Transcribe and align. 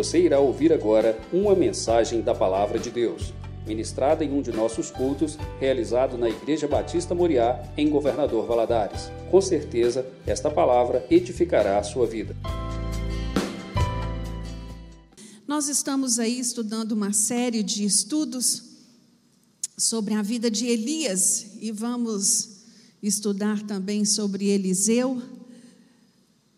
Você 0.00 0.18
irá 0.18 0.40
ouvir 0.40 0.72
agora 0.72 1.20
uma 1.30 1.54
mensagem 1.54 2.22
da 2.22 2.34
Palavra 2.34 2.78
de 2.78 2.90
Deus, 2.90 3.34
ministrada 3.66 4.24
em 4.24 4.32
um 4.32 4.40
de 4.40 4.50
nossos 4.50 4.90
cultos, 4.90 5.36
realizado 5.60 6.16
na 6.16 6.26
Igreja 6.26 6.66
Batista 6.66 7.14
Moriá, 7.14 7.62
em 7.76 7.90
Governador 7.90 8.46
Valadares. 8.46 9.10
Com 9.30 9.42
certeza, 9.42 10.10
esta 10.26 10.50
palavra 10.50 11.06
edificará 11.10 11.78
a 11.78 11.82
sua 11.82 12.06
vida. 12.06 12.34
Nós 15.46 15.68
estamos 15.68 16.18
aí 16.18 16.40
estudando 16.40 16.92
uma 16.92 17.12
série 17.12 17.62
de 17.62 17.84
estudos 17.84 18.62
sobre 19.76 20.14
a 20.14 20.22
vida 20.22 20.50
de 20.50 20.66
Elias 20.66 21.58
e 21.60 21.70
vamos 21.70 22.62
estudar 23.02 23.62
também 23.64 24.06
sobre 24.06 24.48
Eliseu, 24.48 25.20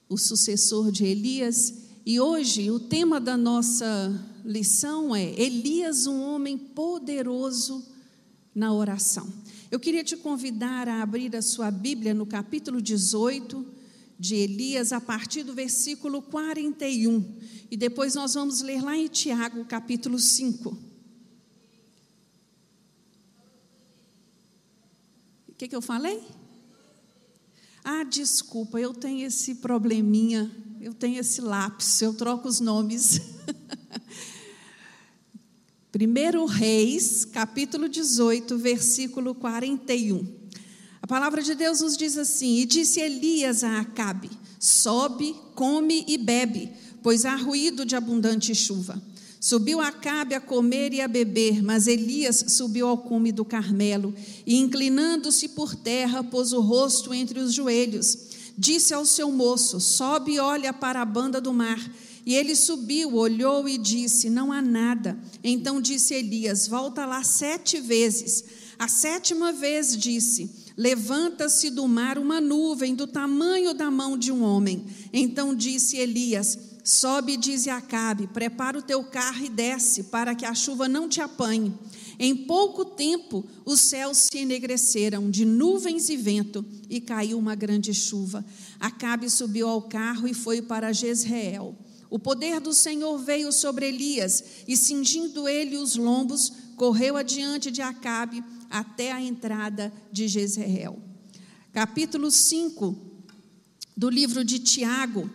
o 0.09 0.17
sucessor 0.17 0.93
de 0.93 1.05
Elias. 1.05 1.82
E 2.05 2.19
hoje 2.19 2.69
o 2.69 2.81
tema 2.81 3.21
da 3.21 3.37
nossa 3.37 4.13
lição 4.45 5.15
é 5.15 5.41
Elias, 5.41 6.09
um 6.09 6.21
homem 6.21 6.59
poderoso 6.59 7.87
na 8.53 8.75
oração. 8.75 9.33
Eu 9.71 9.79
queria 9.79 10.03
te 10.03 10.17
convidar 10.17 10.89
a 10.89 11.01
abrir 11.01 11.35
a 11.37 11.41
sua 11.41 11.71
Bíblia 11.71 12.13
no 12.13 12.27
capítulo 12.27 12.83
18 12.83 13.65
de 14.19 14.35
Elias, 14.35 14.93
a 14.93 15.01
partir 15.01 15.45
do 15.45 15.55
versículo 15.55 16.21
41. 16.23 17.25
E 17.71 17.77
depois 17.77 18.17
nós 18.17 18.35
vamos 18.35 18.63
ler 18.63 18.83
lá 18.83 18.97
em 18.97 19.07
Tiago, 19.07 19.65
capítulo 19.65 20.19
5. 20.19 20.77
O 25.49 25.55
que, 25.57 25.69
que 25.69 25.77
eu 25.77 25.83
falei? 25.83 26.21
Ah, 27.85 28.03
desculpa, 28.03 28.81
eu 28.81 28.93
tenho 28.93 29.25
esse 29.25 29.57
probleminha, 29.57 30.51
eu 30.83 30.93
tenho 30.93 31.21
esse 31.21 31.41
lápis, 31.41 32.03
eu 32.03 32.13
troco 32.13 32.49
os 32.49 32.59
nomes. 32.59 33.21
Primeiro 35.93 36.45
Reis, 36.45 37.25
capítulo 37.25 37.89
18, 37.89 38.59
versículo 38.59 39.33
41. 39.33 40.27
A 41.01 41.07
palavra 41.07 41.41
de 41.41 41.55
Deus 41.55 41.83
nos 41.83 41.97
diz 41.97 42.19
assim: 42.19 42.57
E 42.57 42.67
disse 42.67 42.99
Elias 42.99 43.63
a 43.63 43.79
Acabe: 43.79 44.29
Sobe, 44.59 45.37
come 45.55 46.05
e 46.09 46.19
bebe, 46.19 46.73
pois 47.01 47.25
há 47.25 47.37
ruído 47.37 47.87
de 47.87 47.95
abundante 47.95 48.53
chuva. 48.53 49.01
Subiu 49.41 49.81
Acabe 49.81 50.35
a 50.35 50.41
comer 50.41 50.93
e 50.93 51.01
a 51.01 51.07
beber, 51.07 51.63
mas 51.63 51.87
Elias 51.87 52.45
subiu 52.49 52.89
ao 52.89 52.99
cume 52.99 53.31
do 53.31 53.45
Carmelo 53.45 54.13
e, 54.45 54.57
inclinando-se 54.57 55.51
por 55.51 55.77
terra, 55.77 56.25
pôs 56.25 56.53
o 56.53 56.61
rosto 56.61 57.15
entre 57.15 57.39
os 57.39 57.53
joelhos. 57.55 58.32
Disse 58.57 58.95
ao 58.95 59.05
seu 59.05 59.31
moço: 59.31 59.81
Sobe 59.81 60.35
e 60.35 60.39
olha 60.39 60.73
para 60.73 61.01
a 61.01 61.05
banda 61.05 61.41
do 61.41 61.53
mar. 61.53 61.79
E 62.25 62.35
ele 62.35 62.55
subiu, 62.55 63.15
olhou 63.15 63.69
e 63.69 63.77
disse: 63.77 64.31
Não 64.31 64.53
há 64.53 64.63
nada. 64.63 65.19
Então 65.43 65.81
disse 65.81 66.15
Elias: 66.15 66.69
Volta 66.69 67.05
lá 67.05 67.23
sete 67.25 67.81
vezes. 67.81 68.45
A 68.79 68.89
sétima 68.89 69.53
vez 69.53 69.97
disse: 69.97 70.51
Levanta-se 70.77 71.71
do 71.71 71.87
mar 71.87 72.19
uma 72.19 72.41
nuvem 72.41 72.95
do 72.95 73.07
tamanho 73.07 73.75
da 73.75 73.91
mão 73.91 74.17
de 74.17 74.33
um 74.33 74.43
homem. 74.43 74.85
Então 75.13 75.55
disse 75.55 75.97
Elias: 75.97 76.59
Sobe 76.85 77.35
e 77.35 77.37
diz 77.37 77.69
a 77.69 77.77
Acabe: 77.77 78.27
Prepara 78.29 78.79
o 78.79 78.83
teu 78.83 79.05
carro 79.05 79.45
e 79.45 79.49
desce, 79.49 80.05
para 80.05 80.35
que 80.35 80.45
a 80.45 80.55
chuva 80.55 80.89
não 80.89 81.09
te 81.09 81.21
apanhe. 81.21 81.75
Em 82.25 82.37
pouco 82.37 82.85
tempo 82.85 83.45
os 83.65 83.81
céus 83.81 84.17
se 84.19 84.39
enegreceram 84.39 85.29
de 85.29 85.45
nuvens 85.45 86.09
e 86.09 86.17
vento, 86.17 86.65
e 86.89 87.01
caiu 87.01 87.37
uma 87.37 87.57
grande 87.57 87.93
chuva. 87.93 88.47
Acabe 88.79 89.29
subiu 89.29 89.67
ao 89.67 89.83
carro 89.83 90.29
e 90.29 90.33
foi 90.33 90.63
para 90.63 90.93
Jezreel. 90.93 91.77
O 92.09 92.21
poder 92.21 92.61
do 92.61 92.73
Senhor 92.73 93.19
veio 93.19 93.51
sobre 93.51 93.89
Elias, 93.89 94.45
e 94.69 94.77
cingindo 94.77 95.49
ele 95.49 95.77
os 95.77 95.97
lombos, 95.97 96.53
correu 96.77 97.17
adiante 97.17 97.73
de 97.73 97.83
Acabe 97.83 98.45
até 98.71 99.11
a 99.11 99.21
entrada 99.21 99.93
de 100.13 100.29
Jezreel. 100.29 101.03
Capítulo 101.73 102.31
5 102.31 102.97
do 103.97 104.09
livro 104.09 104.45
de 104.45 104.61
Tiago 104.61 105.29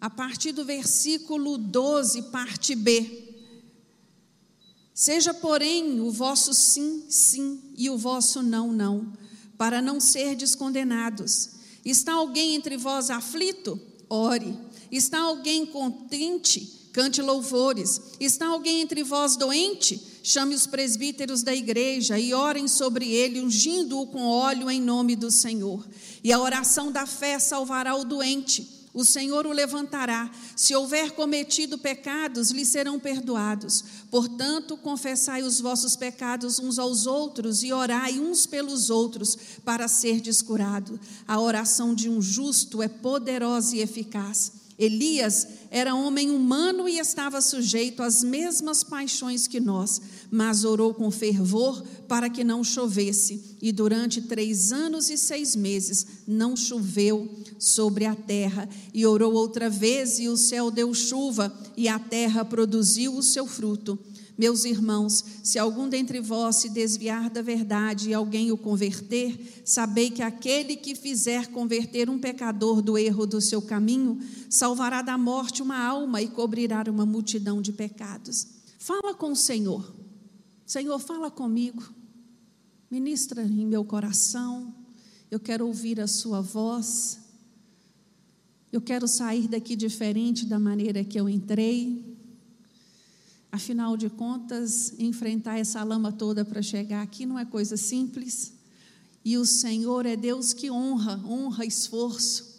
a 0.00 0.08
partir 0.08 0.52
do 0.52 0.64
versículo 0.64 1.58
12, 1.58 2.22
parte 2.30 2.74
B. 2.74 3.25
Seja, 4.98 5.34
porém, 5.34 6.00
o 6.00 6.10
vosso 6.10 6.54
sim, 6.54 7.04
sim, 7.06 7.60
e 7.76 7.90
o 7.90 7.98
vosso 7.98 8.42
não, 8.42 8.72
não, 8.72 9.12
para 9.58 9.82
não 9.82 10.00
serdes 10.00 10.54
condenados. 10.54 11.50
Está 11.84 12.14
alguém 12.14 12.54
entre 12.54 12.78
vós 12.78 13.10
aflito? 13.10 13.78
Ore. 14.08 14.58
Está 14.90 15.18
alguém 15.18 15.66
contente? 15.66 16.88
Cante 16.94 17.20
louvores. 17.20 18.00
Está 18.18 18.46
alguém 18.46 18.80
entre 18.80 19.02
vós 19.04 19.36
doente? 19.36 20.02
Chame 20.22 20.54
os 20.54 20.66
presbíteros 20.66 21.42
da 21.42 21.54
igreja 21.54 22.18
e 22.18 22.32
orem 22.32 22.66
sobre 22.66 23.06
ele, 23.12 23.42
ungindo-o 23.42 24.06
com 24.06 24.22
óleo 24.22 24.70
em 24.70 24.80
nome 24.80 25.14
do 25.14 25.30
Senhor. 25.30 25.86
E 26.24 26.32
a 26.32 26.40
oração 26.40 26.90
da 26.90 27.04
fé 27.04 27.38
salvará 27.38 27.94
o 27.94 28.02
doente 28.02 28.75
o 28.96 29.04
Senhor 29.04 29.46
o 29.46 29.52
levantará. 29.52 30.30
Se 30.56 30.74
houver 30.74 31.10
cometido 31.10 31.76
pecados, 31.76 32.50
lhe 32.50 32.64
serão 32.64 32.98
perdoados. 32.98 33.84
Portanto, 34.10 34.74
confessai 34.74 35.42
os 35.42 35.60
vossos 35.60 35.94
pecados 35.94 36.58
uns 36.58 36.78
aos 36.78 37.06
outros 37.06 37.62
e 37.62 37.74
orai 37.74 38.18
uns 38.18 38.46
pelos 38.46 38.88
outros 38.88 39.36
para 39.62 39.86
ser 39.86 40.18
descurado. 40.18 40.98
A 41.28 41.38
oração 41.38 41.94
de 41.94 42.08
um 42.08 42.22
justo 42.22 42.82
é 42.82 42.88
poderosa 42.88 43.76
e 43.76 43.80
eficaz. 43.80 44.65
Elias 44.78 45.46
era 45.70 45.94
homem 45.94 46.30
humano 46.30 46.88
e 46.88 46.98
estava 46.98 47.40
sujeito 47.40 48.02
às 48.02 48.22
mesmas 48.22 48.84
paixões 48.84 49.46
que 49.46 49.58
nós, 49.58 50.00
mas 50.30 50.64
orou 50.64 50.92
com 50.92 51.10
fervor 51.10 51.82
para 52.06 52.28
que 52.28 52.44
não 52.44 52.62
chovesse. 52.62 53.56
E 53.62 53.72
durante 53.72 54.20
três 54.20 54.72
anos 54.72 55.08
e 55.08 55.16
seis 55.16 55.56
meses 55.56 56.06
não 56.26 56.54
choveu 56.54 57.28
sobre 57.58 58.04
a 58.04 58.14
terra. 58.14 58.68
E 58.92 59.06
orou 59.06 59.32
outra 59.32 59.70
vez, 59.70 60.18
e 60.18 60.28
o 60.28 60.36
céu 60.36 60.70
deu 60.70 60.92
chuva, 60.92 61.54
e 61.76 61.88
a 61.88 61.98
terra 61.98 62.44
produziu 62.44 63.16
o 63.16 63.22
seu 63.22 63.46
fruto. 63.46 63.98
Meus 64.38 64.66
irmãos, 64.66 65.24
se 65.42 65.58
algum 65.58 65.88
dentre 65.88 66.20
vós 66.20 66.56
se 66.56 66.68
desviar 66.68 67.30
da 67.30 67.40
verdade 67.40 68.10
e 68.10 68.14
alguém 68.14 68.52
o 68.52 68.58
converter, 68.58 69.62
sabei 69.64 70.10
que 70.10 70.22
aquele 70.22 70.76
que 70.76 70.94
fizer 70.94 71.46
converter 71.46 72.10
um 72.10 72.18
pecador 72.18 72.82
do 72.82 72.98
erro 72.98 73.26
do 73.26 73.40
seu 73.40 73.62
caminho, 73.62 74.18
salvará 74.50 75.00
da 75.00 75.16
morte 75.16 75.62
uma 75.62 75.78
alma 75.78 76.20
e 76.20 76.28
cobrirá 76.28 76.84
uma 76.88 77.06
multidão 77.06 77.62
de 77.62 77.72
pecados. 77.72 78.46
Fala 78.78 79.14
com 79.14 79.32
o 79.32 79.36
Senhor. 79.36 79.94
Senhor, 80.66 80.98
fala 80.98 81.30
comigo. 81.30 81.82
Ministra 82.90 83.42
em 83.42 83.66
meu 83.66 83.84
coração. 83.84 84.74
Eu 85.30 85.40
quero 85.40 85.66
ouvir 85.66 85.98
a 85.98 86.06
sua 86.06 86.42
voz. 86.42 87.18
Eu 88.70 88.82
quero 88.82 89.08
sair 89.08 89.48
daqui 89.48 89.74
diferente 89.74 90.44
da 90.44 90.58
maneira 90.58 91.02
que 91.02 91.18
eu 91.18 91.26
entrei. 91.26 92.05
Afinal 93.56 93.96
de 93.96 94.10
contas, 94.10 94.92
enfrentar 94.98 95.58
essa 95.58 95.82
lama 95.82 96.12
toda 96.12 96.44
para 96.44 96.60
chegar 96.60 97.00
aqui 97.00 97.24
não 97.24 97.38
é 97.38 97.44
coisa 97.46 97.74
simples. 97.74 98.52
E 99.24 99.38
o 99.38 99.46
Senhor 99.46 100.04
é 100.04 100.14
Deus 100.14 100.52
que 100.52 100.70
honra, 100.70 101.18
honra 101.26 101.64
esforço. 101.64 102.54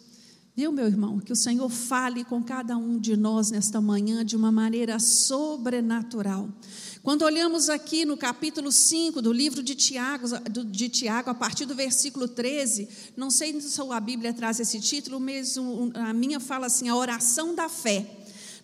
Viu, 0.56 0.72
meu 0.72 0.86
irmão? 0.86 1.20
Que 1.20 1.32
o 1.32 1.36
Senhor 1.36 1.68
fale 1.68 2.24
com 2.24 2.42
cada 2.42 2.76
um 2.76 2.98
de 2.98 3.16
nós 3.16 3.52
nesta 3.52 3.80
manhã 3.80 4.24
de 4.24 4.34
uma 4.34 4.50
maneira 4.50 4.98
sobrenatural. 4.98 6.48
Quando 7.00 7.22
olhamos 7.22 7.68
aqui 7.68 8.04
no 8.04 8.16
capítulo 8.16 8.72
5 8.72 9.22
do 9.22 9.32
livro 9.32 9.62
de 9.62 9.76
Tiago, 9.76 10.26
de 10.66 10.88
Tiago, 10.88 11.30
a 11.30 11.34
partir 11.34 11.64
do 11.64 11.76
versículo 11.76 12.26
13, 12.26 12.88
não 13.16 13.30
sei 13.30 13.60
se 13.60 13.80
a 13.80 14.00
Bíblia 14.00 14.34
traz 14.34 14.58
esse 14.58 14.80
título, 14.80 15.20
mesmo 15.20 15.92
a 15.94 16.12
minha 16.12 16.40
fala 16.40 16.66
assim: 16.66 16.88
a 16.88 16.96
oração 16.96 17.54
da 17.54 17.68
fé 17.68 18.17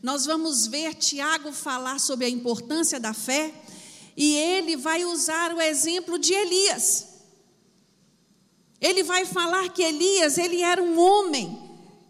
nós 0.05 0.27
vamos 0.27 0.67
ver 0.67 0.93
Tiago 0.97 1.51
falar 1.51 1.99
sobre 1.99 2.27
a 2.27 2.29
importância 2.29 3.01
da 3.01 3.15
fé 3.15 3.55
e 4.15 4.35
ele 4.35 4.77
vai 4.77 5.03
usar 5.03 5.55
o 5.55 5.63
exemplo 5.63 6.19
de 6.19 6.35
Elias. 6.35 7.07
Ele 8.79 9.03
vai 9.03 9.25
falar 9.25 9.71
que 9.71 9.83
Elias, 9.83 10.37
ele 10.37 10.61
era 10.61 10.83
um 10.83 11.01
homem 11.01 11.59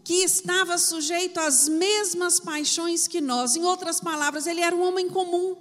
que 0.03 0.15
estava 0.15 0.77
sujeito 0.77 1.39
às 1.39 1.69
mesmas 1.69 2.37
paixões 2.37 3.07
que 3.07 3.21
nós. 3.21 3.55
Em 3.55 3.63
outras 3.63 4.01
palavras, 4.01 4.45
ele 4.45 4.59
era 4.59 4.75
um 4.75 4.85
homem 4.85 5.07
comum. 5.07 5.55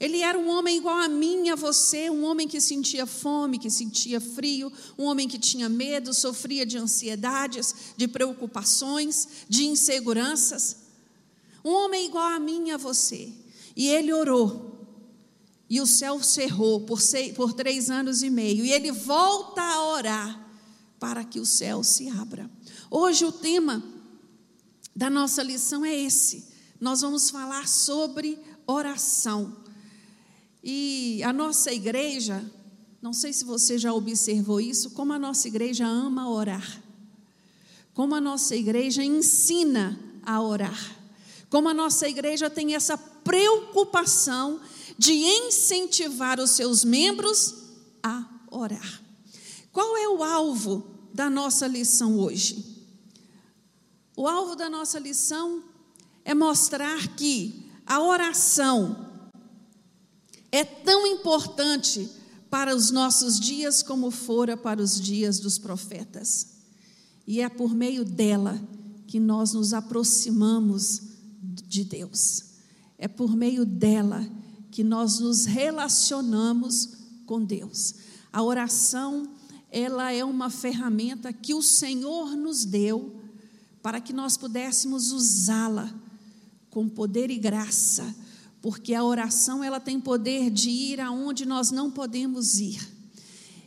Ele 0.00 0.22
era 0.22 0.36
um 0.36 0.48
homem 0.48 0.78
igual 0.78 0.96
a 0.96 1.08
mim 1.08 1.50
a 1.50 1.54
você, 1.54 2.10
um 2.10 2.24
homem 2.24 2.48
que 2.48 2.60
sentia 2.60 3.06
fome, 3.06 3.60
que 3.60 3.70
sentia 3.70 4.20
frio, 4.20 4.72
um 4.98 5.04
homem 5.04 5.28
que 5.28 5.38
tinha 5.38 5.68
medo, 5.68 6.12
sofria 6.12 6.66
de 6.66 6.76
ansiedades, 6.76 7.94
de 7.96 8.08
preocupações, 8.08 9.28
de 9.48 9.66
inseguranças. 9.66 10.82
Um 11.64 11.70
homem 11.70 12.06
igual 12.06 12.24
a 12.24 12.38
mim 12.38 12.68
e 12.68 12.70
a 12.72 12.76
você. 12.76 13.32
E 13.74 13.88
ele 13.88 14.12
orou. 14.12 14.74
E 15.68 15.80
o 15.80 15.86
céu 15.86 16.22
cerrou 16.22 16.82
por, 16.82 17.00
seis, 17.00 17.32
por 17.34 17.52
três 17.52 17.88
anos 17.88 18.22
e 18.22 18.28
meio. 18.28 18.64
E 18.64 18.72
ele 18.72 18.92
volta 18.92 19.62
a 19.62 19.88
orar 19.88 20.48
para 21.00 21.24
que 21.24 21.40
o 21.40 21.46
céu 21.46 21.82
se 21.82 22.08
abra. 22.08 22.50
Hoje 22.90 23.24
o 23.24 23.32
tema 23.32 23.82
da 24.94 25.10
nossa 25.10 25.42
lição 25.42 25.84
é 25.84 25.94
esse. 25.94 26.52
nós 26.80 27.00
vamos 27.00 27.30
falar 27.30 27.66
sobre 27.66 28.38
oração. 28.66 29.56
E 30.62 31.22
a 31.22 31.32
nossa 31.32 31.72
igreja, 31.72 32.44
não 33.02 33.12
sei 33.12 33.32
se 33.32 33.44
você 33.44 33.78
já 33.78 33.92
observou 33.92 34.60
isso, 34.60 34.90
como 34.90 35.12
a 35.12 35.18
nossa 35.18 35.48
igreja 35.48 35.86
ama 35.86 36.28
orar. 36.30 36.82
Como 37.92 38.14
a 38.14 38.20
nossa 38.20 38.54
igreja 38.54 39.02
ensina 39.02 39.98
a 40.22 40.40
orar. 40.40 41.03
Como 41.54 41.68
a 41.68 41.72
nossa 41.72 42.08
igreja 42.08 42.50
tem 42.50 42.74
essa 42.74 42.98
preocupação 42.98 44.60
de 44.98 45.12
incentivar 45.12 46.40
os 46.40 46.50
seus 46.50 46.82
membros 46.82 47.54
a 48.02 48.28
orar. 48.50 49.00
Qual 49.70 49.96
é 49.96 50.08
o 50.08 50.24
alvo 50.24 50.84
da 51.14 51.30
nossa 51.30 51.68
lição 51.68 52.18
hoje? 52.18 52.82
O 54.16 54.26
alvo 54.26 54.56
da 54.56 54.68
nossa 54.68 54.98
lição 54.98 55.62
é 56.24 56.34
mostrar 56.34 57.14
que 57.14 57.70
a 57.86 58.02
oração 58.02 59.22
é 60.50 60.64
tão 60.64 61.06
importante 61.06 62.10
para 62.50 62.74
os 62.74 62.90
nossos 62.90 63.38
dias 63.38 63.80
como 63.80 64.10
fora 64.10 64.56
para 64.56 64.82
os 64.82 65.00
dias 65.00 65.38
dos 65.38 65.56
profetas. 65.56 66.48
E 67.24 67.40
é 67.40 67.48
por 67.48 67.72
meio 67.72 68.04
dela 68.04 68.60
que 69.06 69.20
nós 69.20 69.52
nos 69.52 69.72
aproximamos 69.72 71.13
de 71.66 71.84
Deus. 71.84 72.44
É 72.98 73.08
por 73.08 73.36
meio 73.36 73.64
dela 73.64 74.26
que 74.70 74.82
nós 74.82 75.18
nos 75.20 75.44
relacionamos 75.44 76.90
com 77.26 77.44
Deus. 77.44 77.94
A 78.32 78.42
oração, 78.42 79.28
ela 79.70 80.12
é 80.12 80.24
uma 80.24 80.50
ferramenta 80.50 81.32
que 81.32 81.54
o 81.54 81.62
Senhor 81.62 82.36
nos 82.36 82.64
deu 82.64 83.20
para 83.82 84.00
que 84.00 84.12
nós 84.12 84.36
pudéssemos 84.36 85.12
usá-la 85.12 85.94
com 86.70 86.88
poder 86.88 87.30
e 87.30 87.38
graça, 87.38 88.14
porque 88.60 88.94
a 88.94 89.04
oração 89.04 89.62
ela 89.62 89.78
tem 89.78 90.00
poder 90.00 90.50
de 90.50 90.70
ir 90.70 91.00
aonde 91.00 91.44
nós 91.44 91.70
não 91.70 91.90
podemos 91.90 92.58
ir. 92.58 92.80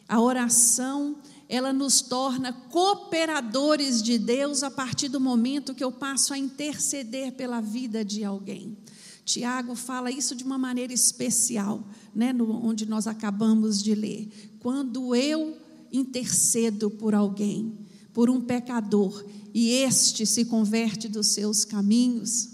A 0.09 0.19
oração 0.19 1.17
ela 1.49 1.71
nos 1.71 2.01
torna 2.01 2.51
cooperadores 2.51 4.01
de 4.03 4.17
Deus 4.17 4.63
a 4.63 4.71
partir 4.71 5.07
do 5.07 5.19
momento 5.19 5.73
que 5.73 5.83
eu 5.83 5.91
passo 5.91 6.33
a 6.33 6.37
interceder 6.37 7.33
pela 7.33 7.61
vida 7.61 8.03
de 8.03 8.23
alguém. 8.23 8.77
Tiago 9.23 9.75
fala 9.75 10.11
isso 10.11 10.35
de 10.35 10.43
uma 10.43 10.57
maneira 10.57 10.93
especial, 10.93 11.85
né, 12.13 12.31
no, 12.31 12.65
onde 12.65 12.85
nós 12.85 13.07
acabamos 13.07 13.81
de 13.81 13.93
ler. 13.93 14.29
Quando 14.59 15.15
eu 15.15 15.57
intercedo 15.91 16.89
por 16.89 17.13
alguém, 17.13 17.77
por 18.13 18.29
um 18.29 18.41
pecador, 18.41 19.25
e 19.53 19.69
este 19.71 20.25
se 20.25 20.45
converte 20.45 21.07
dos 21.07 21.27
seus 21.27 21.65
caminhos, 21.65 22.49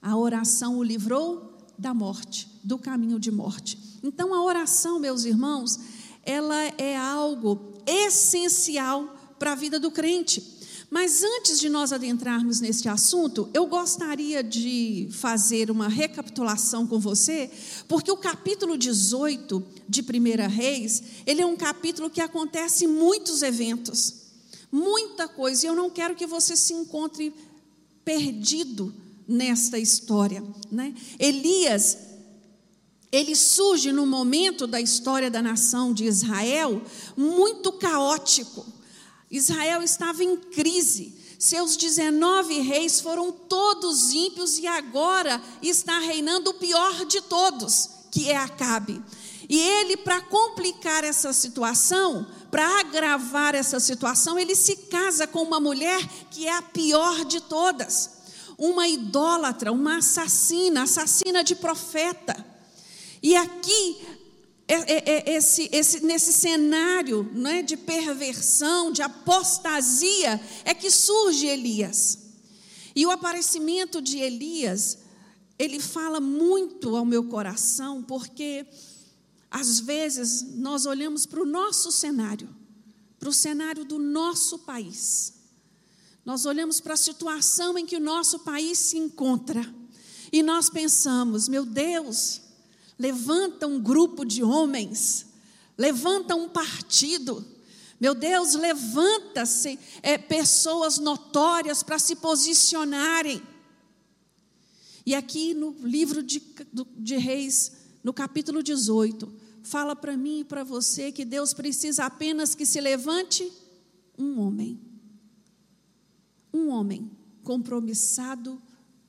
a 0.00 0.16
oração 0.16 0.78
o 0.78 0.82
livrou 0.82 1.66
da 1.78 1.92
morte, 1.92 2.48
do 2.62 2.78
caminho 2.78 3.18
de 3.18 3.30
morte. 3.30 3.78
Então 4.02 4.32
a 4.34 4.42
oração, 4.42 4.98
meus 4.98 5.24
irmãos, 5.24 5.78
ela 6.26 6.60
é 6.76 6.96
algo 6.96 7.74
essencial 7.86 9.16
para 9.38 9.52
a 9.52 9.54
vida 9.54 9.78
do 9.78 9.90
crente. 9.90 10.56
Mas 10.90 11.22
antes 11.22 11.58
de 11.58 11.68
nós 11.68 11.92
adentrarmos 11.92 12.60
neste 12.60 12.88
assunto, 12.88 13.48
eu 13.52 13.66
gostaria 13.66 14.42
de 14.42 15.08
fazer 15.10 15.70
uma 15.70 15.88
recapitulação 15.88 16.86
com 16.86 16.98
você, 16.98 17.50
porque 17.88 18.10
o 18.10 18.16
capítulo 18.16 18.78
18 18.78 19.64
de 19.88 20.00
1 20.00 20.48
Reis, 20.48 21.02
ele 21.26 21.42
é 21.42 21.46
um 21.46 21.56
capítulo 21.56 22.08
que 22.08 22.20
acontece 22.20 22.86
muitos 22.86 23.42
eventos, 23.42 24.14
muita 24.70 25.26
coisa, 25.26 25.66
e 25.66 25.68
eu 25.68 25.74
não 25.74 25.90
quero 25.90 26.14
que 26.14 26.26
você 26.26 26.56
se 26.56 26.72
encontre 26.72 27.34
perdido 28.04 28.94
nesta 29.26 29.78
história. 29.78 30.42
Né? 30.70 30.94
Elias, 31.18 31.98
ele 33.12 33.34
surge 33.36 33.92
no 33.92 34.06
momento 34.06 34.66
da 34.66 34.80
história 34.80 35.30
da 35.30 35.40
nação 35.40 35.92
de 35.92 36.04
Israel 36.04 36.82
muito 37.16 37.72
caótico. 37.72 38.66
Israel 39.30 39.82
estava 39.82 40.22
em 40.24 40.36
crise. 40.36 41.14
Seus 41.38 41.76
19 41.76 42.60
reis 42.60 43.00
foram 43.00 43.30
todos 43.30 44.12
ímpios 44.12 44.58
e 44.58 44.66
agora 44.66 45.40
está 45.62 45.98
reinando 45.98 46.50
o 46.50 46.54
pior 46.54 47.04
de 47.04 47.20
todos, 47.20 47.90
que 48.10 48.30
é 48.30 48.36
Acabe. 48.36 49.02
E 49.48 49.58
ele, 49.58 49.96
para 49.96 50.20
complicar 50.22 51.04
essa 51.04 51.32
situação, 51.32 52.26
para 52.50 52.80
agravar 52.80 53.54
essa 53.54 53.78
situação, 53.78 54.38
ele 54.38 54.56
se 54.56 54.76
casa 54.76 55.26
com 55.26 55.42
uma 55.42 55.60
mulher 55.60 56.04
que 56.30 56.48
é 56.48 56.56
a 56.56 56.62
pior 56.62 57.24
de 57.24 57.40
todas 57.40 58.16
uma 58.58 58.88
idólatra, 58.88 59.70
uma 59.70 59.98
assassina, 59.98 60.84
assassina 60.84 61.44
de 61.44 61.54
profeta. 61.54 62.55
E 63.26 63.34
aqui, 63.34 64.06
é, 64.68 64.74
é, 64.74 65.32
é, 65.32 65.36
esse, 65.36 65.68
esse, 65.72 65.98
nesse 65.98 66.32
cenário 66.32 67.28
né, 67.34 67.60
de 67.60 67.76
perversão, 67.76 68.92
de 68.92 69.02
apostasia, 69.02 70.40
é 70.64 70.72
que 70.72 70.88
surge 70.92 71.44
Elias. 71.44 72.18
E 72.94 73.04
o 73.04 73.10
aparecimento 73.10 74.00
de 74.00 74.18
Elias, 74.18 74.98
ele 75.58 75.80
fala 75.80 76.20
muito 76.20 76.94
ao 76.94 77.04
meu 77.04 77.24
coração, 77.24 78.00
porque 78.00 78.64
às 79.50 79.80
vezes 79.80 80.42
nós 80.54 80.86
olhamos 80.86 81.26
para 81.26 81.42
o 81.42 81.46
nosso 81.46 81.90
cenário, 81.90 82.48
para 83.18 83.28
o 83.28 83.32
cenário 83.32 83.84
do 83.84 83.98
nosso 83.98 84.60
país. 84.60 85.34
Nós 86.24 86.46
olhamos 86.46 86.80
para 86.80 86.94
a 86.94 86.96
situação 86.96 87.76
em 87.76 87.84
que 87.84 87.96
o 87.96 88.00
nosso 88.00 88.38
país 88.38 88.78
se 88.78 88.96
encontra 88.96 89.68
e 90.30 90.44
nós 90.44 90.70
pensamos: 90.70 91.48
meu 91.48 91.66
Deus, 91.66 92.45
levanta 92.98 93.66
um 93.66 93.80
grupo 93.80 94.24
de 94.24 94.42
homens, 94.42 95.26
levanta 95.76 96.34
um 96.34 96.48
partido, 96.48 97.44
meu 97.98 98.14
Deus, 98.14 98.54
levanta-se 98.54 99.78
é, 100.02 100.18
pessoas 100.18 100.98
notórias 100.98 101.82
para 101.82 101.98
se 101.98 102.16
posicionarem. 102.16 103.42
E 105.04 105.14
aqui 105.14 105.54
no 105.54 105.70
livro 105.80 106.22
de, 106.22 106.42
de 106.98 107.16
Reis, 107.16 107.72
no 108.04 108.12
capítulo 108.12 108.62
18, 108.62 109.32
fala 109.62 109.96
para 109.96 110.16
mim 110.16 110.40
e 110.40 110.44
para 110.44 110.62
você 110.62 111.10
que 111.10 111.24
Deus 111.24 111.54
precisa 111.54 112.04
apenas 112.04 112.54
que 112.54 112.66
se 112.66 112.80
levante 112.80 113.50
um 114.18 114.40
homem. 114.40 114.80
Um 116.52 116.68
homem 116.68 117.10
compromissado 117.42 118.60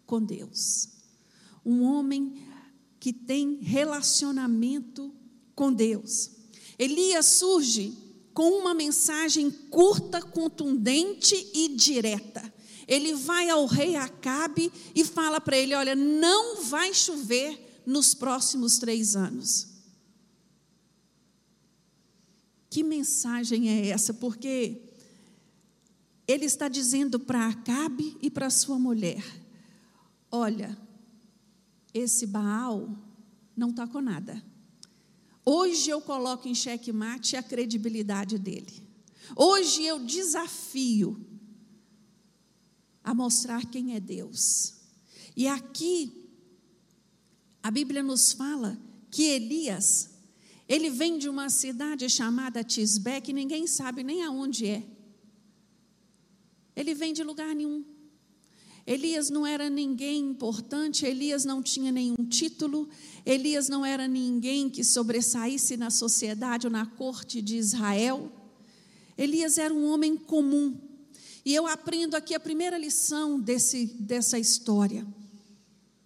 com 0.05 0.23
Deus, 0.23 0.89
um 1.65 1.83
homem 1.83 2.46
que 2.99 3.13
tem 3.13 3.59
relacionamento 3.61 5.13
com 5.55 5.71
Deus. 5.71 6.31
Elias 6.77 7.25
surge 7.25 7.97
com 8.33 8.59
uma 8.59 8.73
mensagem 8.73 9.49
curta, 9.49 10.21
contundente 10.21 11.35
e 11.53 11.69
direta. 11.69 12.53
Ele 12.87 13.13
vai 13.15 13.49
ao 13.49 13.65
rei 13.65 13.95
Acabe 13.95 14.71
e 14.95 15.03
fala 15.03 15.41
para 15.41 15.57
ele: 15.57 15.73
Olha, 15.73 15.95
não 15.95 16.61
vai 16.63 16.93
chover 16.93 17.81
nos 17.85 18.13
próximos 18.13 18.77
três 18.77 19.15
anos. 19.15 19.67
Que 22.69 22.83
mensagem 22.83 23.69
é 23.69 23.87
essa? 23.87 24.13
Porque 24.13 24.83
ele 26.27 26.45
está 26.45 26.67
dizendo 26.67 27.19
para 27.19 27.47
Acabe 27.47 28.15
e 28.21 28.29
para 28.29 28.49
sua 28.49 28.77
mulher: 28.77 29.23
Olha, 30.31 30.77
esse 31.97 32.25
Baal 32.25 32.89
não 33.55 33.69
está 33.69 33.87
com 33.87 34.01
nada. 34.01 34.43
Hoje 35.43 35.89
eu 35.89 36.01
coloco 36.01 36.47
em 36.47 36.53
xeque-mate 36.53 37.35
a 37.35 37.43
credibilidade 37.43 38.37
dele. 38.37 38.85
Hoje 39.35 39.83
eu 39.83 39.99
desafio 39.99 41.25
a 43.03 43.13
mostrar 43.13 43.65
quem 43.65 43.95
é 43.95 43.99
Deus. 43.99 44.75
E 45.35 45.47
aqui, 45.47 46.29
a 47.63 47.71
Bíblia 47.71 48.03
nos 48.03 48.33
fala 48.33 48.77
que 49.09 49.23
Elias, 49.23 50.09
ele 50.67 50.89
vem 50.89 51.17
de 51.17 51.29
uma 51.29 51.49
cidade 51.49 52.09
chamada 52.09 52.63
Tisbé, 52.63 53.21
que 53.21 53.31
ninguém 53.31 53.65
sabe 53.67 54.03
nem 54.03 54.23
aonde 54.23 54.67
é. 54.67 54.85
Ele 56.75 56.93
vem 56.93 57.13
de 57.13 57.23
lugar 57.23 57.55
nenhum. 57.55 57.85
Elias 58.87 59.29
não 59.29 59.45
era 59.45 59.69
ninguém 59.69 60.29
importante, 60.29 61.05
Elias 61.05 61.43
não 61.43 61.61
tinha 61.61 61.91
nenhum 61.91 62.15
título, 62.29 62.87
Elias 63.25 63.67
não 63.67 63.85
era 63.85 64.07
ninguém 64.07 64.69
que 64.69 64.81
sobressaísse 64.81 65.75
na 65.75 65.89
sociedade 65.89 66.67
ou 66.67 66.71
na 66.71 66.85
corte 66.85 67.41
de 67.41 67.57
Israel. 67.57 68.31
Elias 69.17 69.57
era 69.57 69.73
um 69.73 69.91
homem 69.91 70.15
comum. 70.15 70.79
E 71.43 71.53
eu 71.53 71.67
aprendo 71.67 72.15
aqui 72.15 72.33
a 72.33 72.39
primeira 72.39 72.77
lição 72.77 73.37
desse, 73.37 73.87
dessa 73.99 74.39
história: 74.39 75.05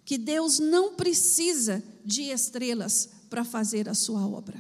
que 0.04 0.18
Deus 0.18 0.58
não 0.58 0.96
precisa 0.96 1.84
de 2.04 2.24
estrelas 2.32 3.10
para 3.30 3.44
fazer 3.44 3.88
a 3.90 3.94
sua 3.94 4.28
obra. 4.28 4.60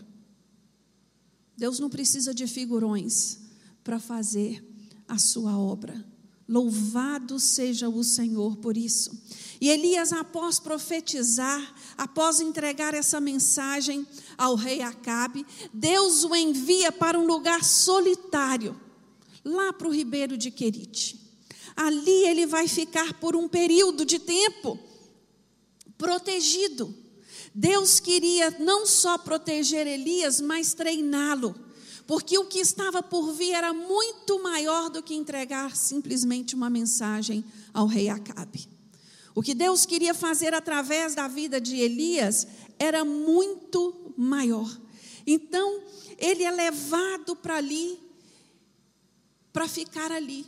Deus 1.57 1.79
não 1.79 1.89
precisa 1.89 2.35
de 2.35 2.45
figurões 2.45 3.39
para 3.83 3.99
fazer 3.99 4.63
a 5.07 5.17
sua 5.17 5.57
obra. 5.57 6.10
Louvado 6.51 7.39
seja 7.39 7.87
o 7.87 8.03
Senhor 8.03 8.57
por 8.57 8.75
isso. 8.75 9.17
E 9.61 9.69
Elias, 9.69 10.11
após 10.11 10.59
profetizar, 10.59 11.73
após 11.97 12.41
entregar 12.41 12.93
essa 12.93 13.21
mensagem 13.21 14.05
ao 14.37 14.55
rei 14.55 14.81
Acabe, 14.81 15.45
Deus 15.73 16.25
o 16.25 16.35
envia 16.35 16.91
para 16.91 17.17
um 17.17 17.25
lugar 17.25 17.63
solitário, 17.63 18.77
lá 19.45 19.71
para 19.71 19.87
o 19.87 19.93
ribeiro 19.93 20.37
de 20.37 20.51
Querite. 20.51 21.17
Ali 21.73 22.25
ele 22.27 22.45
vai 22.45 22.67
ficar 22.67 23.13
por 23.13 23.33
um 23.33 23.47
período 23.47 24.03
de 24.03 24.19
tempo 24.19 24.77
protegido. 25.97 26.93
Deus 27.55 28.01
queria 28.01 28.57
não 28.59 28.85
só 28.85 29.17
proteger 29.17 29.87
Elias, 29.87 30.41
mas 30.41 30.73
treiná-lo, 30.73 31.55
porque 32.11 32.37
o 32.37 32.43
que 32.43 32.59
estava 32.59 33.01
por 33.01 33.31
vir 33.31 33.53
era 33.53 33.73
muito 33.73 34.43
maior 34.43 34.89
do 34.89 35.01
que 35.01 35.15
entregar 35.15 35.77
simplesmente 35.77 36.53
uma 36.53 36.69
mensagem 36.69 37.41
ao 37.73 37.87
rei 37.87 38.09
Acabe. 38.09 38.67
O 39.33 39.41
que 39.41 39.55
Deus 39.55 39.85
queria 39.85 40.13
fazer 40.13 40.53
através 40.53 41.15
da 41.15 41.29
vida 41.29 41.61
de 41.61 41.77
Elias 41.77 42.45
era 42.77 43.05
muito 43.05 44.13
maior. 44.17 44.69
Então, 45.25 45.83
ele 46.17 46.43
é 46.43 46.51
levado 46.51 47.33
para 47.33 47.55
ali, 47.55 47.97
para 49.53 49.69
ficar 49.69 50.11
ali, 50.11 50.45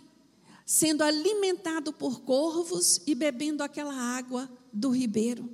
sendo 0.66 1.02
alimentado 1.02 1.94
por 1.94 2.24
corvos 2.24 3.00
e 3.08 3.16
bebendo 3.16 3.64
aquela 3.64 3.96
água 3.96 4.52
do 4.74 4.90
ribeiro. 4.90 5.50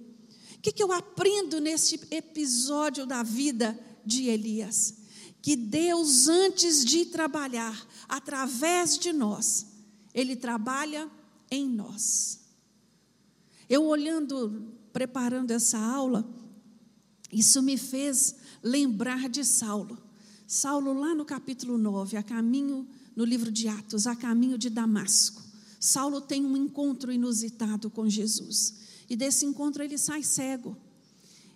O 0.57 0.59
que, 0.59 0.71
que 0.71 0.81
eu 0.81 0.91
aprendo 0.91 1.61
nesse 1.61 2.01
episódio 2.09 3.05
da 3.05 3.21
vida 3.21 3.79
de 4.03 4.27
Elias? 4.27 4.98
Que 5.41 5.55
Deus, 5.55 6.27
antes 6.27 6.84
de 6.84 7.05
trabalhar 7.05 7.88
através 8.08 8.98
de 8.98 9.13
nós, 9.13 9.65
Ele 10.13 10.36
trabalha 10.36 11.10
em 11.50 11.67
nós. 11.67 12.39
Eu 13.69 13.86
olhando, 13.86 14.74
preparando 14.91 15.51
essa 15.51 15.77
aula, 15.77 16.27
isso 17.31 17.62
me 17.62 17.77
fez 17.77 18.36
lembrar 18.63 19.29
de 19.29 19.46
Saulo. 19.46 19.98
Saulo, 20.48 20.93
lá 20.93 21.13
no 21.13 21.24
capítulo 21.24 21.77
9, 21.77 22.17
a 22.17 22.24
caminho, 22.24 22.88
no 23.15 23.24
livro 23.24 23.51
de 23.51 23.67
Atos, 23.67 24.08
a 24.08 24.15
caminho 24.15 24.58
de 24.58 24.69
Damasco. 24.69 25.43
Saulo 25.79 26.19
tem 26.19 26.43
um 26.43 26.58
encontro 26.58 27.12
inusitado 27.12 27.89
com 27.89 28.10
Jesus. 28.10 28.74
E 29.10 29.15
desse 29.15 29.46
encontro 29.46 29.84
ele 29.84 29.98
sai 29.98 30.24
cego. 30.24 30.75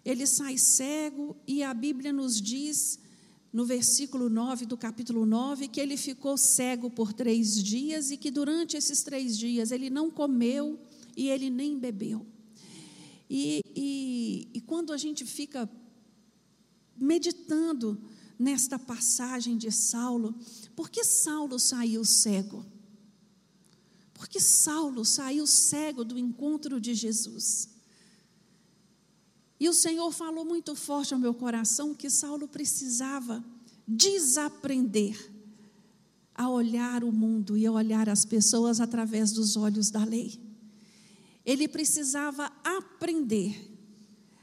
Ele 0.05 0.27
sai 0.27 0.57
cego 0.57 1.35
e 1.47 1.63
a 1.63 1.73
Bíblia 1.73 2.13
nos 2.13 2.39
diz, 2.39 2.99
no 3.53 3.65
versículo 3.65 4.29
9 4.29 4.65
do 4.65 4.75
capítulo 4.75 5.27
9, 5.27 5.67
que 5.67 5.79
ele 5.79 5.95
ficou 5.95 6.35
cego 6.35 6.89
por 6.89 7.13
três 7.13 7.63
dias 7.63 8.09
e 8.09 8.17
que 8.17 8.31
durante 8.31 8.75
esses 8.75 9.03
três 9.03 9.37
dias 9.37 9.71
ele 9.71 9.91
não 9.91 10.09
comeu 10.09 10.79
e 11.15 11.29
ele 11.29 11.51
nem 11.51 11.77
bebeu. 11.77 12.25
E, 13.29 13.61
e, 13.75 14.49
e 14.55 14.61
quando 14.61 14.91
a 14.91 14.97
gente 14.97 15.23
fica 15.23 15.69
meditando 16.97 18.01
nesta 18.39 18.79
passagem 18.79 19.55
de 19.55 19.71
Saulo, 19.71 20.35
por 20.75 20.89
que 20.89 21.03
Saulo 21.03 21.59
saiu 21.59 22.03
cego? 22.03 22.65
Porque 24.15 24.39
Saulo 24.39 25.05
saiu 25.05 25.45
cego 25.45 26.03
do 26.03 26.17
encontro 26.17 26.81
de 26.81 26.95
Jesus. 26.95 27.69
E 29.63 29.69
o 29.69 29.73
Senhor 29.73 30.11
falou 30.11 30.43
muito 30.43 30.75
forte 30.75 31.13
ao 31.13 31.19
meu 31.21 31.33
coração 31.33 31.95
que 31.95 32.09
Saulo 32.09 32.49
precisava 32.49 33.41
desaprender 33.87 35.17
a 36.35 36.49
olhar 36.49 37.01
o 37.01 37.13
mundo 37.13 37.55
e 37.55 37.65
a 37.65 37.71
olhar 37.71 38.09
as 38.09 38.25
pessoas 38.25 38.81
através 38.81 39.31
dos 39.31 39.55
olhos 39.55 39.89
da 39.89 40.03
lei. 40.03 40.37
Ele 41.45 41.65
precisava 41.69 42.51
aprender 42.61 43.71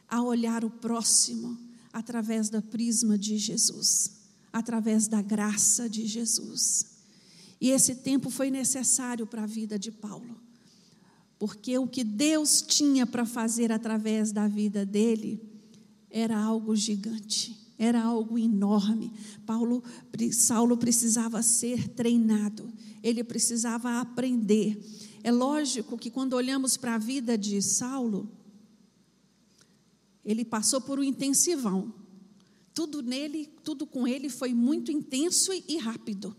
a 0.09 0.23
olhar 0.23 0.65
o 0.65 0.71
próximo 0.71 1.59
através 1.93 2.49
da 2.49 2.62
prisma 2.62 3.19
de 3.19 3.37
Jesus, 3.37 4.23
através 4.50 5.07
da 5.07 5.21
graça 5.21 5.87
de 5.87 6.07
Jesus. 6.07 6.87
E 7.61 7.69
esse 7.69 7.97
tempo 7.97 8.31
foi 8.31 8.50
necessário 8.50 9.27
para 9.27 9.43
a 9.43 9.47
vida 9.47 9.79
de 9.79 9.93
Paulo, 9.93 10.41
porque 11.41 11.79
o 11.79 11.87
que 11.87 12.05
Deus 12.05 12.61
tinha 12.61 13.07
para 13.07 13.25
fazer 13.25 13.73
através 13.73 14.31
da 14.31 14.47
vida 14.47 14.85
dele 14.85 15.41
era 16.11 16.39
algo 16.39 16.77
gigante, 16.77 17.57
era 17.79 18.03
algo 18.03 18.39
enorme. 18.39 19.11
Paulo, 19.47 19.83
Saulo 20.35 20.77
precisava 20.77 21.43
ser 21.43 21.89
treinado, 21.89 22.71
ele 23.03 23.25
precisava 23.25 24.01
aprender. 24.01 24.79
É 25.25 25.33
lógico 25.33 25.97
que 25.97 26.11
quando 26.11 26.35
olhamos 26.35 26.77
para 26.77 26.97
a 26.97 26.99
vida 26.99 27.39
de 27.39 27.63
Saulo, 27.63 28.31
ele 30.23 30.45
passou 30.45 30.83
por 30.83 30.99
um 30.99 31.03
intensivão. 31.03 31.91
Tudo 32.75 33.01
nele, 33.01 33.49
tudo 33.65 33.87
com 33.87 34.07
ele 34.07 34.29
foi 34.29 34.53
muito 34.53 34.93
intenso 34.93 35.53
e 35.67 35.79
rápido. 35.79 36.37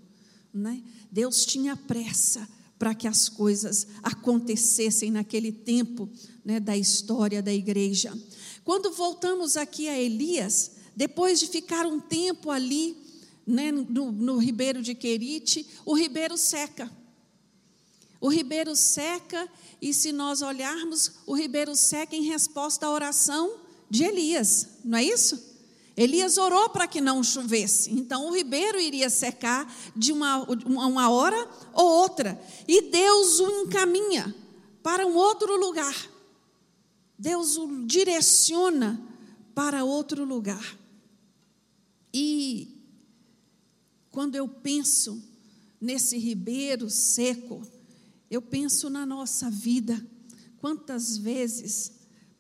Né? 0.54 0.84
Deus 1.12 1.44
tinha 1.44 1.76
pressa 1.76 2.48
para 2.82 2.96
que 2.96 3.08
as 3.08 3.30
coisas 3.30 3.86
acontecessem 4.02 5.12
naquele 5.12 5.52
tempo 5.52 6.10
né, 6.44 6.60
da 6.60 6.76
história 6.76 7.40
da 7.40 7.54
igreja. 7.54 8.12
Quando 8.64 8.92
voltamos 8.92 9.56
aqui 9.56 9.88
a 9.88 9.96
Elias, 9.96 10.72
depois 10.96 11.40
de 11.40 11.46
ficar 11.46 11.86
um 11.86 12.00
tempo 12.00 12.50
ali 12.50 12.98
né, 13.46 13.72
no, 13.72 14.12
no 14.12 14.40
ribeiro 14.40 14.82
de 14.82 14.96
Querite, 14.96 15.64
o 15.86 15.94
ribeiro 15.94 16.36
seca. 16.36 16.92
O 18.20 18.30
ribeiro 18.30 18.76
seca, 18.76 19.48
e 19.80 19.94
se 19.94 20.12
nós 20.12 20.42
olharmos, 20.42 21.12
o 21.28 21.36
ribeiro 21.36 21.76
seca 21.76 22.16
em 22.16 22.24
resposta 22.24 22.88
à 22.88 22.90
oração 22.90 23.60
de 23.92 24.06
Elias, 24.06 24.70
não 24.84 24.98
é 24.98 25.04
isso? 25.04 25.51
Elias 25.96 26.38
orou 26.38 26.70
para 26.70 26.88
que 26.88 27.02
não 27.02 27.24
chovesse, 27.24 27.92
então 27.92 28.28
o 28.28 28.36
ribeiro 28.36 28.80
iria 28.80 29.10
secar 29.10 29.72
de 29.96 30.12
uma, 30.12 30.44
uma 30.66 31.10
hora 31.10 31.50
ou 31.74 31.86
outra, 31.86 32.42
e 32.68 32.90
Deus 32.90 33.40
o 33.40 33.50
encaminha 33.64 34.34
para 34.82 35.06
um 35.06 35.16
outro 35.16 35.60
lugar. 35.60 36.10
Deus 37.18 37.58
o 37.58 37.86
direciona 37.86 39.00
para 39.54 39.84
outro 39.84 40.24
lugar. 40.24 40.78
E 42.14 42.82
quando 44.10 44.36
eu 44.36 44.48
penso 44.48 45.22
nesse 45.80 46.18
ribeiro 46.18 46.90
seco, 46.90 47.62
eu 48.30 48.42
penso 48.42 48.90
na 48.90 49.06
nossa 49.06 49.50
vida, 49.50 50.04
quantas 50.58 51.18
vezes 51.18 51.92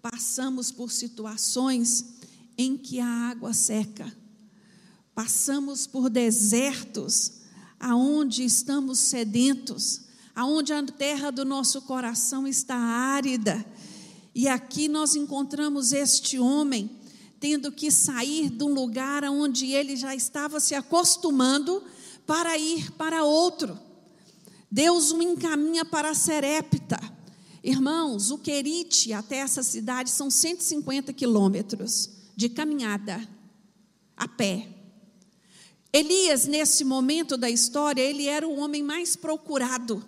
passamos 0.01 0.71
por 0.71 0.91
situações 0.91 2.20
em 2.61 2.77
que 2.77 2.99
a 2.99 3.07
água 3.07 3.53
seca, 3.53 4.15
passamos 5.15 5.87
por 5.87 6.09
desertos 6.09 7.41
aonde 7.79 8.43
estamos 8.45 8.99
sedentos, 8.99 10.01
aonde 10.35 10.71
a 10.71 10.83
terra 10.83 11.31
do 11.31 11.43
nosso 11.43 11.81
coração 11.81 12.47
está 12.47 12.75
árida, 12.75 13.65
e 14.33 14.47
aqui 14.47 14.87
nós 14.87 15.15
encontramos 15.15 15.91
este 15.91 16.37
homem 16.37 16.89
tendo 17.39 17.71
que 17.71 17.89
sair 17.89 18.51
de 18.51 18.63
um 18.63 18.71
lugar 18.71 19.23
onde 19.23 19.71
ele 19.71 19.95
já 19.95 20.15
estava 20.15 20.59
se 20.59 20.75
acostumando 20.75 21.83
para 22.27 22.55
ir 22.55 22.91
para 22.91 23.23
outro. 23.23 23.77
Deus 24.71 25.11
o 25.11 25.21
encaminha 25.21 25.83
para 25.83 26.13
Serepta. 26.13 26.99
Irmãos, 27.63 28.29
o 28.29 28.37
Querite 28.37 29.11
até 29.11 29.37
essa 29.37 29.63
cidade 29.63 30.11
são 30.11 30.29
150 30.29 31.11
quilômetros 31.13 32.20
de 32.41 32.49
caminhada, 32.49 33.21
a 34.17 34.27
pé. 34.27 34.67
Elias, 35.93 36.47
nesse 36.47 36.83
momento 36.83 37.37
da 37.37 37.47
história, 37.47 38.01
ele 38.01 38.25
era 38.25 38.47
o 38.47 38.59
homem 38.59 38.81
mais 38.81 39.15
procurado 39.15 40.03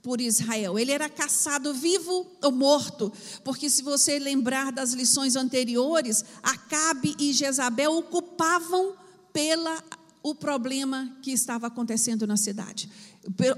por 0.00 0.20
Israel. 0.20 0.78
Ele 0.78 0.92
era 0.92 1.08
caçado 1.08 1.74
vivo 1.74 2.24
ou 2.40 2.52
morto, 2.52 3.12
porque 3.42 3.68
se 3.68 3.82
você 3.82 4.16
lembrar 4.20 4.70
das 4.70 4.92
lições 4.92 5.34
anteriores, 5.34 6.24
Acabe 6.40 7.16
e 7.18 7.32
Jezabel 7.32 7.96
ocupavam 7.96 8.94
pela 9.32 9.82
o 10.28 10.34
problema 10.34 11.16
que 11.22 11.30
estava 11.30 11.68
acontecendo 11.68 12.26
na 12.26 12.36
cidade 12.36 12.90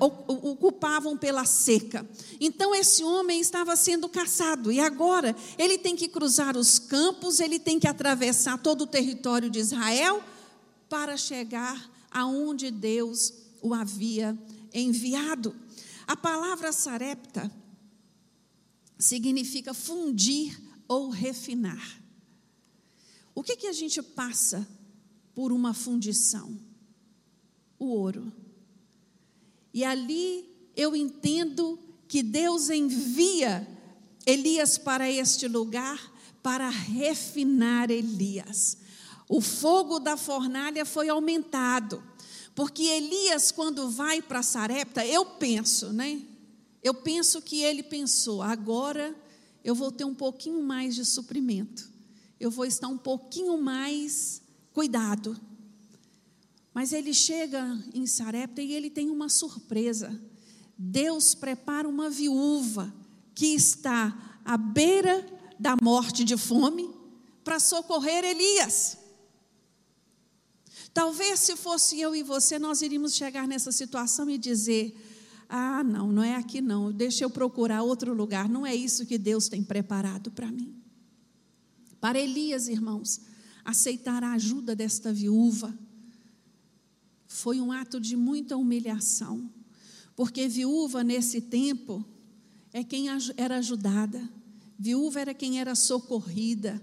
o 0.01 0.57
culpavam 0.57 1.17
pela 1.17 1.47
seca. 1.47 2.07
Então 2.39 2.75
esse 2.75 3.03
homem 3.03 3.41
estava 3.41 3.75
sendo 3.75 4.07
caçado 4.07 4.71
e 4.71 4.79
agora 4.79 5.35
ele 5.57 5.79
tem 5.79 5.97
que 5.97 6.09
cruzar 6.09 6.59
os 6.59 6.79
campos, 6.79 7.41
ele 7.41 7.59
tem 7.59 7.81
que 7.81 7.89
atravessar 7.89 8.59
todo 8.59 8.83
o 8.83 8.87
território 8.87 9.49
de 9.49 9.59
Israel 9.59 10.23
para 10.91 11.17
chegar 11.17 11.91
aonde 12.11 12.71
Deus 12.71 13.33
o 13.63 13.73
havia 13.73 14.39
enviado. 14.73 15.57
A 16.07 16.17
palavra 16.17 16.71
sarepta 16.71 17.51
significa 18.99 19.73
fundir 19.73 20.61
ou 20.87 21.09
refinar. 21.09 21.99
O 23.35 23.43
que, 23.43 23.57
que 23.57 23.69
a 23.69 23.73
gente 23.73 24.03
passa 24.03 24.69
por 25.39 25.53
uma 25.53 25.73
fundição? 25.73 26.59
O 27.79 27.91
ouro. 27.91 28.33
E 29.73 29.85
ali 29.85 30.45
eu 30.75 30.97
entendo 30.97 31.79
que 32.09 32.25
Deus 32.25 32.71
envia 32.71 33.65
Elias 34.27 34.79
para 34.79 35.09
este 35.09 35.47
lugar 35.47 36.13
para 36.43 36.69
refinar 36.69 37.89
Elias. 37.89 38.79
O 39.29 39.41
fogo 39.41 40.01
da 40.01 40.17
fornalha 40.17 40.85
foi 40.85 41.09
aumentado, 41.09 42.03
porque 42.53 42.83
Elias, 42.83 43.53
quando 43.53 43.89
vai 43.89 44.21
para 44.21 44.43
Sarepta, 44.43 45.07
eu 45.07 45.25
penso, 45.25 45.93
né? 45.93 46.21
Eu 46.83 46.95
penso 46.95 47.41
que 47.41 47.63
ele 47.63 47.85
pensou, 47.85 48.43
agora 48.43 49.15
eu 49.63 49.73
vou 49.77 49.93
ter 49.93 50.05
um 50.05 50.17
pouquinho 50.17 50.65
mais 50.65 50.97
de 50.97 51.05
suprimento, 51.05 51.89
eu 52.41 52.51
vou 52.51 52.65
estar 52.65 52.89
um 52.89 52.99
pouquinho 52.99 53.57
mais 53.57 54.43
cuidado. 54.79 55.37
Mas 56.73 56.93
ele 56.93 57.13
chega 57.13 57.77
em 57.93 58.07
Sarepta 58.07 58.63
e 58.63 58.73
ele 58.73 58.89
tem 58.89 59.11
uma 59.11 59.29
surpresa. 59.29 60.23
Deus 60.79 61.35
prepara 61.35 61.89
uma 61.89 62.09
viúva 62.09 62.95
que 63.35 63.47
está 63.47 64.41
à 64.45 64.57
beira 64.57 65.27
da 65.59 65.75
morte 65.83 66.23
de 66.23 66.37
fome 66.37 66.89
para 67.43 67.59
socorrer 67.59 68.23
Elias. 68.25 68.99
Talvez 70.95 71.41
se 71.41 71.57
fosse 71.57 72.01
eu 72.01 72.15
e 72.15 72.23
você, 72.23 72.57
nós 72.57 72.81
iríamos 72.81 73.15
chegar 73.15 73.49
nessa 73.49 73.73
situação 73.73 74.31
e 74.31 74.39
dizer: 74.39 74.97
ah, 75.49 75.83
não, 75.83 76.13
não 76.13 76.23
é 76.23 76.37
aqui 76.37 76.61
não, 76.61 76.93
deixa 76.93 77.25
eu 77.25 77.31
procurar 77.31 77.83
outro 77.83 78.15
lugar, 78.15 78.49
não 78.49 78.65
é 78.65 78.77
isso 78.77 79.05
que 79.05 79.19
Deus 79.19 79.49
tem 79.49 79.65
preparado 79.65 80.31
para 80.31 80.53
mim. 80.53 80.73
Para 82.01 82.21
Elias, 82.21 82.69
irmãos, 82.69 83.21
aceitar 83.69 84.25
a 84.25 84.33
ajuda 84.33 84.75
desta 84.75 85.13
viúva 85.13 85.79
foi 87.27 87.61
um 87.61 87.71
ato 87.71 88.01
de 88.01 88.17
muita 88.17 88.57
humilhação, 88.57 89.53
porque 90.17 90.49
viúva 90.49 91.05
nesse 91.05 91.43
tempo 91.43 92.03
é 92.73 92.83
quem 92.83 93.09
era 93.37 93.59
ajudada, 93.59 94.27
viúva 94.79 95.21
era 95.21 95.35
quem 95.35 95.61
era 95.61 95.75
socorrida. 95.75 96.83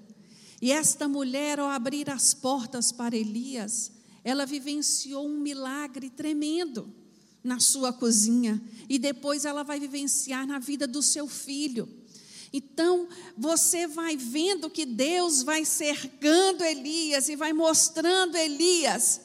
E 0.62 0.72
esta 0.72 1.08
mulher, 1.08 1.60
ao 1.60 1.70
abrir 1.70 2.08
as 2.08 2.36
portas 2.36 2.92
para 2.92 3.18
Elias, 3.18 3.92
ela 4.24 4.46
vivenciou 4.46 5.28
um 5.28 5.40
milagre 5.40 6.12
tremendo 6.12 6.94
na 7.44 7.60
sua 7.60 7.92
cozinha 7.92 8.62
e 8.88 9.00
depois 9.00 9.44
ela 9.44 9.64
vai 9.64 9.80
vivenciar 9.80 10.46
na 10.46 10.60
vida 10.60 10.86
do 10.86 11.02
seu 11.02 11.28
filho. 11.28 11.90
Então, 12.54 13.08
você 13.38 13.88
vai 13.88 14.16
vendo 14.16 14.70
que 14.70 14.86
Deus 14.86 15.44
vai 15.44 15.66
cercando 15.66 16.64
Elias 16.64 17.30
e 17.30 17.36
vai 17.36 17.54
mostrando 17.54 18.36
Elias 18.36 19.22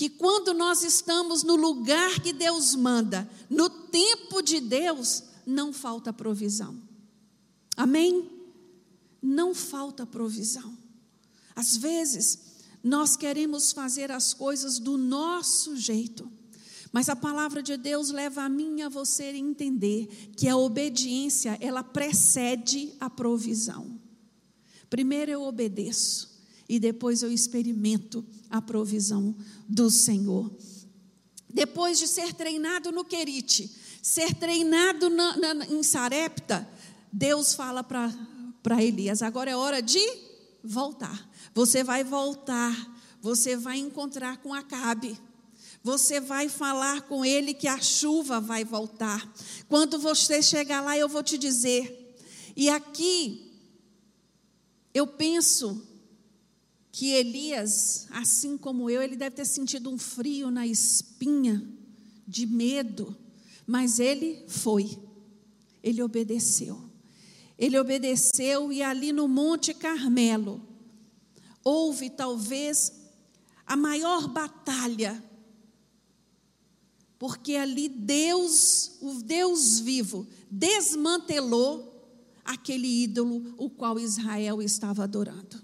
que 0.00 0.08
quando 0.08 0.54
nós 0.54 0.82
estamos 0.82 1.42
no 1.42 1.56
lugar 1.56 2.20
que 2.20 2.32
Deus 2.32 2.74
manda, 2.74 3.28
no 3.50 3.68
tempo 3.68 4.40
de 4.40 4.58
Deus, 4.58 5.24
não 5.44 5.74
falta 5.74 6.10
provisão. 6.10 6.80
Amém? 7.76 8.30
Não 9.20 9.54
falta 9.54 10.06
provisão. 10.06 10.74
Às 11.54 11.76
vezes, 11.76 12.38
nós 12.82 13.14
queremos 13.14 13.72
fazer 13.72 14.10
as 14.10 14.32
coisas 14.32 14.78
do 14.78 14.96
nosso 14.96 15.76
jeito. 15.76 16.32
Mas 16.92 17.08
a 17.08 17.14
palavra 17.14 17.62
de 17.62 17.76
Deus 17.76 18.10
leva 18.10 18.42
a 18.42 18.48
mim 18.48 18.78
e 18.78 18.82
a 18.82 18.88
você 18.88 19.24
a 19.24 19.36
entender 19.36 20.08
que 20.36 20.48
a 20.48 20.56
obediência, 20.56 21.56
ela 21.60 21.84
precede 21.84 22.92
a 22.98 23.08
provisão. 23.08 23.98
Primeiro 24.88 25.30
eu 25.30 25.42
obedeço 25.42 26.30
e 26.68 26.80
depois 26.80 27.22
eu 27.22 27.30
experimento 27.30 28.24
a 28.48 28.60
provisão 28.60 29.36
do 29.68 29.88
Senhor. 29.88 30.50
Depois 31.48 31.98
de 31.98 32.08
ser 32.08 32.32
treinado 32.34 32.90
no 32.90 33.04
Querite, 33.04 33.70
ser 34.02 34.34
treinado 34.34 35.08
na, 35.08 35.36
na, 35.36 35.66
em 35.66 35.82
Sarepta, 35.82 36.68
Deus 37.12 37.54
fala 37.54 37.84
para 37.84 38.82
Elias: 38.82 39.22
agora 39.22 39.50
é 39.50 39.56
hora 39.56 39.80
de 39.80 40.00
voltar. 40.62 41.28
Você 41.54 41.82
vai 41.82 42.04
voltar, 42.04 42.74
você 43.20 43.56
vai 43.56 43.78
encontrar 43.78 44.38
com 44.38 44.54
Acabe. 44.54 45.18
Você 45.82 46.20
vai 46.20 46.48
falar 46.48 47.02
com 47.02 47.24
ele 47.24 47.54
que 47.54 47.66
a 47.66 47.80
chuva 47.80 48.40
vai 48.40 48.64
voltar. 48.64 49.32
Quando 49.68 49.98
você 49.98 50.42
chegar 50.42 50.82
lá, 50.82 50.96
eu 50.96 51.08
vou 51.08 51.22
te 51.22 51.38
dizer. 51.38 52.14
E 52.54 52.68
aqui, 52.68 53.50
eu 54.92 55.06
penso 55.06 55.86
que 56.92 57.12
Elias, 57.12 58.06
assim 58.10 58.58
como 58.58 58.90
eu, 58.90 59.02
ele 59.02 59.16
deve 59.16 59.36
ter 59.36 59.46
sentido 59.46 59.90
um 59.90 59.96
frio 59.96 60.50
na 60.50 60.66
espinha, 60.66 61.66
de 62.26 62.46
medo, 62.46 63.16
mas 63.66 63.98
ele 63.98 64.44
foi, 64.46 64.98
ele 65.82 66.02
obedeceu. 66.02 66.88
Ele 67.58 67.78
obedeceu 67.78 68.72
e 68.72 68.82
ali 68.82 69.12
no 69.12 69.26
Monte 69.26 69.74
Carmelo, 69.74 70.62
houve 71.64 72.08
talvez 72.08 72.92
a 73.66 73.76
maior 73.76 74.28
batalha 74.28 75.22
porque 77.20 77.54
ali 77.54 77.86
Deus, 77.86 78.92
o 78.98 79.22
Deus 79.22 79.78
vivo, 79.78 80.26
desmantelou 80.50 81.86
aquele 82.42 82.88
ídolo 83.02 83.54
o 83.58 83.68
qual 83.68 84.00
Israel 84.00 84.62
estava 84.62 85.04
adorando. 85.04 85.62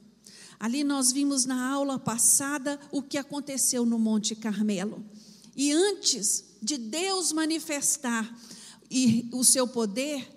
Ali 0.60 0.84
nós 0.84 1.12
vimos 1.12 1.46
na 1.46 1.66
aula 1.66 1.98
passada 1.98 2.78
o 2.92 3.00
que 3.02 3.16
aconteceu 3.16 3.86
no 3.86 3.98
Monte 3.98 4.36
Carmelo. 4.36 5.02
E 5.56 5.72
antes 5.72 6.44
de 6.60 6.76
Deus 6.76 7.32
manifestar 7.32 8.38
o 9.32 9.42
seu 9.42 9.66
poder, 9.66 10.28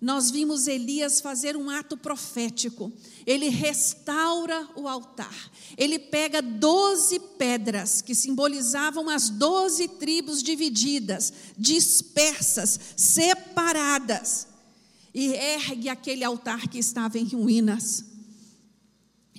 nós 0.00 0.30
vimos 0.30 0.68
Elias 0.68 1.20
fazer 1.20 1.56
um 1.56 1.68
ato 1.68 1.96
profético. 1.96 2.92
Ele 3.26 3.48
restaura 3.48 4.68
o 4.76 4.86
altar. 4.86 5.50
Ele 5.76 5.98
pega 5.98 6.40
doze 6.40 7.18
pedras 7.18 8.00
que 8.00 8.14
simbolizavam 8.14 9.08
as 9.08 9.28
doze 9.28 9.88
tribos 9.88 10.40
divididas, 10.40 11.32
dispersas, 11.56 12.78
separadas, 12.96 14.46
e 15.12 15.32
ergue 15.32 15.88
aquele 15.88 16.22
altar 16.22 16.68
que 16.68 16.78
estava 16.78 17.18
em 17.18 17.24
ruínas. 17.24 18.04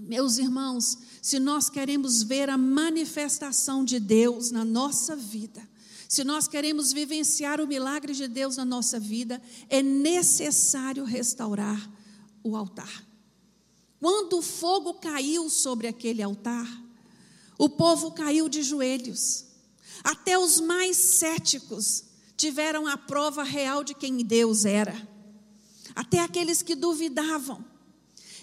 Meus 0.01 0.37
irmãos, 0.37 0.97
se 1.21 1.39
nós 1.39 1.69
queremos 1.69 2.21
ver 2.21 2.49
a 2.49 2.57
manifestação 2.57 3.85
de 3.85 3.97
Deus 3.97 4.51
na 4.51 4.65
nossa 4.65 5.15
vida, 5.15 5.61
se 6.09 6.23
nós 6.23 6.47
queremos 6.47 6.91
vivenciar 6.91 7.61
o 7.61 7.67
milagre 7.67 8.15
de 8.15 8.27
Deus 8.27 8.57
na 8.57 8.65
nossa 8.65 8.99
vida, 8.99 9.39
é 9.69 9.83
necessário 9.83 11.03
restaurar 11.03 11.87
o 12.43 12.57
altar. 12.57 13.05
Quando 13.99 14.39
o 14.39 14.41
fogo 14.41 14.95
caiu 14.95 15.51
sobre 15.51 15.85
aquele 15.85 16.23
altar, 16.23 16.67
o 17.59 17.69
povo 17.69 18.11
caiu 18.11 18.49
de 18.49 18.63
joelhos. 18.63 19.45
Até 20.03 20.35
os 20.35 20.59
mais 20.59 20.97
céticos 20.97 22.05
tiveram 22.35 22.87
a 22.87 22.97
prova 22.97 23.43
real 23.43 23.83
de 23.83 23.93
quem 23.93 24.25
Deus 24.25 24.65
era. 24.65 25.07
Até 25.93 26.21
aqueles 26.21 26.63
que 26.63 26.73
duvidavam. 26.73 27.63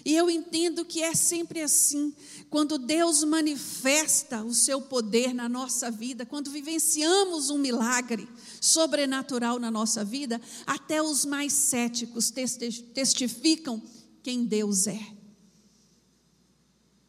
E 0.07 0.15
eu 0.15 0.29
entendo 0.29 0.85
que 0.85 1.03
é 1.03 1.13
sempre 1.13 1.61
assim. 1.61 2.15
Quando 2.49 2.77
Deus 2.77 3.25
manifesta 3.25 4.41
o 4.41 4.53
seu 4.53 4.81
poder 4.81 5.33
na 5.33 5.49
nossa 5.49 5.91
vida, 5.91 6.25
quando 6.25 6.49
vivenciamos 6.49 7.49
um 7.49 7.57
milagre 7.57 8.25
sobrenatural 8.61 9.59
na 9.59 9.69
nossa 9.69 10.05
vida, 10.05 10.39
até 10.65 11.03
os 11.03 11.25
mais 11.25 11.51
céticos 11.51 12.31
testificam 12.93 13.83
quem 14.23 14.45
Deus 14.45 14.87
é. 14.87 15.13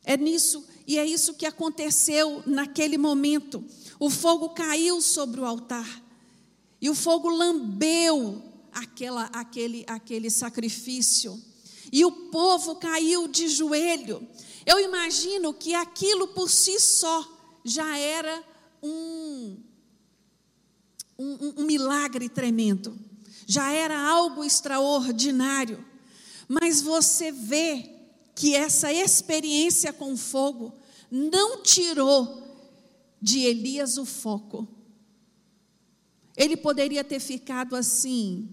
É 0.02 0.16
nisso, 0.16 0.66
e 0.84 0.98
é 0.98 1.06
isso 1.06 1.34
que 1.34 1.46
aconteceu 1.46 2.42
naquele 2.46 2.98
momento. 2.98 3.64
O 4.00 4.10
fogo 4.10 4.48
caiu 4.48 5.00
sobre 5.00 5.40
o 5.40 5.44
altar, 5.44 6.02
e 6.80 6.90
o 6.90 6.96
fogo 6.96 7.28
lambeu 7.28 8.42
aquela, 8.72 9.26
aquele, 9.26 9.84
aquele 9.86 10.28
sacrifício 10.30 11.40
e 11.92 12.04
o 12.04 12.12
povo 12.30 12.76
caiu 12.76 13.28
de 13.28 13.48
joelho. 13.48 14.26
Eu 14.66 14.78
imagino 14.80 15.54
que 15.54 15.74
aquilo 15.74 16.28
por 16.28 16.50
si 16.50 16.78
só 16.78 17.26
já 17.64 17.96
era 17.98 18.44
um, 18.82 19.56
um, 21.18 21.54
um 21.58 21.64
milagre 21.64 22.28
tremendo, 22.28 22.98
já 23.46 23.72
era 23.72 23.98
algo 23.98 24.44
extraordinário. 24.44 25.84
Mas 26.46 26.80
você 26.80 27.30
vê 27.32 27.90
que 28.34 28.54
essa 28.54 28.92
experiência 28.92 29.92
com 29.92 30.16
fogo 30.16 30.72
não 31.10 31.62
tirou 31.62 32.42
de 33.20 33.40
Elias 33.40 33.98
o 33.98 34.04
foco. 34.04 34.66
Ele 36.36 36.56
poderia 36.56 37.02
ter 37.02 37.18
ficado 37.18 37.74
assim, 37.74 38.48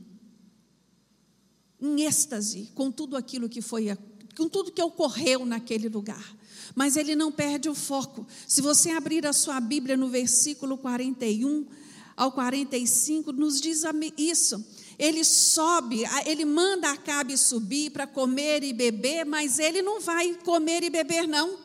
em 1.82 2.04
êxtase 2.04 2.72
com 2.74 2.92
tudo 2.92 3.16
aquilo 3.16 3.50
que 3.50 3.62
foi, 3.62 3.96
com 4.36 4.48
tudo 4.48 4.72
que 4.72 4.82
ocorreu 4.82 5.46
naquele 5.46 5.90
lugar. 5.90 6.36
Mas 6.74 6.96
ele 6.96 7.16
não 7.16 7.32
perde 7.32 7.70
o 7.70 7.76
foco. 7.76 8.26
Se 8.48 8.62
você 8.62 8.92
abrir 8.92 9.26
a 9.26 9.34
sua 9.34 9.60
Bíblia 9.60 9.96
no 9.96 10.10
versículo 10.10 10.78
41, 10.78 11.66
ao 12.16 12.32
45 12.32 13.32
nos 13.32 13.60
diz 13.60 13.84
isso. 14.18 14.66
Ele 14.98 15.24
sobe, 15.24 16.04
ele 16.26 16.46
manda 16.46 16.90
Acabe 16.90 17.38
subir 17.38 17.92
para 17.92 18.08
comer 18.08 18.64
e 18.64 18.72
beber, 18.72 19.26
mas 19.26 19.60
ele 19.60 19.82
não 19.82 20.00
vai 20.00 20.34
comer 20.36 20.84
e 20.84 20.90
beber, 20.90 21.28
não. 21.28 21.60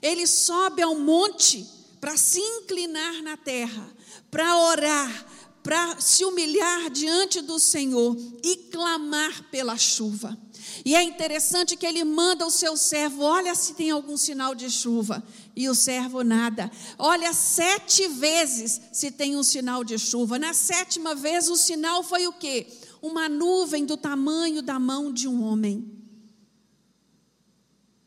Ele 0.00 0.26
sobe 0.26 0.80
ao 0.82 0.94
monte 0.94 1.66
para 2.00 2.16
se 2.16 2.38
inclinar 2.38 3.20
na 3.22 3.36
terra, 3.36 3.92
para 4.30 4.56
orar, 4.56 5.26
para 5.68 6.00
se 6.00 6.24
humilhar 6.24 6.88
diante 6.88 7.42
do 7.42 7.58
Senhor 7.58 8.16
e 8.42 8.56
clamar 8.72 9.50
pela 9.50 9.76
chuva. 9.76 10.34
E 10.82 10.96
é 10.96 11.02
interessante 11.02 11.76
que 11.76 11.84
ele 11.84 12.02
manda 12.04 12.46
o 12.46 12.50
seu 12.50 12.74
servo, 12.74 13.22
olha 13.22 13.54
se 13.54 13.74
tem 13.74 13.90
algum 13.90 14.16
sinal 14.16 14.54
de 14.54 14.70
chuva. 14.70 15.22
E 15.54 15.68
o 15.68 15.74
servo 15.74 16.24
nada. 16.24 16.72
Olha 16.98 17.34
sete 17.34 18.08
vezes 18.08 18.80
se 18.94 19.10
tem 19.10 19.36
um 19.36 19.42
sinal 19.42 19.84
de 19.84 19.98
chuva. 19.98 20.38
Na 20.38 20.54
sétima 20.54 21.14
vez 21.14 21.50
o 21.50 21.56
sinal 21.56 22.02
foi 22.02 22.26
o 22.26 22.32
quê? 22.32 22.66
Uma 23.02 23.28
nuvem 23.28 23.84
do 23.84 23.98
tamanho 23.98 24.62
da 24.62 24.78
mão 24.78 25.12
de 25.12 25.28
um 25.28 25.42
homem. 25.42 25.84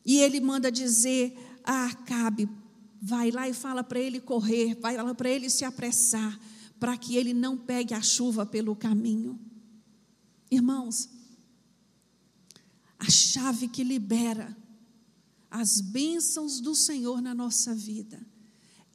E 0.03 0.17
ele 0.17 0.39
manda 0.39 0.71
dizer 0.71 1.37
a 1.63 1.85
Acabe: 1.85 2.49
vai 2.99 3.29
lá 3.29 3.47
e 3.47 3.53
fala 3.53 3.83
para 3.83 3.99
ele 3.99 4.19
correr, 4.19 4.73
vai 4.81 4.97
lá 4.97 5.13
para 5.13 5.29
ele 5.29 5.47
se 5.47 5.63
apressar, 5.63 6.39
para 6.81 6.97
que 6.97 7.15
ele 7.15 7.31
não 7.31 7.55
pegue 7.55 7.93
a 7.93 8.01
chuva 8.01 8.43
pelo 8.43 8.75
caminho. 8.75 9.39
Irmãos, 10.49 11.07
a 12.97 13.07
chave 13.07 13.67
que 13.67 13.83
libera 13.83 14.57
as 15.51 15.79
bênçãos 15.79 16.59
do 16.59 16.73
Senhor 16.73 17.21
na 17.21 17.35
nossa 17.35 17.75
vida 17.75 18.19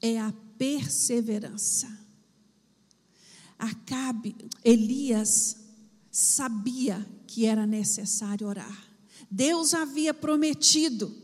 é 0.03 0.19
a 0.19 0.35
perseverança. 0.59 1.87
Acabe, 3.57 4.35
Elias 4.65 5.57
sabia 6.11 7.09
que 7.25 7.47
era 7.47 7.69
necessário 7.69 8.49
orar. 8.49 8.85
Deus 9.31 9.75
havia 9.75 10.13
prometido 10.13 11.15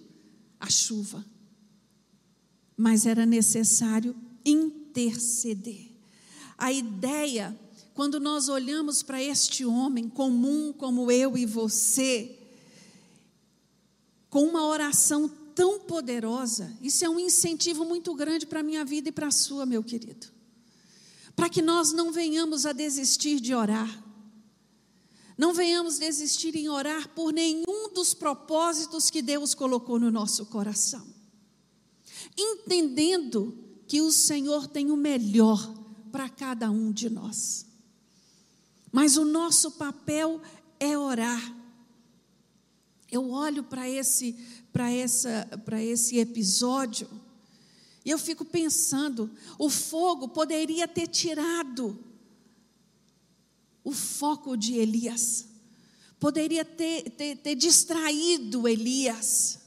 a 0.61 0.71
chuva, 0.71 1.27
mas 2.77 3.05
era 3.05 3.27
necessário 3.27 4.15
interceder. 4.45 5.92
A 6.63 6.71
ideia, 6.71 7.59
quando 7.93 8.21
nós 8.21 8.49
olhamos 8.49 9.03
para 9.03 9.21
este 9.21 9.65
homem 9.65 10.09
comum 10.09 10.73
como 10.73 11.11
eu 11.11 11.37
e 11.37 11.45
você, 11.45 12.39
com 14.31 14.45
uma 14.45 14.65
oração 14.65 15.29
tão 15.57 15.81
poderosa, 15.81 16.73
isso 16.81 17.05
é 17.05 17.09
um 17.09 17.19
incentivo 17.19 17.85
muito 17.85 18.15
grande 18.15 18.47
para 18.47 18.61
a 18.61 18.63
minha 18.63 18.85
vida 18.85 19.09
e 19.09 19.13
para 19.13 19.27
a 19.27 19.33
sua, 19.33 19.67
meu 19.67 19.83
querido. 19.83 20.29
Para 21.35 21.49
que 21.49 21.61
nós 21.61 21.93
não 21.93 22.13
venhamos 22.13 22.65
a 22.65 22.73
desistir 22.73 23.41
de 23.41 23.53
orar. 23.53 24.01
Não 25.37 25.53
venhamos 25.53 25.99
desistir 25.99 26.55
em 26.55 26.69
orar 26.69 27.09
por 27.09 27.33
nenhum 27.33 27.93
dos 27.93 28.15
propósitos 28.15 29.11
que 29.11 29.21
Deus 29.21 29.53
colocou 29.53 29.99
no 29.99 30.13
nosso 30.13 30.47
coração. 30.47 31.05
Entendendo 32.39 33.53
que 33.89 34.01
o 34.01 34.13
Senhor 34.13 34.69
tem 34.69 34.93
o 34.93 34.97
melhor 34.97 35.82
para 36.13 36.29
cada 36.29 36.71
um 36.71 36.93
de 36.93 37.11
nós. 37.11 37.67
Mas 38.93 39.17
o 39.17 39.25
nosso 39.25 39.73
papel 39.73 40.41
é 40.79 40.97
orar 40.97 41.63
eu 43.13 43.31
olho 43.31 43.63
para 43.63 43.87
esse, 43.87 44.33
para 44.73 44.91
essa, 44.91 45.47
para 45.67 45.83
esse 45.83 46.17
episódio 46.19 47.07
e 48.05 48.11
eu 48.11 48.19
fico 48.19 48.43
pensando, 48.43 49.31
o 49.59 49.69
fogo 49.69 50.29
poderia 50.29 50.89
ter 50.89 51.07
tirado 51.07 51.97
o 53.85 53.93
foco 53.93 54.57
de 54.57 54.75
Elias, 54.75 55.47
poderia 56.19 56.65
ter, 56.65 57.11
ter, 57.11 57.37
ter 57.37 57.55
distraído 57.55 58.67
Elias. 58.67 59.61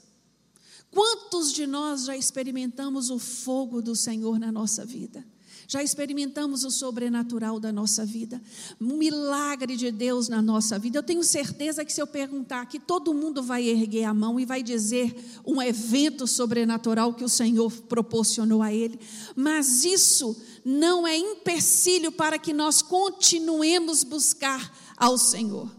Quantos 0.91 1.53
de 1.53 1.67
nós 1.67 2.05
já 2.05 2.17
experimentamos 2.17 3.09
o 3.09 3.19
fogo 3.19 3.81
do 3.81 3.95
Senhor 3.95 4.39
na 4.39 4.51
nossa 4.51 4.83
vida? 4.85 5.25
Já 5.67 5.81
experimentamos 5.81 6.63
o 6.63 6.69
sobrenatural 6.69 7.59
da 7.59 7.71
nossa 7.71 8.05
vida, 8.05 8.41
um 8.79 8.97
milagre 8.97 9.75
de 9.75 9.91
Deus 9.91 10.29
na 10.29 10.41
nossa 10.41 10.77
vida. 10.77 10.99
Eu 10.99 11.03
tenho 11.03 11.23
certeza 11.23 11.83
que 11.83 11.91
se 11.91 12.01
eu 12.01 12.05
perguntar 12.05 12.61
aqui, 12.61 12.79
todo 12.79 13.13
mundo 13.13 13.41
vai 13.41 13.63
erguer 13.67 14.03
a 14.03 14.13
mão 14.13 14.39
e 14.39 14.45
vai 14.45 14.61
dizer 14.61 15.15
um 15.45 15.61
evento 15.61 16.27
sobrenatural 16.27 17.13
que 17.13 17.23
o 17.23 17.29
Senhor 17.29 17.71
proporcionou 17.83 18.61
a 18.61 18.71
ele. 18.71 18.99
Mas 19.35 19.83
isso 19.83 20.39
não 20.63 21.07
é 21.07 21.17
empecilho 21.17 22.11
para 22.11 22.37
que 22.37 22.53
nós 22.53 22.81
continuemos 22.81 24.03
buscar 24.03 24.71
ao 24.95 25.17
Senhor. 25.17 25.69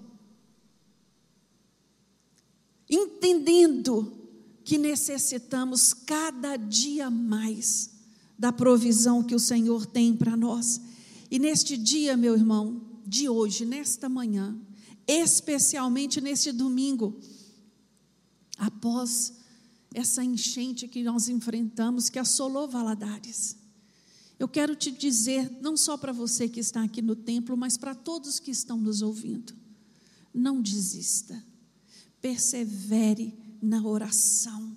Entendendo 2.89 4.13
que 4.65 4.79
necessitamos 4.79 5.95
cada 5.95 6.57
dia 6.57 7.09
mais 7.09 7.96
da 8.39 8.53
provisão 8.53 9.23
que 9.23 9.35
o 9.35 9.41
Senhor 9.41 9.87
tem 9.87 10.15
para 10.15 10.37
nós. 10.37 10.81
E 11.31 11.39
neste 11.39 11.77
dia, 11.77 12.17
meu 12.17 12.35
irmão, 12.35 12.83
de 13.07 13.29
hoje, 13.29 13.65
nesta 13.65 14.09
manhã, 14.09 14.59
especialmente 15.07 16.21
neste 16.21 16.53
domingo, 16.53 17.19
após 18.59 19.33
essa 19.95 20.23
enchente 20.23 20.89
que 20.89 21.03
nós 21.03 21.29
enfrentamos, 21.29 22.09
que 22.09 22.19
assolou 22.19 22.69
Valadares. 22.69 23.57
Eu 24.39 24.47
quero 24.47 24.77
te 24.77 24.91
dizer, 24.91 25.51
não 25.63 25.77
só 25.77 25.97
para 25.97 26.13
você 26.13 26.49
que 26.49 26.61
está 26.61 26.83
aqui 26.83 27.01
no 27.01 27.17
templo, 27.17 27.57
mas 27.57 27.79
para 27.79 27.95
todos 27.95 28.39
que 28.39 28.51
estão 28.51 28.77
nos 28.77 29.01
ouvindo: 29.01 29.55
não 30.35 30.61
desista, 30.61 31.43
persevere 32.21 33.35
na 33.63 33.83
oração. 33.83 34.77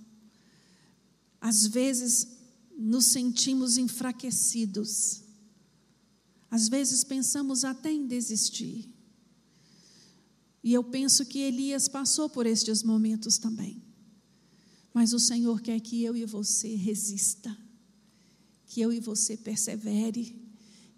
Às 1.42 1.68
vezes, 1.68 2.39
nos 2.80 3.08
sentimos 3.08 3.78
enfraquecidos. 3.78 5.22
Às 6.50 6.70
vezes 6.70 7.04
pensamos 7.04 7.66
até 7.66 7.92
em 7.92 8.08
desistir. 8.08 8.90
E 10.64 10.74
eu 10.74 10.84
penso 10.84 11.26
que 11.26 11.40
Elias 11.40 11.90
passou 11.90 12.30
por 12.30 12.46
estes 12.46 12.82
momentos 12.82 13.38
também. 13.38 13.84
Mas 14.94 15.14
o 15.14 15.20
Senhor 15.20 15.62
quer 15.62 15.80
que 15.82 16.04
eu 16.04 16.16
e 16.16 16.26
você 16.26 16.74
resista, 16.76 17.56
que 18.66 18.80
eu 18.82 18.92
e 18.94 19.00
você 19.00 19.36
persevere, 19.36 20.42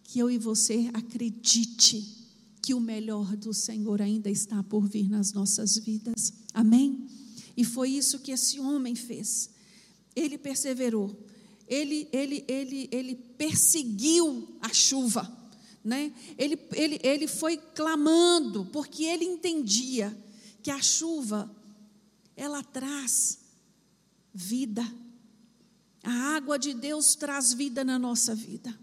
que 0.04 0.20
eu 0.20 0.30
e 0.30 0.38
você 0.38 0.89
acredite 0.94 2.20
que 2.62 2.74
o 2.76 2.80
melhor 2.80 3.36
do 3.36 3.54
Senhor 3.54 4.02
ainda 4.02 4.30
está 4.30 4.62
por 4.63 4.88
vir 4.88 5.10
nas 5.10 5.34
nossas 5.34 5.78
vidas. 5.78 6.32
Amém? 6.54 7.08
E 7.58 7.65
foi 7.65 7.89
isso 7.89 8.20
que 8.20 8.32
esse 8.32 8.60
homem 8.60 8.96
fez. 8.96 9.50
Ele 10.15 10.38
perseverou 10.38 11.31
ele, 11.72 12.10
ele, 12.12 12.44
ele, 12.50 12.90
ele 12.92 13.16
perseguiu 13.16 14.58
a 14.60 14.74
chuva. 14.74 15.40
Né? 15.82 16.14
Ele, 16.38 16.60
ele, 16.74 17.00
ele 17.02 17.28
foi 17.28 17.56
clamando, 17.56 18.66
porque 18.66 19.06
ele 19.06 19.24
entendia 19.24 20.16
que 20.62 20.70
a 20.70 20.82
chuva, 20.82 21.50
ela 22.36 22.62
traz 22.62 23.40
vida. 24.34 24.86
A 26.04 26.36
água 26.36 26.60
de 26.60 26.74
Deus 26.74 27.16
traz 27.16 27.54
vida 27.54 27.86
na 27.86 27.98
nossa 27.98 28.36
vida. 28.36 28.78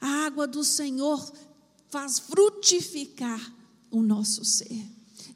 A 0.00 0.24
água 0.24 0.46
do 0.46 0.64
Senhor 0.64 1.30
faz 1.90 2.18
frutificar 2.18 3.54
o 3.90 4.02
nosso 4.02 4.42
ser. 4.42 4.86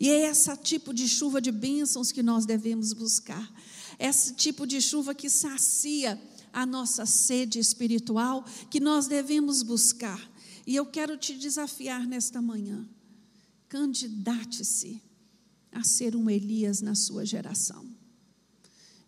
E 0.00 0.08
é 0.08 0.30
esse 0.30 0.56
tipo 0.56 0.94
de 0.94 1.06
chuva 1.06 1.42
de 1.42 1.52
bênçãos 1.52 2.10
que 2.10 2.22
nós 2.22 2.46
devemos 2.46 2.94
buscar. 2.94 3.52
Esse 3.98 4.32
tipo 4.32 4.66
de 4.66 4.80
chuva 4.80 5.14
que 5.14 5.28
sacia 5.28 6.18
a 6.54 6.64
nossa 6.64 7.04
sede 7.04 7.58
espiritual 7.58 8.44
que 8.70 8.78
nós 8.78 9.06
devemos 9.06 9.62
buscar. 9.62 10.32
E 10.66 10.76
eu 10.76 10.86
quero 10.86 11.18
te 11.18 11.34
desafiar 11.34 12.06
nesta 12.06 12.40
manhã. 12.40 12.88
Candidate-se 13.68 15.02
a 15.72 15.82
ser 15.82 16.14
um 16.14 16.30
Elias 16.30 16.80
na 16.80 16.94
sua 16.94 17.26
geração. 17.26 17.84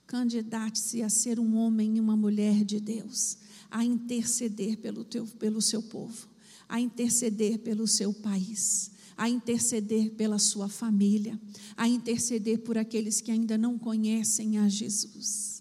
Candidate-se 0.06 1.02
a 1.02 1.08
ser 1.08 1.38
um 1.38 1.56
homem 1.56 1.96
e 1.96 2.00
uma 2.00 2.16
mulher 2.16 2.64
de 2.64 2.80
Deus, 2.80 3.38
a 3.70 3.84
interceder 3.84 4.78
pelo, 4.78 5.04
teu, 5.04 5.26
pelo 5.26 5.62
seu 5.62 5.82
povo, 5.82 6.28
a 6.68 6.80
interceder 6.80 7.60
pelo 7.60 7.86
seu 7.86 8.12
país, 8.12 8.90
a 9.16 9.28
interceder 9.28 10.10
pela 10.10 10.38
sua 10.38 10.68
família, 10.68 11.40
a 11.76 11.88
interceder 11.88 12.60
por 12.60 12.76
aqueles 12.76 13.20
que 13.20 13.30
ainda 13.30 13.56
não 13.56 13.78
conhecem 13.78 14.58
a 14.58 14.68
Jesus. 14.68 15.55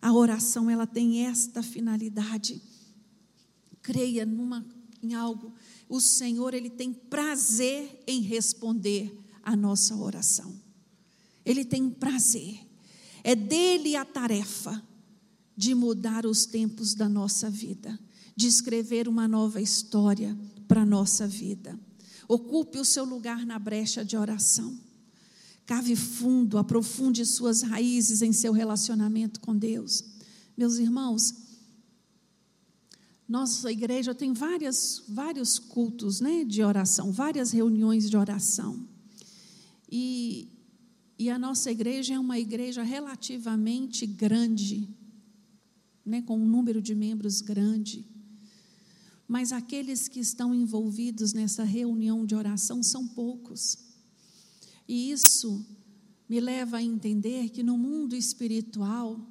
A 0.00 0.12
oração 0.12 0.70
ela 0.70 0.86
tem 0.86 1.26
esta 1.26 1.62
finalidade. 1.62 2.60
Creia 3.82 4.24
numa, 4.24 4.64
em 5.02 5.14
algo. 5.14 5.52
O 5.88 6.00
Senhor 6.00 6.54
ele 6.54 6.70
tem 6.70 6.92
prazer 6.92 8.02
em 8.06 8.20
responder 8.20 9.14
a 9.42 9.54
nossa 9.54 9.94
oração. 9.96 10.54
Ele 11.44 11.64
tem 11.64 11.90
prazer. 11.90 12.60
É 13.22 13.34
dele 13.34 13.96
a 13.96 14.04
tarefa 14.04 14.82
de 15.56 15.74
mudar 15.74 16.24
os 16.24 16.46
tempos 16.46 16.94
da 16.94 17.08
nossa 17.08 17.50
vida, 17.50 17.98
de 18.34 18.46
escrever 18.46 19.06
uma 19.06 19.28
nova 19.28 19.60
história 19.60 20.36
para 20.66 20.82
a 20.82 20.86
nossa 20.86 21.26
vida. 21.26 21.78
Ocupe 22.26 22.78
o 22.78 22.84
seu 22.84 23.04
lugar 23.04 23.44
na 23.44 23.58
brecha 23.58 24.04
de 24.04 24.16
oração. 24.16 24.78
Cave 25.66 25.94
fundo, 25.94 26.58
aprofunde 26.58 27.24
suas 27.24 27.62
raízes 27.62 28.22
em 28.22 28.32
seu 28.32 28.52
relacionamento 28.52 29.40
com 29.40 29.56
Deus. 29.56 30.04
Meus 30.56 30.78
irmãos, 30.78 31.34
nossa 33.30 33.70
igreja 33.70 34.12
tem 34.12 34.32
várias, 34.32 35.04
vários 35.08 35.56
cultos 35.58 36.20
né, 36.20 36.44
de 36.44 36.64
oração, 36.64 37.12
várias 37.12 37.52
reuniões 37.52 38.10
de 38.10 38.16
oração. 38.16 38.88
E, 39.88 40.48
e 41.16 41.30
a 41.30 41.38
nossa 41.38 41.70
igreja 41.70 42.14
é 42.14 42.18
uma 42.18 42.40
igreja 42.40 42.82
relativamente 42.82 44.04
grande, 44.04 44.88
né, 46.04 46.22
com 46.22 46.36
um 46.36 46.44
número 46.44 46.82
de 46.82 46.92
membros 46.92 47.40
grande. 47.40 48.04
Mas 49.28 49.52
aqueles 49.52 50.08
que 50.08 50.18
estão 50.18 50.52
envolvidos 50.52 51.32
nessa 51.32 51.62
reunião 51.62 52.26
de 52.26 52.34
oração 52.34 52.82
são 52.82 53.06
poucos. 53.06 53.89
E 54.90 55.12
isso 55.12 55.64
me 56.28 56.40
leva 56.40 56.78
a 56.78 56.82
entender 56.82 57.50
que 57.50 57.62
no 57.62 57.78
mundo 57.78 58.16
espiritual 58.16 59.24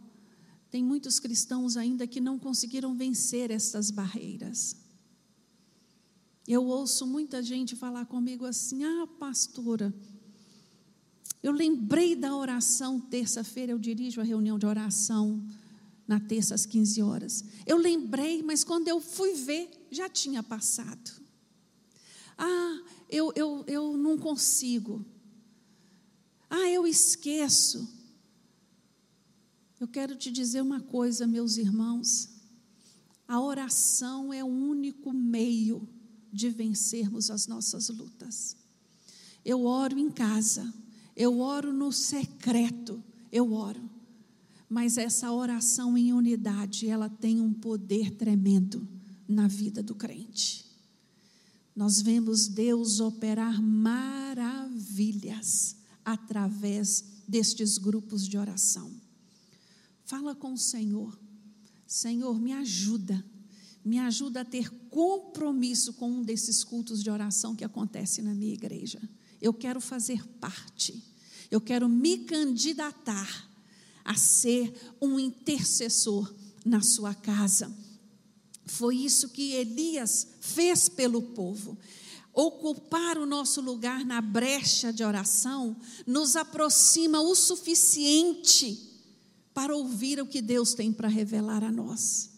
tem 0.72 0.82
muitos 0.82 1.20
cristãos 1.20 1.76
ainda 1.76 2.08
que 2.08 2.22
não 2.22 2.40
conseguiram 2.40 2.96
vencer 2.96 3.52
essas 3.52 3.92
barreiras. 3.92 4.78
Eu 6.48 6.64
ouço 6.66 7.06
muita 7.06 7.44
gente 7.44 7.76
falar 7.76 8.06
comigo 8.06 8.46
assim: 8.46 8.86
ah, 8.86 9.06
pastora, 9.20 9.94
eu 11.44 11.52
lembrei 11.52 12.16
da 12.16 12.34
oração, 12.34 12.98
terça-feira 12.98 13.74
eu 13.74 13.78
dirijo 13.78 14.22
a 14.22 14.24
reunião 14.24 14.58
de 14.58 14.66
oração 14.66 15.46
na 16.08 16.22
terça 16.22 16.56
às 16.56 16.66
15 16.66 17.02
horas. 17.02 17.44
Eu 17.66 17.76
lembrei, 17.76 18.42
mas 18.42 18.64
quando 18.64 18.88
eu 18.88 19.02
fui 19.02 19.34
ver, 19.34 19.70
já 19.92 20.08
tinha 20.08 20.42
passado. 20.42 21.22
Ah, 22.38 22.82
eu, 23.10 23.34
eu, 23.36 23.66
eu 23.68 23.98
não 23.98 24.18
consigo. 24.18 25.06
Ah, 26.50 26.68
eu 26.70 26.88
esqueço. 26.88 27.88
Eu 29.80 29.88
quero 29.88 30.16
te 30.16 30.32
dizer 30.32 30.62
uma 30.62 30.82
coisa, 30.82 31.28
meus 31.28 31.58
irmãos. 31.58 32.30
A 33.28 33.40
oração 33.40 34.34
é 34.34 34.44
o 34.44 34.48
único 34.48 35.14
meio 35.14 35.88
de 36.34 36.50
vencermos 36.50 37.30
as 37.30 37.46
nossas 37.48 37.90
lutas. 37.90 38.58
Eu 39.46 39.66
oro 39.66 40.00
em 40.00 40.10
casa, 40.10 40.74
eu 41.16 41.40
oro 41.40 41.72
no 41.72 41.92
secreto, 41.92 43.04
eu 43.32 43.54
oro. 43.54 43.88
Mas 44.68 44.98
essa 44.98 45.32
oração 45.32 45.98
em 45.98 46.12
unidade, 46.12 46.88
ela 46.88 47.08
tem 47.10 47.40
um 47.40 47.54
poder 47.54 48.12
tremendo 48.12 48.88
na 49.28 49.48
vida 49.48 49.82
do 49.82 49.96
crente. 49.96 50.66
Nós 51.76 52.02
vemos 52.02 52.48
Deus 52.48 53.00
operar 53.00 53.62
maravilhas 53.62 54.40
através 56.12 57.04
destes 57.28 57.78
grupos 57.78 58.28
de 58.28 58.38
oração. 58.38 58.92
Fala 60.06 60.34
com 60.34 60.54
o 60.54 60.58
Senhor. 60.58 61.18
Senhor, 61.86 62.40
me 62.40 62.52
ajuda. 62.52 63.24
Me 63.86 64.00
ajuda 64.00 64.42
a 64.42 64.46
ter 64.46 64.70
compromisso 64.90 65.94
com 65.94 66.10
um 66.10 66.24
desses 66.24 66.64
cultos 66.64 67.04
de 67.04 67.10
oração 67.10 67.56
que 67.56 67.64
acontece 67.64 68.22
na 68.22 68.34
minha 68.34 68.54
igreja. 68.54 69.00
Eu 69.42 69.54
quero 69.54 69.80
fazer 69.80 70.26
parte. 70.40 71.04
Eu 71.50 71.62
quero 71.62 71.88
me 71.88 72.20
candidatar 72.20 73.48
a 74.04 74.16
ser 74.16 74.74
um 75.02 75.20
intercessor 75.20 76.34
na 76.66 76.82
sua 76.82 77.14
casa. 77.14 77.72
Foi 78.66 78.96
isso 78.96 79.30
que 79.30 79.54
Elias 79.54 80.28
fez 80.42 80.90
pelo 80.90 81.22
povo. 81.22 81.78
Ocupar 82.34 83.18
o 83.18 83.26
nosso 83.26 83.62
lugar 83.62 84.06
na 84.06 84.22
brecha 84.22 84.94
de 84.94 85.04
oração 85.04 85.76
nos 86.06 86.36
aproxima 86.36 87.20
o 87.22 87.36
suficiente 87.36 88.90
para 89.54 89.76
ouvir 89.76 90.22
o 90.22 90.26
que 90.26 90.42
Deus 90.42 90.74
tem 90.74 90.94
para 90.94 91.08
revelar 91.08 91.64
a 91.64 91.72
nós, 91.72 92.30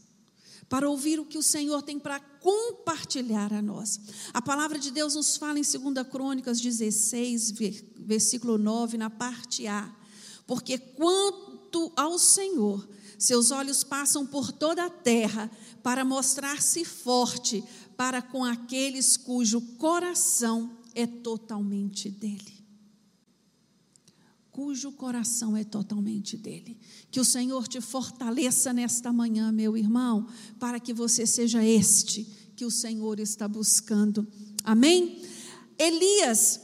para 0.68 0.90
ouvir 0.90 1.20
o 1.20 1.26
que 1.26 1.38
o 1.38 1.44
Senhor 1.44 1.82
tem 1.84 2.00
para 2.00 2.20
compartilhar 2.20 3.54
a 3.54 3.62
nós. 3.62 4.00
A 4.34 4.42
palavra 4.42 4.80
de 4.80 4.90
Deus 4.90 5.16
nos 5.16 5.38
fala 5.38 5.60
em 5.60 5.62
2 5.62 6.08
Crônicas 6.08 6.60
16, 6.60 7.52
versículo 7.98 8.58
9, 8.58 8.98
na 8.98 9.10
parte 9.10 9.68
A. 9.68 9.94
Porque 10.48 10.78
quanto 10.78 11.92
ao 11.96 12.18
Senhor, 12.18 12.88
seus 13.22 13.52
olhos 13.52 13.84
passam 13.84 14.26
por 14.26 14.52
toda 14.52 14.84
a 14.84 14.90
terra 14.90 15.52
para 15.84 16.04
mostrar-se 16.04 16.84
forte 16.84 17.64
para 17.96 18.20
com 18.20 18.44
aqueles 18.44 19.16
cujo 19.16 19.62
coração 19.78 20.72
é 20.96 21.06
totalmente 21.06 22.10
dele. 22.10 22.66
Cujo 24.50 24.92
coração 24.94 25.56
é 25.56 25.64
totalmente 25.64 26.36
dele. 26.36 26.76
Que 27.12 27.20
o 27.20 27.24
Senhor 27.24 27.68
te 27.68 27.80
fortaleça 27.80 28.74
nesta 28.74 29.14
manhã, 29.14 29.52
meu 29.52 29.78
irmão, 29.78 30.28
para 30.60 30.80
que 30.80 30.92
você 30.92 31.28
seja 31.28 31.64
este 31.64 32.24
que 32.56 32.66
o 32.66 32.72
Senhor 32.72 33.20
está 33.20 33.48
buscando. 33.48 34.28
Amém? 34.64 35.22
Elias, 35.78 36.60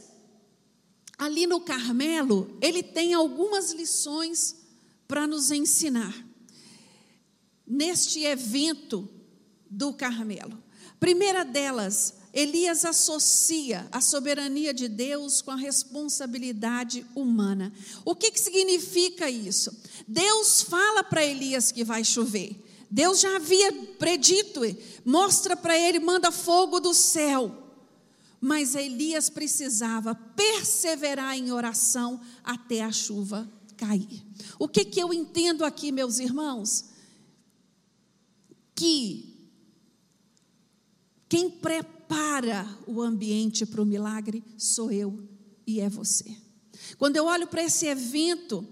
ali 1.16 1.46
no 1.46 1.60
Carmelo, 1.60 2.58
ele 2.60 2.82
tem 2.82 3.14
algumas 3.14 3.70
lições 3.70 4.56
para 5.06 5.24
nos 5.24 5.52
ensinar. 5.52 6.27
Neste 7.68 8.24
evento 8.24 9.08
do 9.70 9.92
Carmelo. 9.92 10.62
Primeira 10.98 11.44
delas, 11.44 12.14
Elias 12.32 12.84
associa 12.84 13.88
a 13.92 14.00
soberania 14.00 14.74
de 14.74 14.88
Deus 14.88 15.40
com 15.40 15.50
a 15.50 15.56
responsabilidade 15.56 17.06
humana. 17.14 17.72
O 18.04 18.14
que, 18.14 18.30
que 18.30 18.40
significa 18.40 19.30
isso? 19.30 19.76
Deus 20.06 20.62
fala 20.62 21.04
para 21.04 21.24
Elias 21.24 21.70
que 21.70 21.84
vai 21.84 22.04
chover. 22.04 22.64
Deus 22.90 23.20
já 23.20 23.36
havia 23.36 23.72
predito, 23.98 24.60
mostra 25.04 25.56
para 25.56 25.78
ele, 25.78 25.98
manda 25.98 26.32
fogo 26.32 26.80
do 26.80 26.94
céu. 26.94 27.64
Mas 28.40 28.74
Elias 28.74 29.28
precisava 29.28 30.14
perseverar 30.14 31.36
em 31.36 31.52
oração 31.52 32.20
até 32.42 32.82
a 32.82 32.92
chuva 32.92 33.48
cair. 33.76 34.24
O 34.58 34.68
que, 34.68 34.84
que 34.84 35.00
eu 35.00 35.12
entendo 35.12 35.64
aqui, 35.64 35.92
meus 35.92 36.18
irmãos? 36.18 36.84
Que 38.78 39.28
quem 41.28 41.50
prepara 41.50 42.64
o 42.86 43.02
ambiente 43.02 43.66
para 43.66 43.82
o 43.82 43.84
milagre 43.84 44.44
sou 44.56 44.92
eu 44.92 45.28
e 45.66 45.80
é 45.80 45.88
você. 45.88 46.24
Quando 46.96 47.16
eu 47.16 47.24
olho 47.24 47.48
para 47.48 47.64
esse 47.64 47.86
evento, 47.86 48.64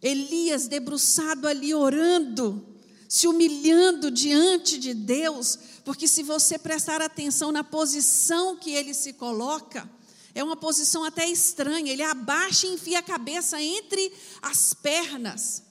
Elias 0.00 0.68
debruçado 0.68 1.46
ali 1.46 1.74
orando, 1.74 2.66
se 3.06 3.28
humilhando 3.28 4.10
diante 4.10 4.78
de 4.78 4.94
Deus, 4.94 5.58
porque 5.84 6.08
se 6.08 6.22
você 6.22 6.58
prestar 6.58 7.02
atenção 7.02 7.52
na 7.52 7.62
posição 7.62 8.56
que 8.56 8.70
ele 8.70 8.94
se 8.94 9.12
coloca, 9.12 9.86
é 10.34 10.42
uma 10.42 10.56
posição 10.56 11.04
até 11.04 11.28
estranha, 11.28 11.92
ele 11.92 12.02
abaixa 12.02 12.66
e 12.66 12.72
enfia 12.72 13.00
a 13.00 13.02
cabeça 13.02 13.60
entre 13.60 14.10
as 14.40 14.72
pernas. 14.72 15.62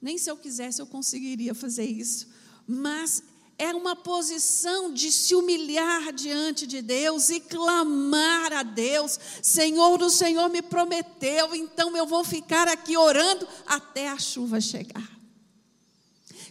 Nem 0.00 0.16
se 0.16 0.30
eu 0.30 0.38
quisesse 0.38 0.80
eu 0.80 0.86
conseguiria 0.86 1.54
fazer 1.54 1.84
isso, 1.84 2.31
mas 2.66 3.22
é 3.58 3.72
uma 3.74 3.94
posição 3.94 4.92
de 4.92 5.12
se 5.12 5.34
humilhar 5.34 6.12
diante 6.12 6.66
de 6.66 6.82
Deus 6.82 7.28
e 7.30 7.40
clamar 7.40 8.52
a 8.52 8.62
Deus: 8.62 9.18
Senhor, 9.42 10.02
o 10.02 10.10
Senhor 10.10 10.48
me 10.48 10.62
prometeu, 10.62 11.54
então 11.54 11.96
eu 11.96 12.06
vou 12.06 12.24
ficar 12.24 12.66
aqui 12.66 12.96
orando 12.96 13.46
até 13.66 14.08
a 14.08 14.18
chuva 14.18 14.60
chegar. 14.60 15.10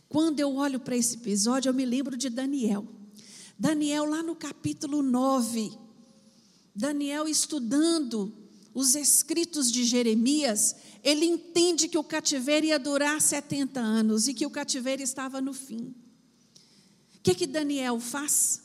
Quando 0.07 0.39
eu 0.39 0.55
olho 0.55 0.79
para 0.79 0.95
esse 0.95 1.15
episódio, 1.15 1.69
eu 1.69 1.73
me 1.73 1.85
lembro 1.85 2.17
de 2.17 2.29
Daniel. 2.29 2.87
Daniel, 3.57 4.05
lá 4.05 4.23
no 4.23 4.35
capítulo 4.35 5.01
9, 5.01 5.71
Daniel 6.75 7.27
estudando 7.27 8.40
os 8.73 8.95
escritos 8.95 9.71
de 9.71 9.83
Jeremias, 9.83 10.75
ele 11.03 11.25
entende 11.25 11.87
que 11.87 11.97
o 11.97 12.03
cativeiro 12.03 12.65
ia 12.65 12.79
durar 12.79 13.21
70 13.21 13.79
anos 13.79 14.27
e 14.27 14.33
que 14.33 14.45
o 14.45 14.51
cativeiro 14.51 15.01
estava 15.01 15.41
no 15.41 15.53
fim. 15.53 15.93
O 17.15 17.23
que, 17.23 17.35
que 17.35 17.47
Daniel 17.47 17.99
faz? 17.99 18.61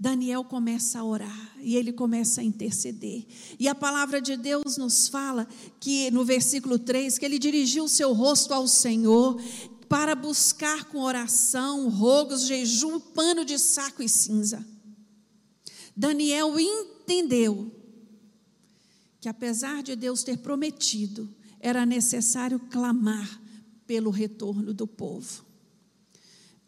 Daniel 0.00 0.44
começa 0.44 1.00
a 1.00 1.04
orar 1.04 1.56
e 1.60 1.76
ele 1.76 1.92
começa 1.92 2.40
a 2.40 2.44
interceder. 2.44 3.26
E 3.58 3.68
a 3.68 3.74
palavra 3.74 4.20
de 4.20 4.36
Deus 4.36 4.76
nos 4.76 5.08
fala 5.08 5.46
que 5.80 6.10
no 6.12 6.24
versículo 6.24 6.78
3 6.78 7.18
que 7.18 7.24
ele 7.24 7.38
dirigiu 7.38 7.84
o 7.84 7.88
seu 7.88 8.12
rosto 8.12 8.54
ao 8.54 8.68
Senhor 8.68 9.40
para 9.88 10.14
buscar 10.14 10.84
com 10.84 11.00
oração, 11.00 11.88
rogos, 11.88 12.42
jejum, 12.42 13.00
pano 13.00 13.44
de 13.44 13.58
saco 13.58 14.02
e 14.02 14.08
cinza. 14.08 14.64
Daniel 15.96 16.58
entendeu 16.60 17.77
que 19.20 19.28
apesar 19.28 19.82
de 19.82 19.96
Deus 19.96 20.22
ter 20.22 20.38
prometido, 20.38 21.28
era 21.60 21.84
necessário 21.84 22.58
clamar 22.58 23.40
pelo 23.86 24.10
retorno 24.10 24.72
do 24.72 24.86
povo. 24.86 25.44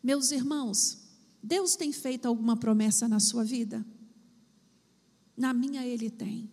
Meus 0.03 0.31
irmãos, 0.31 0.99
Deus 1.43 1.77
tem 1.77 1.93
feito 1.93 2.27
alguma 2.27 2.57
promessa 2.57 3.07
na 3.07 3.21
sua 3.21 3.45
vida? 3.45 3.85
Na 5.37 5.53
minha, 5.53 5.87
Ele 5.87 6.11
tem. 6.11 6.51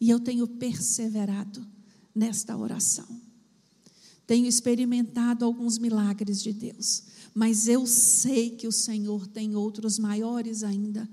E 0.00 0.10
eu 0.10 0.20
tenho 0.20 0.46
perseverado 0.46 1.66
nesta 2.14 2.56
oração. 2.56 3.20
Tenho 4.26 4.46
experimentado 4.46 5.44
alguns 5.44 5.78
milagres 5.78 6.42
de 6.42 6.52
Deus, 6.52 7.04
mas 7.34 7.66
eu 7.66 7.86
sei 7.86 8.50
que 8.50 8.68
o 8.68 8.72
Senhor 8.72 9.26
tem 9.26 9.56
outros 9.56 9.98
maiores 9.98 10.62
ainda 10.62 11.08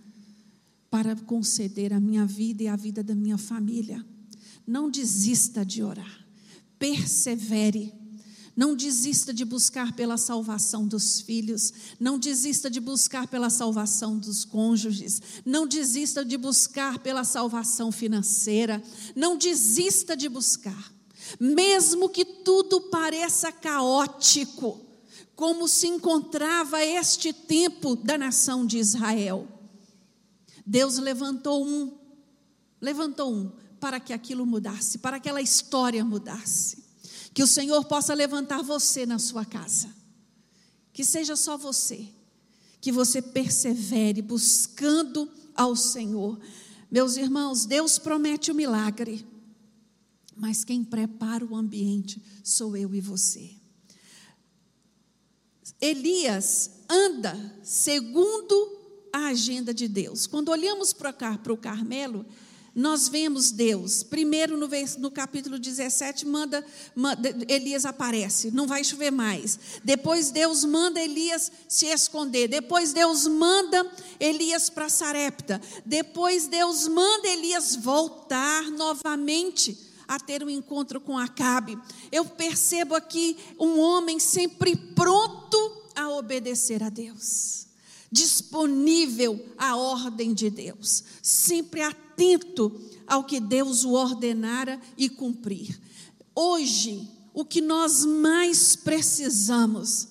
para 0.90 1.16
conceder 1.16 1.94
a 1.94 2.00
minha 2.00 2.26
vida 2.26 2.64
e 2.64 2.68
a 2.68 2.76
vida 2.76 3.04
da 3.04 3.16
minha 3.16 3.38
família. 3.38 4.06
Não 4.66 4.90
desista 4.90 5.66
de 5.66 5.84
orar, 5.84 6.26
persevere. 6.78 7.94
Não 8.56 8.76
desista 8.76 9.32
de 9.32 9.46
buscar 9.46 9.94
pela 9.94 10.18
salvação 10.18 10.88
dos 10.88 11.22
filhos, 11.22 11.72
não 12.00 12.18
desista 12.18 12.72
de 12.72 12.80
buscar 12.80 13.28
pela 13.28 13.52
salvação 13.52 14.18
dos 14.18 14.44
cônjuges, 14.44 15.22
não 15.46 15.68
desista 15.68 16.26
de 16.26 16.36
buscar 16.38 16.98
pela 16.98 17.24
salvação 17.24 17.92
financeira, 17.92 18.82
não 19.16 19.38
desista 19.38 20.18
de 20.18 20.28
buscar, 20.28 20.92
mesmo 21.40 22.10
que 22.10 22.26
tudo 22.26 22.82
pareça 22.82 23.52
caótico, 23.52 24.82
como 25.36 25.68
se 25.68 25.86
encontrava 25.86 26.84
este 26.84 27.32
tempo 27.32 27.96
da 27.96 28.18
nação 28.18 28.66
de 28.66 28.80
Israel. 28.80 29.57
Deus 30.70 30.98
levantou 30.98 31.66
um, 31.66 31.98
levantou 32.82 33.34
um 33.34 33.50
para 33.80 34.02
que 34.02 34.12
aquilo 34.12 34.46
mudasse, 34.46 34.98
para 34.98 35.18
que 35.18 35.30
aquela 35.30 35.42
história 35.42 36.04
mudasse. 36.04 36.84
Que 37.34 37.42
o 37.42 37.48
Senhor 37.48 37.86
possa 37.86 38.14
levantar 38.14 38.62
você 38.62 39.06
na 39.06 39.18
sua 39.18 39.46
casa. 39.46 39.96
Que 40.92 41.06
seja 41.06 41.38
só 41.38 41.56
você. 41.56 42.10
Que 42.82 42.92
você 42.92 43.22
persevere 43.22 44.22
buscando 44.22 45.32
ao 45.56 45.74
Senhor. 45.74 46.38
Meus 46.92 47.16
irmãos, 47.16 47.66
Deus 47.66 47.98
promete 47.98 48.52
o 48.52 48.56
milagre. 48.56 49.26
Mas 50.36 50.66
quem 50.66 50.84
prepara 50.84 51.46
o 51.46 51.56
ambiente 51.56 52.22
sou 52.44 52.76
eu 52.76 52.94
e 52.94 53.00
você. 53.00 53.52
Elias 55.80 56.72
anda 56.90 57.36
segundo 57.64 58.77
a 59.18 59.28
agenda 59.28 59.74
de 59.74 59.88
Deus. 59.88 60.28
Quando 60.28 60.50
olhamos 60.50 60.94
para 60.94 61.14
o 61.52 61.58
Carmelo, 61.58 62.26
nós 62.78 63.08
vemos 63.08 63.50
Deus. 63.50 64.04
Primeiro, 64.04 64.56
no, 64.56 64.70
no 65.00 65.10
capítulo 65.10 65.58
17, 65.58 66.28
manda, 66.28 66.64
manda, 66.96 67.36
Elias 67.48 67.86
aparece, 67.86 68.52
não 68.52 68.68
vai 68.68 68.84
chover 68.84 69.12
mais. 69.12 69.58
Depois, 69.84 70.30
Deus 70.30 70.64
manda 70.64 71.02
Elias 71.02 71.52
se 71.68 71.88
esconder. 71.88 72.48
Depois, 72.48 72.94
Deus 72.94 73.26
manda 73.26 73.92
Elias 74.20 74.70
para 74.70 74.90
Sarepta. 74.90 75.60
Depois, 75.84 76.48
Deus 76.48 76.88
manda 76.88 77.28
Elias 77.28 77.76
voltar 77.76 78.70
novamente 78.70 79.76
a 80.08 80.20
ter 80.20 80.44
um 80.44 80.50
encontro 80.50 81.02
com 81.02 81.18
Acabe. 81.18 81.80
Eu 82.12 82.26
percebo 82.26 82.94
aqui 82.94 83.38
um 83.60 83.80
homem 83.80 84.20
sempre 84.20 84.76
pronto 84.76 85.84
a 85.96 86.12
obedecer 86.12 86.84
a 86.84 86.90
Deus 86.90 87.67
disponível 88.12 89.44
à 89.58 89.76
ordem 89.76 90.34
de 90.34 90.50
Deus, 90.50 91.04
sempre 91.22 91.82
atento 91.82 92.72
ao 93.06 93.24
que 93.24 93.40
Deus 93.40 93.84
o 93.84 93.92
ordenara 93.92 94.80
e 94.98 95.10
cumprir. 95.10 95.80
Hoje, 96.36 97.08
o 97.34 97.44
que 97.46 97.62
nós 97.62 98.06
mais 98.06 98.76
precisamos, 98.76 100.08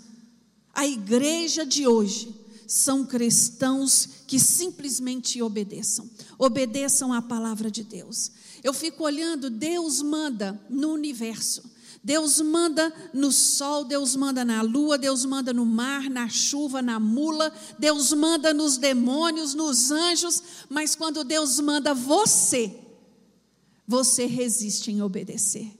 a 0.74 0.87
igreja 0.87 1.64
de 1.64 1.87
hoje, 1.87 2.35
são 2.66 3.06
cristãos 3.06 4.09
que 4.26 4.40
simplesmente 4.40 5.40
obedeçam, 5.40 6.11
obedeçam 6.38 7.12
à 7.12 7.22
palavra 7.22 7.70
de 7.70 7.85
Deus. 7.85 8.32
Eu 8.62 8.74
fico 8.74 9.04
olhando, 9.04 9.48
Deus 9.48 10.02
manda 10.02 10.61
no 10.68 10.92
universo 10.92 11.75
Deus 12.06 12.40
manda 12.40 12.94
no 13.12 13.32
sol, 13.32 13.82
Deus 13.82 14.14
manda 14.14 14.44
na 14.44 14.62
lua, 14.62 14.96
Deus 14.96 15.24
manda 15.24 15.52
no 15.52 15.66
mar, 15.66 16.08
na 16.08 16.28
chuva, 16.28 16.80
na 16.80 17.00
mula, 17.00 17.52
Deus 17.80 18.12
manda 18.12 18.54
nos 18.54 18.76
demônios, 18.76 19.54
nos 19.54 19.90
anjos, 19.90 20.40
mas 20.68 20.94
quando 20.94 21.24
Deus 21.24 21.58
manda 21.58 21.92
você, 21.92 22.78
você 23.88 24.24
resiste 24.24 24.92
em 24.92 25.02
obedecer. 25.02 25.76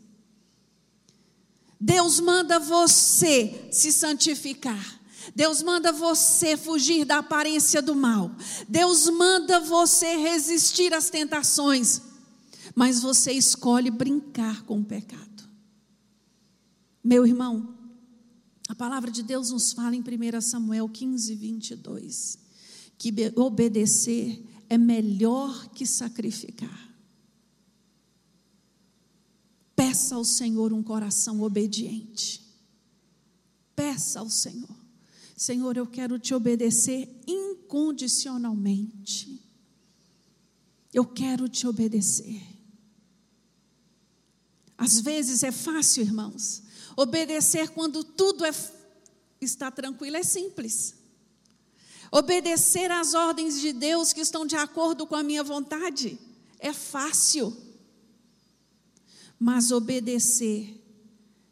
Deus 1.81 2.19
manda 2.19 2.59
você 2.59 3.69
se 3.71 3.93
santificar. 3.93 5.01
Deus 5.33 5.63
manda 5.63 5.93
você 5.93 6.57
fugir 6.57 7.05
da 7.05 7.19
aparência 7.19 7.81
do 7.81 7.95
mal. 7.95 8.33
Deus 8.69 9.09
manda 9.11 9.61
você 9.61 10.17
resistir 10.17 10.93
às 10.93 11.09
tentações. 11.09 12.03
Mas 12.75 13.01
você 13.01 13.31
escolhe 13.31 13.93
brincar 13.93 14.65
com 14.65 14.81
o 14.81 14.85
pecado. 14.85 15.26
Meu 17.07 17.25
irmão, 17.25 17.73
a 18.69 18.75
palavra 18.75 19.13
de 19.13 19.23
Deus 19.23 19.53
nos 19.53 19.73
fala 19.73 19.95
em 19.95 20.01
1 20.01 20.41
Samuel 20.41 20.89
15, 20.89 21.37
22, 21.37 22.37
que 22.99 23.15
obedecer 23.37 24.45
é 24.69 24.77
melhor 24.77 25.69
que 25.69 25.87
sacrificar. 25.87 26.93
Peça 29.77 30.17
ao 30.17 30.25
Senhor 30.25 30.73
um 30.73 30.83
coração 30.83 31.43
obediente. 31.43 32.45
Peça 33.77 34.19
ao 34.19 34.29
Senhor. 34.29 34.77
Senhor, 35.37 35.77
eu 35.77 35.87
quero 35.87 36.19
te 36.19 36.35
obedecer 36.35 37.09
incondicionalmente. 37.25 39.41
Eu 40.93 41.05
quero 41.05 41.49
te 41.49 41.69
obedecer. 41.69 42.43
Às 44.77 44.99
vezes 44.99 45.45
é 45.45 45.53
fácil, 45.53 46.03
irmãos, 46.03 46.66
Obedecer 46.97 47.69
quando 47.71 48.03
tudo 48.03 48.45
é, 48.45 48.51
está 49.41 49.71
tranquilo 49.71 50.17
é 50.17 50.23
simples. 50.23 50.95
Obedecer 52.11 52.91
às 52.91 53.15
ordens 53.15 53.61
de 53.61 53.73
Deus 53.73 54.13
que 54.13 54.21
estão 54.21 54.47
de 54.47 54.57
acordo 54.57 55.07
com 55.07 55.15
a 55.15 55.23
minha 55.23 55.45
vontade 55.45 56.19
é 56.59 56.73
fácil. 56.73 57.55
Mas 59.39 59.71
obedecer 59.71 60.83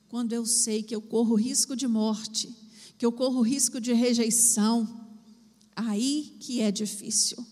quando 0.09 0.33
eu 0.33 0.47
sei 0.47 0.83
que 0.83 0.95
eu 0.95 1.03
corro 1.03 1.35
risco 1.35 1.77
de 1.77 1.87
morte, 1.87 2.49
que 2.97 3.05
eu 3.05 3.13
corro 3.13 3.43
risco 3.43 3.81
de 3.81 3.93
rejeição, 3.93 5.09
aí 5.77 6.37
que 6.41 6.61
é 6.61 6.71
difícil. 6.71 7.45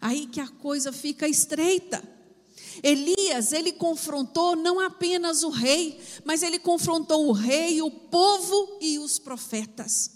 Aí 0.00 0.26
que 0.26 0.40
a 0.40 0.48
coisa 0.48 0.92
fica 0.92 1.28
estreita. 1.28 2.02
Elias, 2.82 3.52
ele 3.52 3.72
confrontou 3.72 4.56
não 4.56 4.80
apenas 4.80 5.42
o 5.42 5.50
rei, 5.50 6.00
mas 6.24 6.42
ele 6.42 6.58
confrontou 6.58 7.26
o 7.28 7.32
rei, 7.32 7.82
o 7.82 7.90
povo 7.90 8.78
e 8.80 8.98
os 8.98 9.18
profetas. 9.18 10.10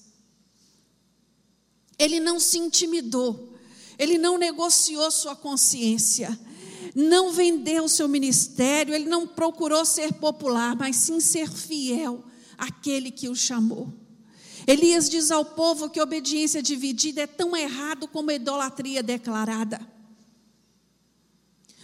Ele 1.99 2.21
não 2.21 2.41
se 2.41 2.59
intimidou, 2.59 3.53
ele 3.99 4.19
não 4.19 4.39
negociou 4.39 5.11
sua 5.11 5.37
consciência, 5.37 6.39
não 6.95 7.33
vendeu 7.33 7.89
seu 7.89 8.09
ministério, 8.09 8.95
ele 8.95 9.09
não 9.09 9.27
procurou 9.27 9.85
ser 9.85 10.13
popular, 10.15 10.77
mas 10.77 10.97
sim 10.97 11.21
ser 11.21 11.51
fiel 11.51 12.25
àquele 12.57 13.11
que 13.11 13.29
o 13.29 13.35
chamou. 13.35 13.93
Elias 14.67 15.11
diz 15.11 15.31
ao 15.31 15.45
povo 15.45 15.91
que 15.91 16.01
obediência 16.01 16.63
dividida 16.63 17.23
é 17.23 17.27
tão 17.27 17.55
errado 17.57 18.09
como 18.09 18.31
idolatria 18.31 19.03
declarada. 19.03 19.94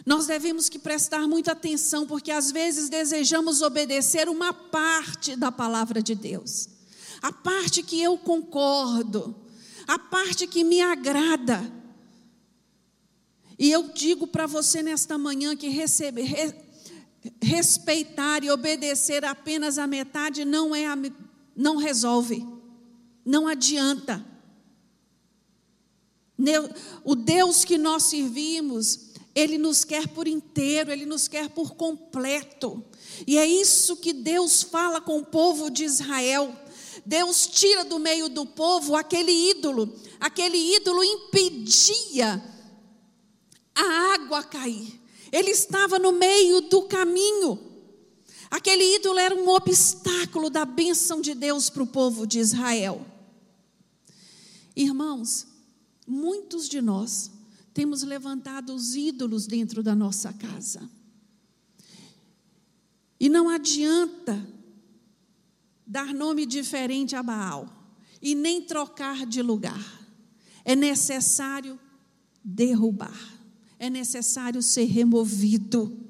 Nós 0.04 0.26
devemos 0.26 0.68
que 0.68 0.78
prestar 0.78 1.28
muita 1.28 1.52
atenção, 1.52 2.06
porque 2.06 2.30
às 2.30 2.50
vezes 2.50 2.88
desejamos 2.88 3.60
obedecer 3.62 4.28
uma 4.28 4.52
parte 4.52 5.36
da 5.36 5.52
palavra 5.52 6.02
de 6.02 6.14
Deus. 6.14 6.68
A 7.20 7.32
parte 7.32 7.82
que 7.82 8.00
eu 8.00 8.16
concordo, 8.16 9.34
a 9.86 9.98
parte 9.98 10.46
que 10.46 10.64
me 10.64 10.80
agrada. 10.80 11.70
E 13.58 13.70
eu 13.70 13.90
digo 13.92 14.26
para 14.26 14.46
você 14.46 14.82
nesta 14.82 15.18
manhã 15.18 15.54
que 15.54 15.68
receber, 15.68 16.22
re, 16.22 16.54
respeitar 17.42 18.42
e 18.42 18.50
obedecer 18.50 19.24
apenas 19.24 19.76
a 19.76 19.86
metade 19.86 20.46
não 20.46 20.74
é 20.74 20.86
a, 20.86 20.96
não 21.54 21.76
resolve. 21.76 22.46
Não 23.24 23.46
adianta. 23.46 24.24
O 27.04 27.14
Deus 27.14 27.64
que 27.66 27.76
nós 27.76 28.04
servimos, 28.04 29.09
ele 29.40 29.58
nos 29.58 29.84
quer 29.84 30.08
por 30.08 30.28
inteiro, 30.28 30.90
Ele 30.90 31.06
nos 31.06 31.26
quer 31.26 31.48
por 31.48 31.74
completo. 31.74 32.84
E 33.26 33.38
é 33.38 33.46
isso 33.46 33.96
que 33.96 34.12
Deus 34.12 34.62
fala 34.62 35.00
com 35.00 35.18
o 35.18 35.24
povo 35.24 35.70
de 35.70 35.84
Israel. 35.84 36.54
Deus 37.04 37.46
tira 37.46 37.84
do 37.84 37.98
meio 37.98 38.28
do 38.28 38.44
povo 38.44 38.94
aquele 38.94 39.32
ídolo, 39.50 39.92
aquele 40.18 40.58
ídolo 40.76 41.02
impedia 41.02 42.42
a 43.74 44.14
água 44.14 44.42
cair. 44.42 45.00
Ele 45.32 45.50
estava 45.50 45.98
no 45.98 46.12
meio 46.12 46.62
do 46.62 46.82
caminho. 46.82 47.58
Aquele 48.50 48.96
ídolo 48.96 49.18
era 49.18 49.34
um 49.34 49.48
obstáculo 49.48 50.50
da 50.50 50.64
bênção 50.64 51.20
de 51.20 51.34
Deus 51.34 51.70
para 51.70 51.84
o 51.84 51.86
povo 51.86 52.26
de 52.26 52.40
Israel. 52.40 53.06
Irmãos, 54.74 55.46
muitos 56.06 56.68
de 56.68 56.80
nós 56.80 57.30
temos 57.72 58.02
levantado 58.02 58.74
os 58.74 58.94
ídolos 58.94 59.46
dentro 59.46 59.82
da 59.82 59.94
nossa 59.94 60.32
casa. 60.32 60.88
E 63.18 63.28
não 63.28 63.48
adianta 63.48 64.46
dar 65.86 66.14
nome 66.14 66.46
diferente 66.46 67.14
a 67.14 67.22
Baal 67.22 67.68
e 68.22 68.34
nem 68.34 68.62
trocar 68.62 69.26
de 69.26 69.42
lugar. 69.42 70.00
É 70.64 70.74
necessário 70.74 71.78
derrubar, 72.42 73.18
é 73.78 73.90
necessário 73.90 74.62
ser 74.62 74.84
removido. 74.84 76.09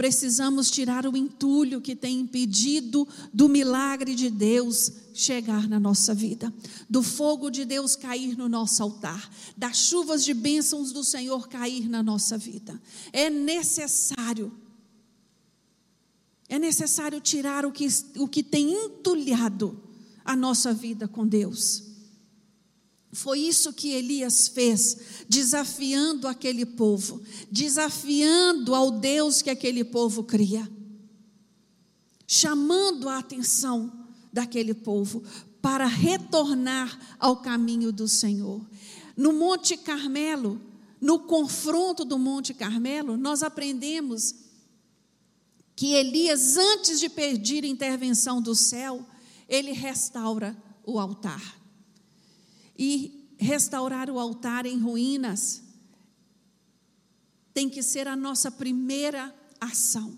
Precisamos 0.00 0.70
tirar 0.70 1.06
o 1.06 1.14
entulho 1.14 1.78
que 1.78 1.94
tem 1.94 2.20
impedido 2.20 3.06
do 3.34 3.50
milagre 3.50 4.14
de 4.14 4.30
Deus 4.30 4.90
chegar 5.12 5.68
na 5.68 5.78
nossa 5.78 6.14
vida, 6.14 6.50
do 6.88 7.02
fogo 7.02 7.50
de 7.50 7.66
Deus 7.66 7.96
cair 7.96 8.34
no 8.34 8.48
nosso 8.48 8.82
altar, 8.82 9.30
das 9.58 9.76
chuvas 9.76 10.24
de 10.24 10.32
bênçãos 10.32 10.90
do 10.90 11.04
Senhor 11.04 11.46
cair 11.48 11.86
na 11.86 12.02
nossa 12.02 12.38
vida. 12.38 12.80
É 13.12 13.28
necessário 13.28 14.50
é 16.48 16.58
necessário 16.58 17.20
tirar 17.20 17.66
o 17.66 17.70
que, 17.70 17.86
o 18.16 18.26
que 18.26 18.42
tem 18.42 18.72
entulhado 18.72 19.78
a 20.24 20.34
nossa 20.34 20.72
vida 20.72 21.06
com 21.06 21.26
Deus. 21.26 21.89
Foi 23.12 23.40
isso 23.40 23.72
que 23.72 23.90
Elias 23.90 24.46
fez, 24.48 24.96
desafiando 25.28 26.28
aquele 26.28 26.64
povo, 26.64 27.20
desafiando 27.50 28.74
ao 28.74 28.92
Deus 28.92 29.42
que 29.42 29.50
aquele 29.50 29.82
povo 29.82 30.22
cria, 30.22 30.70
chamando 32.26 33.08
a 33.08 33.18
atenção 33.18 34.06
daquele 34.32 34.74
povo 34.74 35.24
para 35.60 35.86
retornar 35.86 37.16
ao 37.18 37.38
caminho 37.38 37.92
do 37.92 38.06
Senhor. 38.06 38.64
No 39.16 39.32
Monte 39.32 39.76
Carmelo, 39.76 40.60
no 41.00 41.18
confronto 41.18 42.04
do 42.04 42.16
Monte 42.16 42.54
Carmelo, 42.54 43.16
nós 43.16 43.42
aprendemos 43.42 44.34
que 45.74 45.94
Elias, 45.94 46.56
antes 46.56 47.00
de 47.00 47.08
pedir 47.08 47.64
intervenção 47.64 48.40
do 48.40 48.54
céu, 48.54 49.04
ele 49.48 49.72
restaura 49.72 50.56
o 50.84 50.98
altar. 50.98 51.59
E 52.82 53.36
restaurar 53.38 54.08
o 54.08 54.18
altar 54.18 54.64
em 54.64 54.80
ruínas 54.80 55.62
tem 57.52 57.68
que 57.68 57.82
ser 57.82 58.08
a 58.08 58.16
nossa 58.16 58.50
primeira 58.50 59.34
ação. 59.60 60.16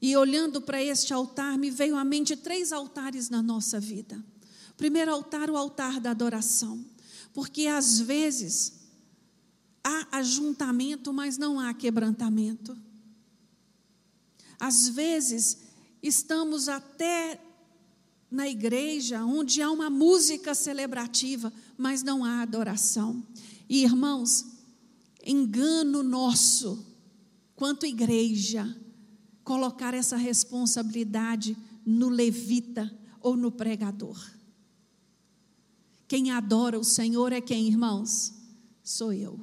E 0.00 0.16
olhando 0.16 0.60
para 0.60 0.80
este 0.80 1.12
altar, 1.12 1.58
me 1.58 1.72
veio 1.72 1.96
à 1.96 2.04
mente 2.04 2.36
três 2.36 2.72
altares 2.72 3.30
na 3.30 3.42
nossa 3.42 3.80
vida. 3.80 4.24
Primeiro 4.76 5.10
altar, 5.10 5.50
o 5.50 5.56
altar 5.56 5.98
da 5.98 6.12
adoração. 6.12 6.84
Porque 7.32 7.66
às 7.66 7.98
vezes 7.98 8.84
há 9.82 10.18
ajuntamento, 10.18 11.12
mas 11.12 11.36
não 11.36 11.58
há 11.58 11.74
quebrantamento. 11.74 12.78
Às 14.60 14.88
vezes, 14.88 15.58
estamos 16.00 16.68
até 16.68 17.40
na 18.34 18.48
igreja 18.48 19.24
onde 19.24 19.62
há 19.62 19.70
uma 19.70 19.88
música 19.88 20.54
celebrativa, 20.54 21.52
mas 21.78 22.02
não 22.02 22.24
há 22.24 22.42
adoração. 22.42 23.24
E 23.68 23.84
irmãos, 23.84 24.44
engano 25.24 26.02
nosso, 26.02 26.84
quanto 27.54 27.86
igreja, 27.86 28.76
colocar 29.44 29.94
essa 29.94 30.16
responsabilidade 30.16 31.56
no 31.86 32.08
levita 32.08 32.92
ou 33.20 33.36
no 33.36 33.52
pregador. 33.52 34.18
Quem 36.08 36.30
adora 36.30 36.78
o 36.78 36.84
Senhor 36.84 37.32
é 37.32 37.40
quem, 37.40 37.68
irmãos? 37.68 38.34
Sou 38.82 39.12
eu. 39.12 39.40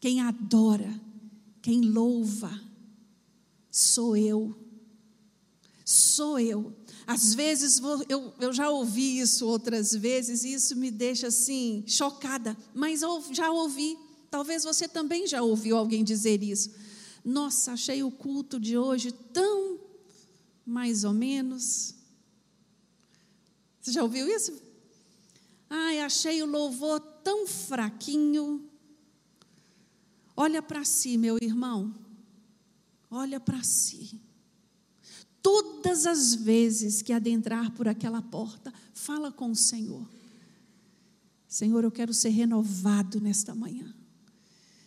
Quem 0.00 0.20
adora, 0.20 1.00
quem 1.60 1.80
louva, 1.80 2.60
sou 3.70 4.16
eu. 4.16 4.54
Sou 5.84 6.38
eu. 6.38 6.74
Às 7.06 7.34
vezes, 7.34 7.80
eu, 8.08 8.32
eu 8.40 8.52
já 8.52 8.70
ouvi 8.70 9.18
isso 9.18 9.46
outras 9.46 9.92
vezes, 9.94 10.44
e 10.44 10.54
isso 10.54 10.74
me 10.76 10.90
deixa 10.90 11.26
assim, 11.28 11.84
chocada, 11.86 12.56
mas 12.74 13.02
eu 13.02 13.22
já 13.30 13.50
ouvi. 13.50 13.98
Talvez 14.30 14.64
você 14.64 14.88
também 14.88 15.26
já 15.26 15.42
ouviu 15.42 15.76
alguém 15.76 16.02
dizer 16.02 16.42
isso. 16.42 16.70
Nossa, 17.24 17.72
achei 17.72 18.02
o 18.02 18.10
culto 18.10 18.58
de 18.58 18.76
hoje 18.76 19.12
tão 19.12 19.78
mais 20.66 21.04
ou 21.04 21.12
menos. 21.12 21.94
Você 23.80 23.92
já 23.92 24.02
ouviu 24.02 24.26
isso? 24.28 24.52
Ai, 25.68 26.00
achei 26.00 26.42
o 26.42 26.46
louvor 26.46 27.00
tão 27.22 27.46
fraquinho. 27.46 28.68
Olha 30.36 30.62
para 30.62 30.84
si, 30.84 31.16
meu 31.18 31.36
irmão 31.40 31.94
olha 33.14 33.38
para 33.38 33.62
si. 33.62 34.20
Todas 35.44 36.06
as 36.06 36.34
vezes 36.34 37.02
que 37.02 37.12
adentrar 37.12 37.70
por 37.72 37.86
aquela 37.86 38.22
porta, 38.22 38.72
fala 38.94 39.30
com 39.30 39.50
o 39.50 39.54
Senhor. 39.54 40.08
Senhor, 41.46 41.84
eu 41.84 41.90
quero 41.90 42.14
ser 42.14 42.30
renovado 42.30 43.20
nesta 43.20 43.54
manhã. 43.54 43.94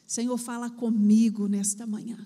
Senhor, 0.08 0.36
fala 0.36 0.68
comigo 0.68 1.48
nesta 1.48 1.86
manhã. 1.86 2.18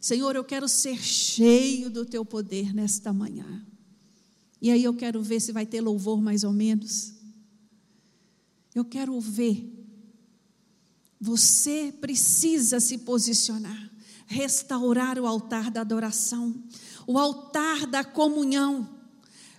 Senhor, 0.00 0.34
eu 0.34 0.42
quero 0.42 0.66
ser 0.66 1.00
cheio 1.00 1.88
do 1.88 2.04
teu 2.04 2.24
poder 2.24 2.74
nesta 2.74 3.12
manhã. 3.12 3.64
E 4.60 4.72
aí 4.72 4.82
eu 4.82 4.92
quero 4.92 5.22
ver 5.22 5.38
se 5.38 5.52
vai 5.52 5.64
ter 5.64 5.80
louvor 5.80 6.20
mais 6.20 6.42
ou 6.42 6.52
menos. 6.52 7.14
Eu 8.74 8.84
quero 8.84 9.20
ver. 9.20 9.64
Você 11.20 11.94
precisa 12.00 12.80
se 12.80 12.98
posicionar 12.98 13.96
restaurar 14.26 15.18
o 15.18 15.26
altar 15.26 15.70
da 15.70 15.80
adoração, 15.80 16.54
o 17.06 17.18
altar 17.18 17.86
da 17.86 18.04
comunhão. 18.04 18.88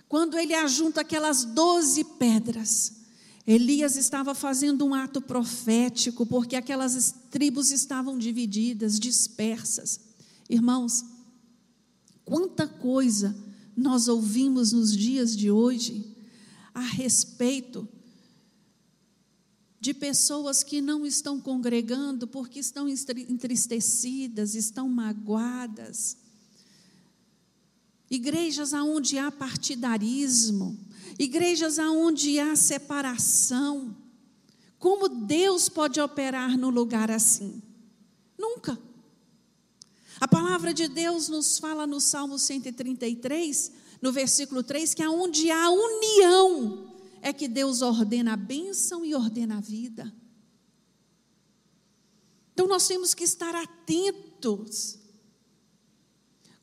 Quando 0.08 0.38
ele 0.38 0.54
ajunta 0.54 1.00
aquelas 1.00 1.44
doze 1.44 2.04
pedras, 2.04 2.98
Elias 3.46 3.96
estava 3.96 4.34
fazendo 4.34 4.84
um 4.84 4.94
ato 4.94 5.22
profético, 5.22 6.26
porque 6.26 6.54
aquelas 6.54 7.14
tribos 7.30 7.70
estavam 7.70 8.18
divididas, 8.18 9.00
dispersas. 9.00 10.00
Irmãos, 10.50 11.04
quanta 12.24 12.66
coisa 12.66 13.34
nós 13.74 14.08
ouvimos 14.08 14.72
nos 14.72 14.94
dias 14.94 15.36
de 15.36 15.50
hoje 15.50 16.14
a 16.74 16.80
respeito 16.80 17.88
de 19.80 19.94
pessoas 19.94 20.62
que 20.62 20.80
não 20.80 21.06
estão 21.06 21.40
congregando 21.40 22.26
porque 22.26 22.58
estão 22.58 22.86
entristecidas, 22.88 24.54
estão 24.54 24.88
magoadas. 24.88 26.16
Igrejas 28.10 28.72
onde 28.72 29.18
há 29.18 29.30
partidarismo, 29.30 30.78
igrejas 31.18 31.78
onde 31.78 32.38
há 32.38 32.56
separação. 32.56 33.96
Como 34.78 35.08
Deus 35.08 35.68
pode 35.68 36.00
operar 36.00 36.56
no 36.56 36.70
lugar 36.70 37.10
assim? 37.10 37.62
Nunca. 38.38 38.78
A 40.20 40.26
palavra 40.26 40.72
de 40.72 40.88
Deus 40.88 41.28
nos 41.28 41.58
fala 41.58 41.86
no 41.86 42.00
Salmo 42.00 42.38
133, 42.38 43.72
no 44.00 44.10
versículo 44.10 44.62
3, 44.62 44.94
que 44.94 45.02
aonde 45.02 45.50
há 45.50 45.70
união, 45.70 46.92
é 47.20 47.32
que 47.32 47.46
Deus 47.46 47.82
ordena 47.82 48.32
a 48.32 48.36
bênção 48.36 49.04
e 49.04 49.14
ordena 49.14 49.58
a 49.58 49.60
vida. 49.60 50.12
Então 52.52 52.66
nós 52.66 52.88
temos 52.88 53.14
que 53.14 53.22
estar 53.22 53.54
atentos. 53.54 54.98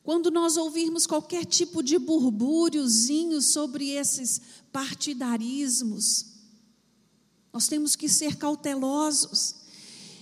Quando 0.06 0.30
nós 0.30 0.56
ouvirmos 0.56 1.04
qualquer 1.04 1.44
tipo 1.44 1.82
de 1.82 1.98
burbúriozinho 1.98 3.42
sobre 3.42 3.88
esses 3.88 4.40
partidarismos, 4.70 6.26
nós 7.52 7.66
temos 7.66 7.96
que 7.96 8.08
ser 8.08 8.36
cautelosos. 8.36 9.56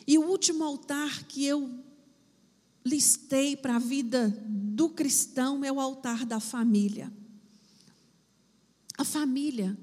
E 0.06 0.16
o 0.16 0.26
último 0.26 0.64
altar 0.64 1.24
que 1.24 1.44
eu 1.44 1.70
listei 2.82 3.58
para 3.58 3.76
a 3.76 3.78
vida 3.78 4.30
do 4.48 4.88
cristão 4.88 5.62
é 5.62 5.70
o 5.70 5.78
altar 5.78 6.24
da 6.24 6.40
família. 6.40 7.12
A 8.96 9.04
família 9.04 9.76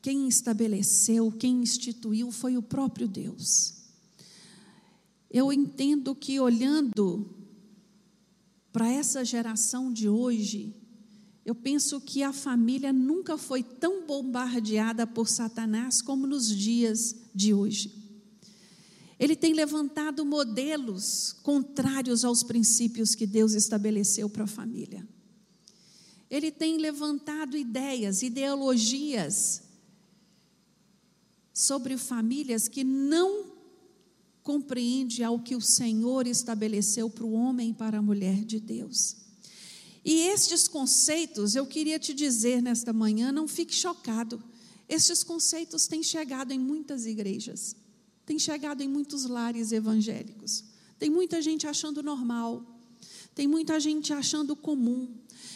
quem 0.00 0.26
estabeleceu, 0.28 1.30
quem 1.30 1.60
instituiu 1.60 2.32
foi 2.32 2.56
o 2.56 2.62
próprio 2.62 3.06
Deus. 3.06 3.74
Eu 5.30 5.52
entendo 5.52 6.14
que 6.14 6.40
olhando 6.40 7.36
para 8.76 8.90
essa 8.90 9.24
geração 9.24 9.90
de 9.90 10.06
hoje, 10.06 10.76
eu 11.46 11.54
penso 11.54 11.98
que 11.98 12.22
a 12.22 12.30
família 12.30 12.92
nunca 12.92 13.38
foi 13.38 13.62
tão 13.62 14.06
bombardeada 14.06 15.06
por 15.06 15.30
Satanás 15.30 16.02
como 16.02 16.26
nos 16.26 16.54
dias 16.54 17.16
de 17.34 17.54
hoje. 17.54 17.90
Ele 19.18 19.34
tem 19.34 19.54
levantado 19.54 20.26
modelos 20.26 21.32
contrários 21.42 22.22
aos 22.22 22.42
princípios 22.42 23.14
que 23.14 23.26
Deus 23.26 23.54
estabeleceu 23.54 24.28
para 24.28 24.44
a 24.44 24.46
família. 24.46 25.08
Ele 26.28 26.50
tem 26.50 26.76
levantado 26.76 27.56
ideias, 27.56 28.20
ideologias 28.20 29.62
sobre 31.50 31.96
famílias 31.96 32.68
que 32.68 32.84
não 32.84 33.55
compreendem 34.46 35.24
ao 35.24 35.40
que 35.40 35.56
o 35.56 35.60
Senhor 35.60 36.24
estabeleceu 36.24 37.10
para 37.10 37.24
o 37.24 37.32
homem 37.32 37.70
e 37.70 37.74
para 37.74 37.98
a 37.98 38.02
mulher 38.02 38.44
de 38.44 38.60
Deus. 38.60 39.16
E 40.04 40.20
estes 40.28 40.68
conceitos, 40.68 41.56
eu 41.56 41.66
queria 41.66 41.98
te 41.98 42.14
dizer 42.14 42.62
nesta 42.62 42.92
manhã, 42.92 43.32
não 43.32 43.48
fique 43.48 43.74
chocado. 43.74 44.40
Estes 44.88 45.24
conceitos 45.24 45.88
têm 45.88 46.00
chegado 46.00 46.52
em 46.52 46.60
muitas 46.60 47.06
igrejas, 47.06 47.74
têm 48.24 48.38
chegado 48.38 48.82
em 48.82 48.88
muitos 48.88 49.24
lares 49.24 49.72
evangélicos. 49.72 50.62
Tem 50.96 51.10
muita 51.10 51.42
gente 51.42 51.66
achando 51.66 52.00
normal, 52.00 52.64
tem 53.34 53.48
muita 53.48 53.80
gente 53.80 54.12
achando 54.12 54.54
comum. 54.54 55.12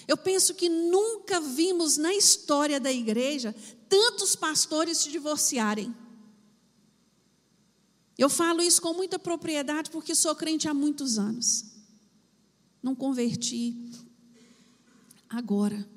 Eu 0.09 0.17
penso 0.17 0.53
que 0.53 0.69
nunca 0.69 1.41
vimos 1.41 1.97
na 1.97 2.13
história 2.13 2.81
da 2.81 2.93
igreja 2.93 3.55
tantos 3.89 4.35
pastores 4.35 4.99
se 4.99 5.11
divorciarem. 5.11 5.95
Eu 8.21 8.29
falo 8.29 8.61
isso 8.61 8.83
com 8.83 8.93
muita 8.93 9.19
propriedade 9.19 9.89
porque 9.91 10.15
sou 10.15 10.35
crente 10.35 10.69
há 10.69 10.75
muitos 10.75 11.19
anos. 11.19 11.65
Não 12.83 12.95
converti 12.95 13.91
agora. 15.27 15.89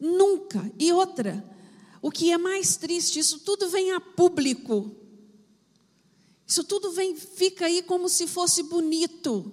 Nunca. 0.00 0.68
E 0.76 0.92
outra, 0.92 1.48
o 2.02 2.10
que 2.10 2.32
é 2.32 2.36
mais 2.36 2.76
triste, 2.76 3.20
isso 3.20 3.38
tudo 3.38 3.68
vem 3.68 3.92
a 3.92 4.00
público. 4.00 4.96
Isso 6.44 6.64
tudo 6.64 6.90
vem, 6.90 7.14
fica 7.14 7.66
aí 7.66 7.84
como 7.84 8.08
se 8.08 8.26
fosse 8.26 8.64
bonito, 8.64 9.52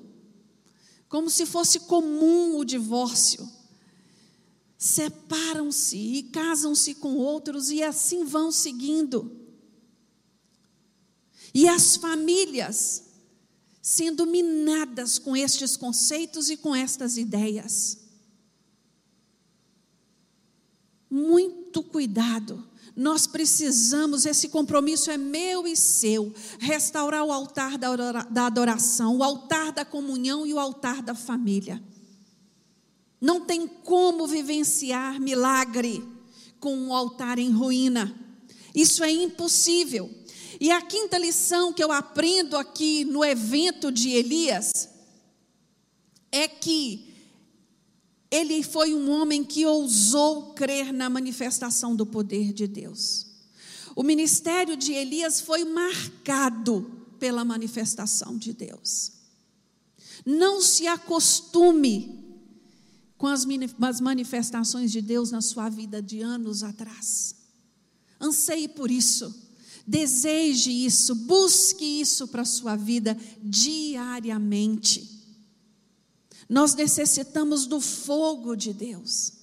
como 1.07 1.29
se 1.29 1.45
fosse 1.45 1.81
comum 1.81 2.57
o 2.57 2.65
divórcio. 2.65 3.47
Separam-se 4.75 5.97
e 5.97 6.23
casam-se 6.23 6.95
com 6.95 7.15
outros 7.15 7.69
e 7.69 7.83
assim 7.83 8.25
vão 8.25 8.51
seguindo. 8.51 9.44
E 11.55 11.69
as 11.69 11.95
famílias 11.95 13.05
sendo 13.81 14.25
minadas 14.25 15.17
com 15.17 15.37
estes 15.37 15.77
conceitos 15.77 16.49
e 16.49 16.57
com 16.57 16.75
estas 16.75 17.17
ideias. 17.17 17.99
Muito 21.09 21.81
cuidado. 21.81 22.67
Nós 22.93 23.25
precisamos, 23.25 24.25
esse 24.25 24.49
compromisso 24.49 25.09
é 25.09 25.17
meu 25.17 25.65
e 25.65 25.77
seu, 25.77 26.33
restaurar 26.59 27.23
o 27.23 27.31
altar 27.31 27.77
da 27.77 28.45
adoração, 28.45 29.17
o 29.17 29.23
altar 29.23 29.71
da 29.71 29.85
comunhão 29.85 30.45
e 30.45 30.53
o 30.53 30.59
altar 30.59 31.01
da 31.01 31.15
família. 31.15 31.81
Não 33.21 33.39
tem 33.39 33.65
como 33.65 34.27
vivenciar 34.27 35.21
milagre 35.21 36.03
com 36.59 36.75
um 36.75 36.93
altar 36.93 37.39
em 37.39 37.51
ruína. 37.51 38.13
Isso 38.73 39.03
é 39.05 39.11
impossível. 39.11 40.24
E 40.59 40.71
a 40.71 40.81
quinta 40.81 41.17
lição 41.17 41.73
que 41.73 41.83
eu 41.83 41.91
aprendo 41.91 42.55
aqui 42.55 43.03
no 43.05 43.23
evento 43.23 43.91
de 43.91 44.09
Elias 44.09 44.89
é 46.31 46.47
que 46.47 47.13
ele 48.31 48.63
foi 48.63 48.93
um 48.93 49.09
homem 49.09 49.43
que 49.43 49.65
ousou 49.65 50.53
crer 50.53 50.91
na 50.91 51.09
manifestação 51.09 51.95
do 51.95 52.05
poder 52.05 52.51
de 52.51 52.67
Deus. 52.67 53.27
O 53.95 54.03
ministério 54.03 54.75
de 54.75 54.91
Elias 54.91 55.39
foi 55.39 55.63
marcado 55.63 56.91
pela 57.17 57.45
manifestação 57.45 58.37
de 58.37 58.51
Deus. 58.51 59.13
Não 60.25 60.61
se 60.61 60.87
acostume 60.87 62.25
com 63.17 63.27
as 63.27 64.01
manifestações 64.01 64.91
de 64.91 65.01
Deus 65.01 65.31
na 65.31 65.41
sua 65.41 65.69
vida 65.69 66.01
de 66.01 66.21
anos 66.21 66.63
atrás. 66.63 67.35
Anseie 68.19 68.67
por 68.67 68.91
isso. 68.91 69.44
Deseje 69.87 70.71
isso, 70.71 71.13
busque 71.13 71.85
isso 71.85 72.27
para 72.27 72.41
a 72.41 72.45
sua 72.45 72.75
vida 72.75 73.15
diariamente. 73.41 75.15
Nós 76.49 76.73
necessitamos 76.73 77.65
do 77.65 77.79
fogo 77.79 78.55
de 78.55 78.73
Deus. 78.73 79.33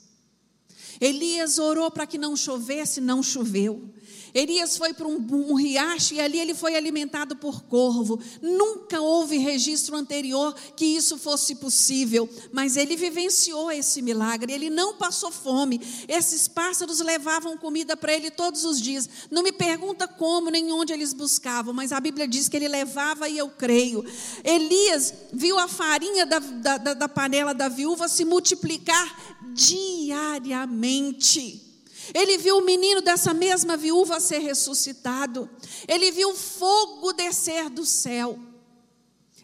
Elias 1.01 1.59
orou 1.59 1.91
para 1.91 2.07
que 2.07 2.19
não 2.19 2.37
chovesse, 2.37 3.01
não 3.01 3.23
choveu. 3.23 3.93
Elias 4.35 4.79
foi 4.79 4.95
para 4.95 5.07
um, 5.07 5.25
um, 5.31 5.55
riacho 5.55 6.15
e 6.15 6.21
ali 6.21 6.41
ele 6.41 6.55
foi 6.55 6.75
alimentado 6.75 7.37
por 7.37 7.63
corvo. 7.65 8.19
Nunca 8.41 8.99
houve 9.01 9.37
registro 9.37 9.95
anterior 9.95 10.55
que 10.75 10.87
isso 10.87 11.19
fosse 11.19 11.57
possível, 11.57 12.27
mas 12.51 12.77
ele 12.77 12.97
vivenciou 12.97 13.71
esse 13.71 14.01
milagre. 14.01 14.51
Ele 14.53 14.71
não 14.71 14.95
passou 14.95 15.31
fome. 15.31 15.81
Esses 16.09 16.49
pássaros 16.49 17.01
levavam 17.01 17.59
comida 17.59 17.95
para 17.97 18.15
ele 18.15 18.31
todos 18.31 18.65
os 18.65 18.81
dias. 18.81 19.09
Não 19.31 19.43
me 19.43 19.53
pergunta 19.53 20.09
como 20.09 20.51
nem 20.51 20.73
onde 20.73 20.95
eles 20.95 21.13
buscavam, 21.13 21.75
mas 21.75 21.93
a 21.93 22.01
Bíblia 22.01 22.27
diz 22.27 22.49
que 22.49 22.57
ele 22.57 22.69
levava 22.69 23.29
e 23.29 23.37
eu 23.37 23.51
creio. 23.51 24.03
Elias 24.43 25.13
viu 25.33 25.59
a 25.59 25.69
farinha 25.69 26.25
da, 26.25 26.39
da, 26.39 26.95
da 26.95 27.09
panela 27.09 27.53
da 27.53 27.69
viúva 27.69 28.09
se 28.09 28.25
multiplicar 28.25 29.37
diariamente. 29.53 31.72
Ele 32.15 32.39
viu 32.39 32.59
o 32.59 32.65
menino 32.65 33.01
dessa 33.01 33.33
mesma 33.33 33.77
viúva 33.77 34.21
ser 34.21 34.39
ressuscitado. 34.39 35.49
Ele 35.87 36.11
viu 36.11 36.35
fogo 36.35 37.13
descer 37.13 37.71
do 37.71 37.87
céu. 37.87 38.39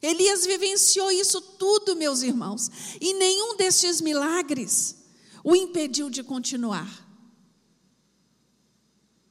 Elias 0.00 0.46
vivenciou 0.46 1.11
isso 1.11 1.40
tudo, 1.40 1.96
meus 1.96 2.22
irmãos. 2.22 2.70
E 3.00 3.14
nenhum 3.14 3.56
destes 3.56 4.00
milagres 4.00 4.96
o 5.44 5.54
impediu 5.54 6.11
de 6.11 6.22
continuar. 6.22 7.06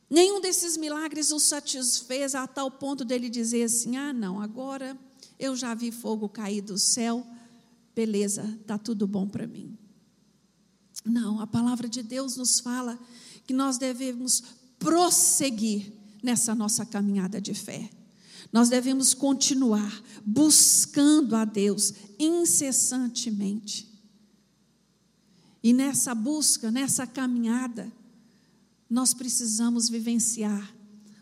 Nenhum 0.10 0.40
desses 0.40 0.78
milagres 0.78 1.32
o 1.32 1.40
satisfez 1.40 2.34
a 2.34 2.48
tal 2.48 2.72
ponto 2.72 3.04
dele 3.04 3.30
dizer 3.30 3.64
assim: 3.64 3.98
ah, 3.98 4.14
não, 4.14 4.42
agora 4.42 4.98
eu 5.38 5.56
já 5.56 5.74
vi 5.74 5.92
fogo 5.92 6.30
cair 6.30 6.62
do 6.62 6.78
céu, 6.78 7.26
beleza, 7.94 8.58
está 8.62 8.78
tudo 8.78 9.06
bom 9.06 9.28
para 9.28 9.46
mim. 9.46 9.78
Não, 11.08 11.40
a 11.40 11.48
palavra 11.48 11.88
de 11.88 12.04
Deus 12.04 12.36
nos 12.38 12.60
fala 12.60 13.00
que 13.46 13.54
nós 13.54 13.78
devemos 13.78 14.44
prosseguir 14.78 15.94
nessa 16.22 16.54
nossa 16.54 16.86
caminhada 16.86 17.40
de 17.40 17.54
fé. 17.54 17.90
Nós 18.52 18.70
devemos 18.70 19.14
continuar 19.14 20.04
buscando 20.26 21.36
a 21.36 21.46
Deus 21.46 21.94
incessantemente. 22.20 23.88
E 25.64 25.74
nessa 25.74 26.16
busca, 26.16 26.72
nessa 26.72 27.06
caminhada, 27.06 27.92
nós 28.90 29.14
precisamos 29.14 29.90
vivenciar 29.90 30.74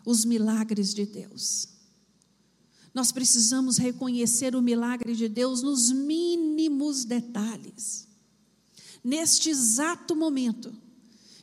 os 0.04 0.24
milagres 0.24 0.94
de 0.94 1.04
Deus. 1.04 1.68
Nós 2.94 3.12
precisamos 3.12 3.76
reconhecer 3.76 4.54
o 4.54 4.62
milagre 4.62 5.14
de 5.14 5.28
Deus 5.28 5.62
nos 5.62 5.90
mínimos 5.90 7.04
detalhes. 7.04 8.05
Neste 9.06 9.50
exato 9.50 10.16
momento, 10.16 10.74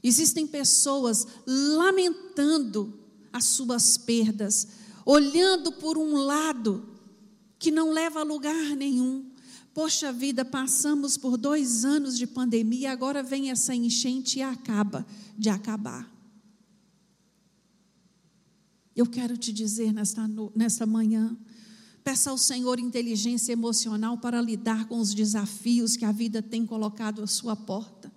existem 0.03 0.45
pessoas 0.45 1.25
lamentando 1.47 2.93
as 3.31 3.45
suas 3.45 3.97
perdas, 3.97 4.67
olhando 5.05 5.71
por 5.71 5.97
um 5.97 6.17
lado 6.17 6.85
que 7.57 7.71
não 7.71 7.93
leva 7.93 8.19
a 8.19 8.23
lugar 8.23 8.75
nenhum. 8.75 9.31
Poxa 9.73 10.11
vida, 10.11 10.43
passamos 10.43 11.15
por 11.15 11.37
dois 11.37 11.85
anos 11.85 12.17
de 12.17 12.27
pandemia, 12.27 12.91
agora 12.91 13.23
vem 13.23 13.49
essa 13.49 13.73
enchente 13.73 14.39
e 14.39 14.41
acaba 14.41 15.07
de 15.37 15.47
acabar. 15.47 16.11
Eu 18.93 19.05
quero 19.05 19.37
te 19.37 19.53
dizer 19.53 19.93
nesta, 19.93 20.29
nesta 20.53 20.85
manhã, 20.85 21.33
Peça 22.03 22.31
ao 22.31 22.37
Senhor 22.37 22.79
inteligência 22.79 23.53
emocional 23.53 24.17
para 24.17 24.41
lidar 24.41 24.87
com 24.87 24.99
os 24.99 25.13
desafios 25.13 25.95
que 25.95 26.03
a 26.03 26.11
vida 26.11 26.41
tem 26.41 26.65
colocado 26.65 27.23
à 27.23 27.27
sua 27.27 27.55
porta. 27.55 28.11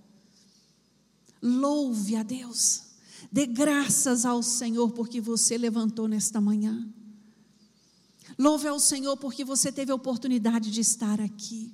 Louve 1.40 2.16
a 2.16 2.24
Deus. 2.24 2.82
Dê 3.30 3.46
graças 3.46 4.24
ao 4.24 4.42
Senhor 4.42 4.90
porque 4.90 5.20
você 5.20 5.56
levantou 5.56 6.08
nesta 6.08 6.40
manhã. 6.40 6.88
Louve 8.36 8.66
ao 8.66 8.80
Senhor 8.80 9.16
porque 9.16 9.44
você 9.44 9.70
teve 9.70 9.92
a 9.92 9.94
oportunidade 9.94 10.72
de 10.72 10.80
estar 10.80 11.20
aqui. 11.20 11.72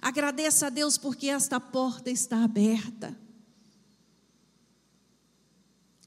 Agradeça 0.00 0.68
a 0.68 0.70
Deus 0.70 0.96
porque 0.96 1.26
esta 1.26 1.58
porta 1.58 2.10
está 2.10 2.44
aberta. 2.44 3.18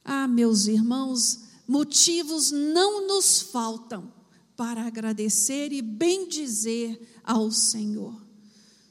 Ah, 0.06 0.28
meus 0.28 0.68
irmãos, 0.68 1.44
motivos 1.68 2.50
não 2.52 3.08
nos 3.08 3.42
faltam 3.42 4.13
para 4.56 4.86
agradecer 4.86 5.72
e 5.72 5.82
bendizer 5.82 7.00
ao 7.24 7.52
Senhor. 7.52 8.22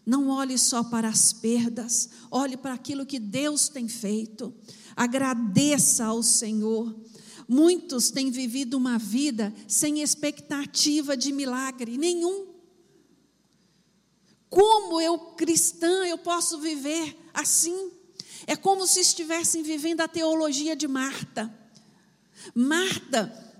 Não 0.05 0.29
olhe 0.29 0.59
só 0.59 0.83
para 0.83 1.09
as 1.09 1.33
perdas, 1.33 2.11
olhe 2.31 2.57
para 2.57 2.75
aquilo 2.75 3.07
que 3.07 3.21
Deus 3.21 3.69
tem 3.69 3.87
feito. 3.89 4.53
Agradeça 4.97 6.07
ao 6.07 6.23
Senhor. 6.23 6.95
Muitos 7.49 8.11
têm 8.11 8.31
vivido 8.31 8.75
uma 8.75 8.99
vida 8.99 9.55
sem 9.69 10.03
expectativa 10.03 11.17
de 11.17 11.33
milagre 11.33 11.97
nenhum. 11.97 12.49
Como 14.51 15.01
eu 15.01 15.19
cristã 15.19 16.05
eu 16.07 16.19
posso 16.19 16.59
viver 16.59 17.17
assim? 17.33 17.93
É 18.47 18.57
como 18.57 18.87
se 18.87 19.01
estivessem 19.01 19.63
vivendo 19.63 20.01
a 20.01 20.09
teologia 20.09 20.75
de 20.75 20.89
Marta. 20.89 21.53
Marta, 22.55 23.52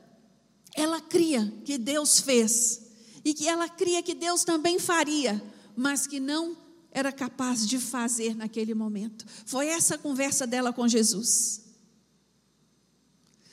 ela 0.75 1.01
cria 1.01 1.53
que 1.65 1.79
Deus 1.79 2.21
fez 2.21 2.83
e 3.25 3.35
que 3.35 3.49
ela 3.49 3.69
cria 3.69 4.03
que 4.03 4.15
Deus 4.15 4.45
também 4.45 4.79
faria, 4.79 5.43
mas 5.77 6.07
que 6.07 6.19
não 6.19 6.57
era 6.91 7.11
capaz 7.11 7.67
de 7.67 7.79
fazer 7.79 8.35
naquele 8.35 8.75
momento. 8.75 9.25
Foi 9.47 9.69
essa 9.69 9.95
a 9.95 9.99
conversa 9.99 10.47
dela 10.47 10.73
com 10.73 10.87
Jesus. 10.87 11.63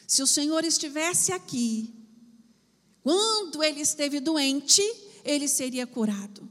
Se 0.07 0.22
o 0.22 0.28
Senhor 0.28 0.63
estivesse 0.65 1.32
aqui, 1.32 1.93
quando 3.03 3.63
ele 3.63 3.82
esteve 3.82 4.20
doente, 4.20 4.82
ele 5.24 5.47
seria 5.47 5.86
curado. 5.86 6.49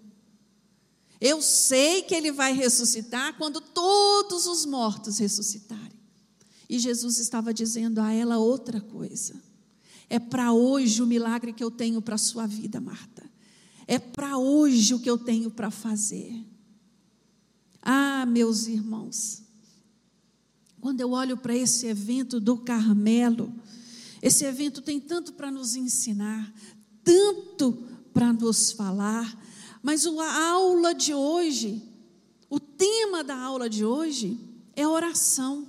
Eu 1.20 1.42
sei 1.42 2.02
que 2.02 2.14
ele 2.14 2.30
vai 2.30 2.52
ressuscitar 2.52 3.36
quando 3.36 3.60
todos 3.60 4.46
os 4.46 4.64
mortos 4.64 5.18
ressuscitarem. 5.18 5.98
E 6.68 6.78
Jesus 6.78 7.18
estava 7.18 7.52
dizendo 7.52 8.00
a 8.00 8.12
ela 8.12 8.38
outra 8.38 8.80
coisa. 8.80 9.34
É 10.10 10.18
para 10.18 10.52
hoje 10.52 11.02
o 11.02 11.06
milagre 11.06 11.52
que 11.52 11.62
eu 11.62 11.70
tenho 11.70 12.00
para 12.00 12.14
a 12.14 12.18
sua 12.18 12.46
vida, 12.46 12.80
Marta. 12.80 13.28
É 13.86 13.98
para 13.98 14.38
hoje 14.38 14.94
o 14.94 15.00
que 15.00 15.08
eu 15.08 15.18
tenho 15.18 15.50
para 15.50 15.70
fazer. 15.70 16.44
Ah, 17.82 18.26
meus 18.26 18.66
irmãos, 18.66 19.42
quando 20.80 21.00
eu 21.00 21.12
olho 21.12 21.36
para 21.36 21.56
esse 21.56 21.86
evento 21.86 22.40
do 22.40 22.58
Carmelo, 22.58 23.52
esse 24.22 24.44
evento 24.44 24.82
tem 24.82 25.00
tanto 25.00 25.32
para 25.32 25.50
nos 25.50 25.74
ensinar, 25.74 26.52
tanto 27.04 27.72
para 28.12 28.32
nos 28.32 28.72
falar, 28.72 29.38
mas 29.82 30.06
a 30.06 30.48
aula 30.50 30.94
de 30.94 31.14
hoje, 31.14 31.82
o 32.50 32.58
tema 32.58 33.22
da 33.22 33.36
aula 33.36 33.68
de 33.68 33.84
hoje 33.84 34.38
é 34.74 34.86
oração. 34.86 35.68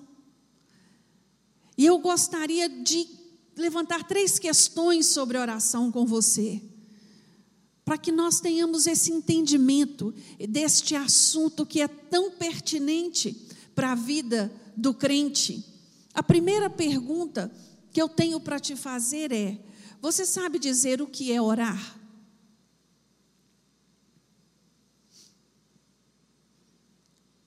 E 1.77 1.85
eu 1.85 1.97
gostaria 1.99 2.67
de 2.67 3.18
levantar 3.60 4.07
três 4.07 4.39
questões 4.39 5.07
sobre 5.07 5.38
oração 5.38 5.91
com 5.91 6.05
você 6.05 6.62
para 7.89 7.97
que 7.97 8.12
nós 8.12 8.39
tenhamos 8.39 8.86
esse 8.86 9.12
entendimento 9.12 10.14
deste 10.47 10.95
assunto 10.95 11.66
que 11.66 11.82
é 11.82 11.88
tão 11.88 12.30
pertinente 12.30 13.34
para 13.74 13.93
a 13.93 13.95
vida 13.95 14.53
do 14.78 14.93
crente. 14.93 15.66
A 16.14 16.22
primeira 16.22 16.70
pergunta 16.70 17.51
que 17.91 17.99
eu 17.99 18.07
tenho 18.07 18.39
para 18.39 18.60
te 18.60 18.76
fazer 18.76 19.32
é: 19.32 19.60
você 19.99 20.24
sabe 20.24 20.60
dizer 20.60 21.01
o 21.01 21.07
que 21.07 21.32
é 21.32 21.41
orar? 21.41 21.99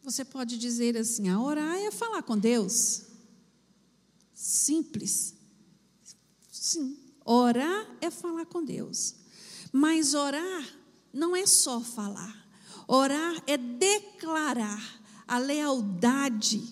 Você 0.02 0.24
pode 0.24 0.58
dizer 0.58 0.96
assim: 0.96 1.28
a 1.28 1.40
orar 1.40 1.76
é 1.76 1.92
falar 1.92 2.22
com 2.24 2.36
Deus. 2.36 3.02
Simples. 4.34 5.31
Sim, 6.72 6.96
orar 7.22 7.86
é 8.00 8.10
falar 8.10 8.46
com 8.46 8.64
Deus. 8.64 9.14
Mas 9.70 10.14
orar 10.14 10.66
não 11.12 11.36
é 11.36 11.46
só 11.46 11.80
falar. 11.80 12.48
Orar 12.88 13.42
é 13.46 13.58
declarar 13.58 14.82
a 15.28 15.36
lealdade 15.36 16.62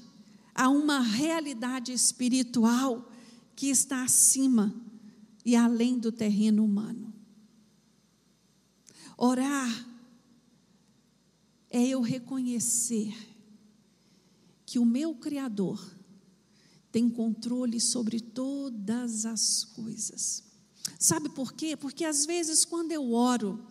a 0.54 0.70
uma 0.70 1.00
realidade 1.00 1.92
espiritual 1.92 3.12
que 3.54 3.68
está 3.68 4.02
acima 4.02 4.74
e 5.44 5.54
além 5.54 5.98
do 5.98 6.10
terreno 6.10 6.64
humano. 6.64 7.12
Orar 9.18 9.86
é 11.68 11.86
eu 11.86 12.00
reconhecer 12.00 13.14
que 14.64 14.78
o 14.78 14.86
meu 14.86 15.14
Criador 15.14 15.78
tem 16.90 17.08
controle 17.08 17.80
sobre 17.80 18.20
todas 18.20 19.24
as 19.24 19.64
coisas. 19.64 20.44
Sabe 20.98 21.28
por 21.28 21.52
quê? 21.52 21.76
Porque 21.76 22.04
às 22.04 22.26
vezes, 22.26 22.64
quando 22.64 22.92
eu 22.92 23.12
oro, 23.12 23.64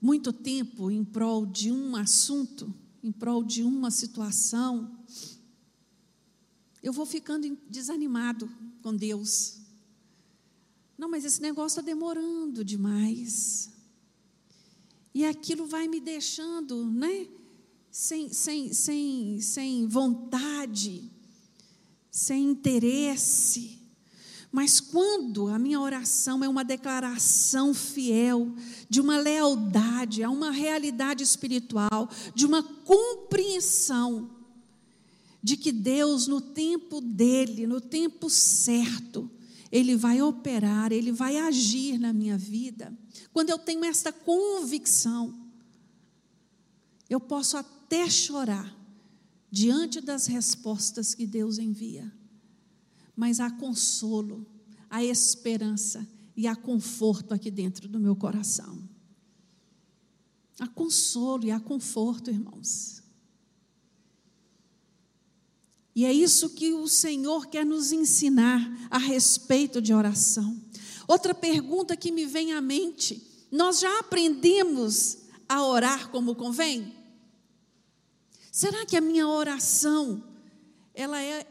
muito 0.00 0.32
tempo 0.32 0.90
em 0.90 1.04
prol 1.04 1.46
de 1.46 1.70
um 1.70 1.94
assunto, 1.94 2.74
em 3.02 3.12
prol 3.12 3.44
de 3.44 3.62
uma 3.62 3.90
situação, 3.90 4.98
eu 6.82 6.92
vou 6.92 7.06
ficando 7.06 7.56
desanimado 7.68 8.50
com 8.82 8.94
Deus. 8.94 9.60
Não, 10.98 11.08
mas 11.08 11.24
esse 11.24 11.40
negócio 11.40 11.78
está 11.78 11.82
demorando 11.82 12.64
demais. 12.64 13.70
E 15.14 15.24
aquilo 15.24 15.66
vai 15.66 15.86
me 15.86 16.00
deixando, 16.00 16.86
né? 16.90 17.28
Sem, 17.92 18.32
sem, 18.32 18.72
sem, 18.72 19.38
sem 19.42 19.86
vontade, 19.86 21.12
sem 22.10 22.50
interesse. 22.50 23.78
Mas 24.50 24.80
quando 24.80 25.48
a 25.48 25.58
minha 25.58 25.78
oração 25.78 26.42
é 26.42 26.48
uma 26.48 26.64
declaração 26.64 27.74
fiel, 27.74 28.54
de 28.88 28.98
uma 28.98 29.18
lealdade, 29.18 30.22
a 30.22 30.30
uma 30.30 30.50
realidade 30.50 31.22
espiritual, 31.22 32.08
de 32.34 32.46
uma 32.46 32.62
compreensão 32.62 34.30
de 35.42 35.56
que 35.56 35.70
Deus, 35.70 36.26
no 36.26 36.40
tempo 36.40 37.00
dele, 37.00 37.66
no 37.66 37.80
tempo 37.80 38.30
certo, 38.30 39.30
ele 39.70 39.96
vai 39.96 40.22
operar, 40.22 40.92
ele 40.92 41.12
vai 41.12 41.36
agir 41.36 41.98
na 41.98 42.12
minha 42.12 42.38
vida. 42.38 42.96
Quando 43.32 43.50
eu 43.50 43.58
tenho 43.58 43.84
esta 43.84 44.12
convicção, 44.12 45.34
eu 47.08 47.18
posso 47.18 47.56
até 47.56 47.81
chorar 48.10 48.76
diante 49.50 50.00
das 50.00 50.26
respostas 50.26 51.14
que 51.14 51.26
Deus 51.26 51.58
envia 51.58 52.12
mas 53.16 53.40
há 53.40 53.50
consolo, 53.50 54.46
há 54.88 55.04
esperança 55.04 56.06
e 56.36 56.46
há 56.46 56.56
conforto 56.56 57.34
aqui 57.34 57.50
dentro 57.50 57.88
do 57.88 58.00
meu 58.00 58.16
coração. 58.16 58.88
Há 60.58 60.66
consolo 60.66 61.44
e 61.44 61.50
há 61.50 61.60
conforto, 61.60 62.30
irmãos. 62.30 63.02
E 65.94 66.06
é 66.06 66.12
isso 66.12 66.50
que 66.50 66.72
o 66.72 66.88
Senhor 66.88 67.46
quer 67.46 67.66
nos 67.66 67.92
ensinar 67.92 68.88
a 68.90 68.96
respeito 68.96 69.80
de 69.82 69.92
oração. 69.92 70.58
Outra 71.06 71.34
pergunta 71.34 71.96
que 71.96 72.10
me 72.10 72.24
vem 72.24 72.52
à 72.52 72.60
mente: 72.62 73.22
nós 73.50 73.80
já 73.80 73.98
aprendemos 73.98 75.18
a 75.46 75.62
orar 75.66 76.10
como 76.10 76.34
convém? 76.34 76.94
Será 78.52 78.86
que 78.86 78.98
a 78.98 79.00
minha 79.00 79.26
oração 79.26 80.22
ela 80.94 81.20
é 81.20 81.46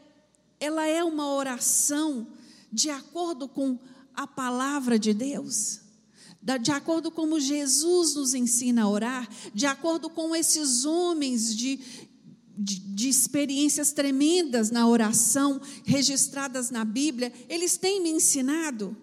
ela 0.60 0.86
é 0.86 1.02
uma 1.02 1.34
oração 1.34 2.28
de 2.72 2.88
acordo 2.88 3.48
com 3.48 3.76
a 4.14 4.28
palavra 4.28 4.96
de 4.96 5.12
Deus, 5.12 5.80
de 6.60 6.70
acordo 6.70 7.10
com 7.10 7.22
como 7.22 7.40
Jesus 7.40 8.14
nos 8.14 8.32
ensina 8.32 8.82
a 8.82 8.88
orar, 8.88 9.28
de 9.52 9.66
acordo 9.66 10.08
com 10.08 10.36
esses 10.36 10.84
homens 10.84 11.56
de, 11.56 11.80
de, 12.56 12.78
de, 12.78 13.08
experiências 13.08 13.90
tremendas 13.90 14.70
na 14.70 14.86
oração, 14.86 15.60
registradas 15.84 16.70
na 16.70 16.84
Bíblia, 16.84 17.32
eles 17.48 17.76
têm 17.76 18.00
me 18.00 18.10
ensinado. 18.10 18.96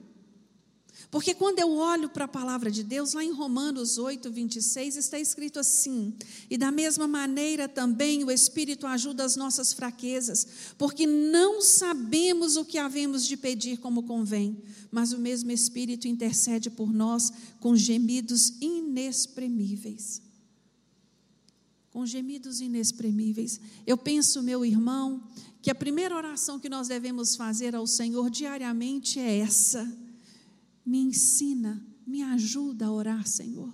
Porque 1.11 1.33
quando 1.33 1.57
eu 1.57 1.71
olho 1.71 2.07
para 2.07 2.25
a 2.25 2.27
palavra 2.27 2.69
de 2.69 2.83
Deus, 2.83 3.13
lá 3.13 3.23
em 3.23 3.31
Romanos 3.31 3.97
8, 3.97 4.29
26, 4.29 4.95
está 4.95 5.19
escrito 5.19 5.59
assim: 5.59 6.13
E 6.47 6.55
da 6.55 6.71
mesma 6.71 7.07
maneira 7.07 7.67
também 7.67 8.23
o 8.23 8.29
Espírito 8.29 8.85
ajuda 8.85 9.23
as 9.23 9.35
nossas 9.35 9.73
fraquezas, 9.73 10.47
porque 10.77 11.07
não 11.07 11.63
sabemos 11.63 12.57
o 12.57 12.65
que 12.65 12.77
havemos 12.77 13.25
de 13.25 13.35
pedir 13.35 13.79
como 13.79 14.03
convém, 14.03 14.61
mas 14.91 15.11
o 15.11 15.17
mesmo 15.17 15.49
Espírito 15.49 16.07
intercede 16.07 16.69
por 16.69 16.93
nós 16.93 17.33
com 17.59 17.75
gemidos 17.75 18.53
inexprimíveis. 18.61 20.21
Com 21.89 22.05
gemidos 22.05 22.61
inexprimíveis. 22.61 23.59
Eu 23.85 23.97
penso, 23.97 24.43
meu 24.43 24.63
irmão, 24.63 25.23
que 25.59 25.71
a 25.71 25.75
primeira 25.75 26.15
oração 26.15 26.59
que 26.59 26.69
nós 26.69 26.87
devemos 26.87 27.35
fazer 27.35 27.75
ao 27.75 27.87
Senhor 27.87 28.29
diariamente 28.29 29.19
é 29.19 29.39
essa 29.39 29.91
me 30.89 30.97
ensina, 30.97 31.85
me 32.03 32.23
ajuda 32.23 32.87
a 32.87 32.91
orar, 32.91 33.27
Senhor. 33.27 33.71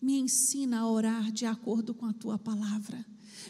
Me 0.00 0.16
ensina 0.16 0.80
a 0.80 0.90
orar 0.90 1.30
de 1.30 1.44
acordo 1.44 1.92
com 1.92 2.06
a 2.06 2.14
tua 2.14 2.38
palavra. 2.38 3.04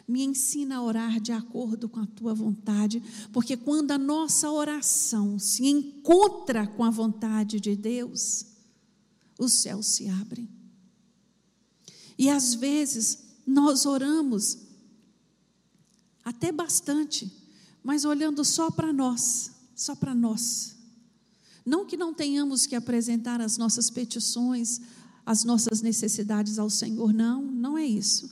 Me 0.08 0.24
ensina 0.24 0.78
a 0.78 0.82
orar 0.82 1.20
de 1.20 1.30
acordo 1.30 1.88
com 1.88 2.00
a 2.00 2.06
tua 2.06 2.34
vontade, 2.34 3.00
porque 3.32 3.56
quando 3.56 3.92
a 3.92 3.98
nossa 3.98 4.50
oração 4.50 5.38
se 5.38 5.64
encontra 5.66 6.66
com 6.66 6.82
a 6.82 6.90
vontade 6.90 7.60
de 7.60 7.76
Deus, 7.76 8.46
os 9.38 9.52
céus 9.52 9.86
se 9.86 10.08
abrem. 10.08 10.48
E 12.18 12.28
às 12.28 12.54
vezes 12.54 13.36
nós 13.46 13.86
oramos 13.86 14.58
até 16.24 16.50
bastante, 16.50 17.32
mas 17.84 18.04
olhando 18.04 18.44
só 18.44 18.68
para 18.68 18.92
nós, 18.92 19.52
só 19.76 19.94
para 19.94 20.12
nós. 20.12 20.75
Não 21.66 21.84
que 21.84 21.96
não 21.96 22.14
tenhamos 22.14 22.64
que 22.64 22.76
apresentar 22.76 23.40
as 23.40 23.58
nossas 23.58 23.90
petições, 23.90 24.80
as 25.26 25.42
nossas 25.42 25.82
necessidades 25.82 26.60
ao 26.60 26.70
Senhor, 26.70 27.12
não, 27.12 27.42
não 27.42 27.76
é 27.76 27.84
isso. 27.84 28.30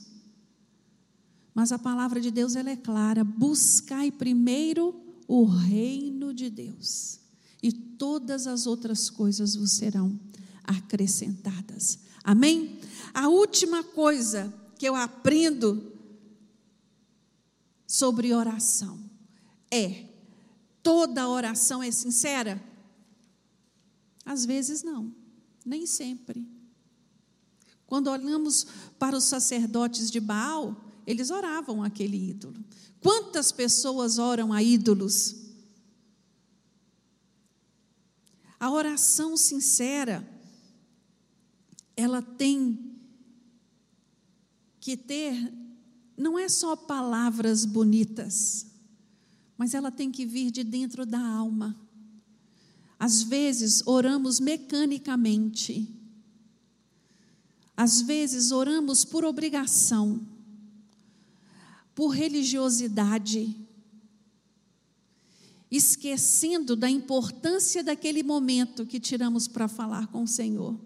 Mas 1.53 1.73
a 1.73 1.77
palavra 1.77 2.21
de 2.21 2.31
Deus 2.31 2.55
ela 2.55 2.69
é 2.69 2.77
clara: 2.77 3.25
buscai 3.25 4.09
primeiro 4.09 4.95
o 5.27 5.43
reino 5.43 6.33
de 6.33 6.49
Deus, 6.49 7.19
e 7.61 7.73
todas 7.73 8.47
as 8.47 8.65
outras 8.65 9.09
coisas 9.09 9.55
vos 9.55 9.73
serão 9.73 10.17
acrescentadas. 10.63 11.99
Amém? 12.23 12.79
A 13.13 13.27
última 13.27 13.83
coisa 13.83 14.53
que 14.79 14.87
eu 14.87 14.95
aprendo 14.95 15.91
sobre 17.85 18.33
oração 18.33 18.97
é: 19.69 20.05
toda 20.81 21.27
oração 21.27 21.83
é 21.83 21.91
sincera? 21.91 22.74
Às 24.25 24.45
vezes 24.45 24.81
não, 24.81 25.13
nem 25.63 25.85
sempre. 25.85 26.45
Quando 27.85 28.07
olhamos 28.07 28.65
para 28.97 29.15
os 29.15 29.25
sacerdotes 29.25 30.09
de 30.09 30.19
Baal, 30.19 30.75
eles 31.05 31.29
oravam 31.29 31.83
aquele 31.83 32.31
ídolo. 32.31 32.63
Quantas 32.99 33.51
pessoas 33.51 34.17
oram 34.17 34.51
a 34.51 34.63
ídolos? 34.63 35.35
A 38.59 38.71
oração 38.71 39.37
sincera, 39.37 40.27
ela 41.95 42.21
tem 42.21 42.97
que 44.79 44.97
ter, 44.97 45.53
não 46.17 46.39
é 46.39 46.49
só 46.49 46.75
palavras 46.75 47.65
bonitas, 47.65 48.65
mas 49.57 49.73
ela 49.73 49.91
tem 49.91 50.11
que 50.11 50.25
vir 50.25 50.49
de 50.49 50.63
dentro 50.63 51.05
da 51.05 51.19
alma. 51.19 51.79
Às 52.99 53.23
vezes 53.23 53.85
oramos 53.85 54.39
mecanicamente, 54.39 55.87
às 57.75 58.01
vezes 58.01 58.51
oramos 58.51 59.03
por 59.03 59.25
obrigação, 59.25 60.25
por 61.93 62.09
religiosidade, 62.09 63.55
esquecendo 65.69 66.75
da 66.75 66.89
importância 66.89 67.83
daquele 67.83 68.23
momento 68.23 68.85
que 68.85 68.99
tiramos 68.99 69.47
para 69.47 69.67
falar 69.67 70.07
com 70.07 70.23
o 70.23 70.27
Senhor. 70.27 70.79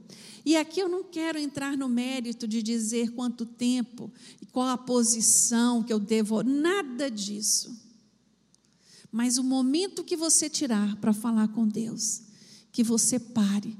E 0.45 0.55
aqui 0.55 0.80
eu 0.80 0.89
não 0.89 1.03
quero 1.03 1.38
entrar 1.38 1.78
no 1.78 1.88
mérito 1.88 2.47
de 2.47 2.64
dizer 2.64 3.12
quanto 3.12 3.45
tempo 3.45 4.12
e 4.41 4.45
qual 4.45 4.68
a 4.68 4.78
posição 4.78 5.84
que 5.84 5.93
eu 5.93 5.99
devo, 5.99 6.41
nada 6.41 7.12
disso. 7.12 7.89
Mas 9.12 9.38
o 9.38 9.43
momento 9.43 10.03
que 10.03 10.16
você 10.16 10.49
tirar 10.49 10.95
para 10.97 11.14
falar 11.14 11.47
com 11.49 11.68
Deus, 11.68 12.22
que 12.72 12.84
você 12.84 13.20
pare, 13.20 13.78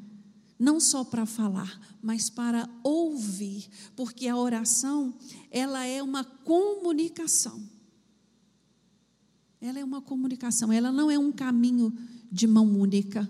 não 0.58 0.80
só 0.80 1.04
para 1.04 1.26
falar, 1.26 1.80
mas 2.02 2.30
para 2.30 2.70
ouvir, 2.84 3.70
porque 3.96 4.28
a 4.28 4.36
oração, 4.36 5.14
ela 5.50 5.86
é 5.86 6.02
uma 6.04 6.24
comunicação. 6.24 7.62
Ela 9.62 9.80
é 9.80 9.84
uma 9.84 10.02
comunicação, 10.02 10.72
ela 10.72 10.92
não 10.92 11.12
é 11.12 11.20
um 11.20 11.32
caminho 11.32 11.94
de 12.32 12.48
mão 12.48 12.66
única. 12.80 13.30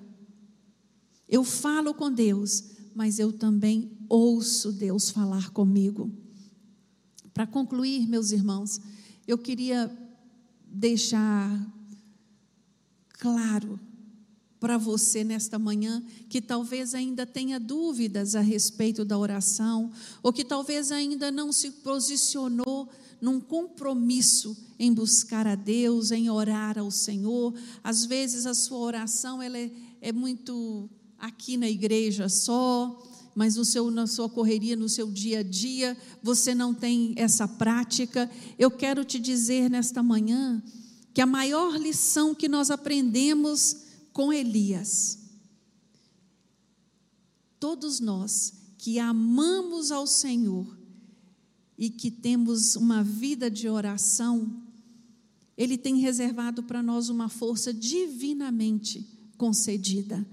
Eu 1.28 1.44
falo 1.44 1.94
com 1.94 2.12
Deus, 2.12 2.64
mas 2.96 3.20
eu 3.20 3.32
também 3.32 3.92
ouço 4.08 4.72
Deus 4.72 5.10
falar 5.10 5.52
comigo. 5.52 6.12
Para 7.34 7.46
concluir, 7.46 8.08
meus 8.08 8.32
irmãos, 8.32 8.80
eu 9.28 9.38
queria 9.38 9.96
deixar 10.66 11.79
claro 13.20 13.80
para 14.60 14.78
você 14.78 15.24
nesta 15.24 15.58
manhã 15.58 16.04
que 16.28 16.42
talvez 16.42 16.94
ainda 16.94 17.26
tenha 17.26 17.60
dúvidas 17.60 18.36
a 18.36 18.42
respeito 18.42 19.06
da 19.06 19.18
oração, 19.18 19.92
ou 20.22 20.34
que 20.34 20.44
talvez 20.44 20.92
ainda 20.92 21.32
não 21.32 21.54
se 21.54 21.72
posicionou 21.72 22.90
num 23.22 23.40
compromisso 23.40 24.58
em 24.78 24.94
buscar 24.94 25.48
a 25.48 25.56
Deus, 25.56 26.12
em 26.12 26.30
orar 26.30 26.78
ao 26.78 26.92
Senhor. 26.92 27.54
Às 27.84 28.06
vezes 28.06 28.46
a 28.46 28.54
sua 28.54 28.80
oração 28.80 29.42
ela 29.42 29.58
é, 29.58 29.72
é 30.02 30.12
muito 30.12 30.90
aqui 31.18 31.58
na 31.58 31.70
igreja 31.70 32.28
só, 32.28 33.06
mas 33.36 33.56
no 33.56 33.64
seu, 33.64 33.90
na 33.92 34.08
sua 34.08 34.28
correria, 34.28 34.76
no 34.76 34.90
seu 34.90 35.10
dia 35.10 35.40
a 35.40 35.44
dia, 35.44 35.98
você 36.22 36.54
não 36.54 36.74
tem 36.74 37.14
essa 37.16 37.48
prática. 37.48 38.30
Eu 38.58 38.72
quero 38.72 39.06
te 39.06 39.20
dizer 39.20 39.70
nesta 39.70 40.04
manhã 40.04 40.62
que 41.20 41.24
a 41.24 41.26
maior 41.26 41.76
lição 41.78 42.34
que 42.34 42.48
nós 42.48 42.72
aprendemos 42.72 43.76
com 44.14 44.32
Elias. 44.32 45.20
Todos 47.60 48.00
nós 48.00 48.54
que 48.78 49.00
amamos 49.00 49.92
ao 49.92 50.08
Senhor 50.08 50.80
e 51.78 51.90
que 51.90 52.10
temos 52.10 52.78
uma 52.78 53.04
vida 53.04 53.52
de 53.52 53.68
oração, 53.68 54.64
Ele 55.58 55.78
tem 55.78 55.98
reservado 55.98 56.64
para 56.64 56.82
nós 56.82 57.10
uma 57.10 57.28
força 57.28 57.74
divinamente 57.74 59.06
concedida 59.38 60.26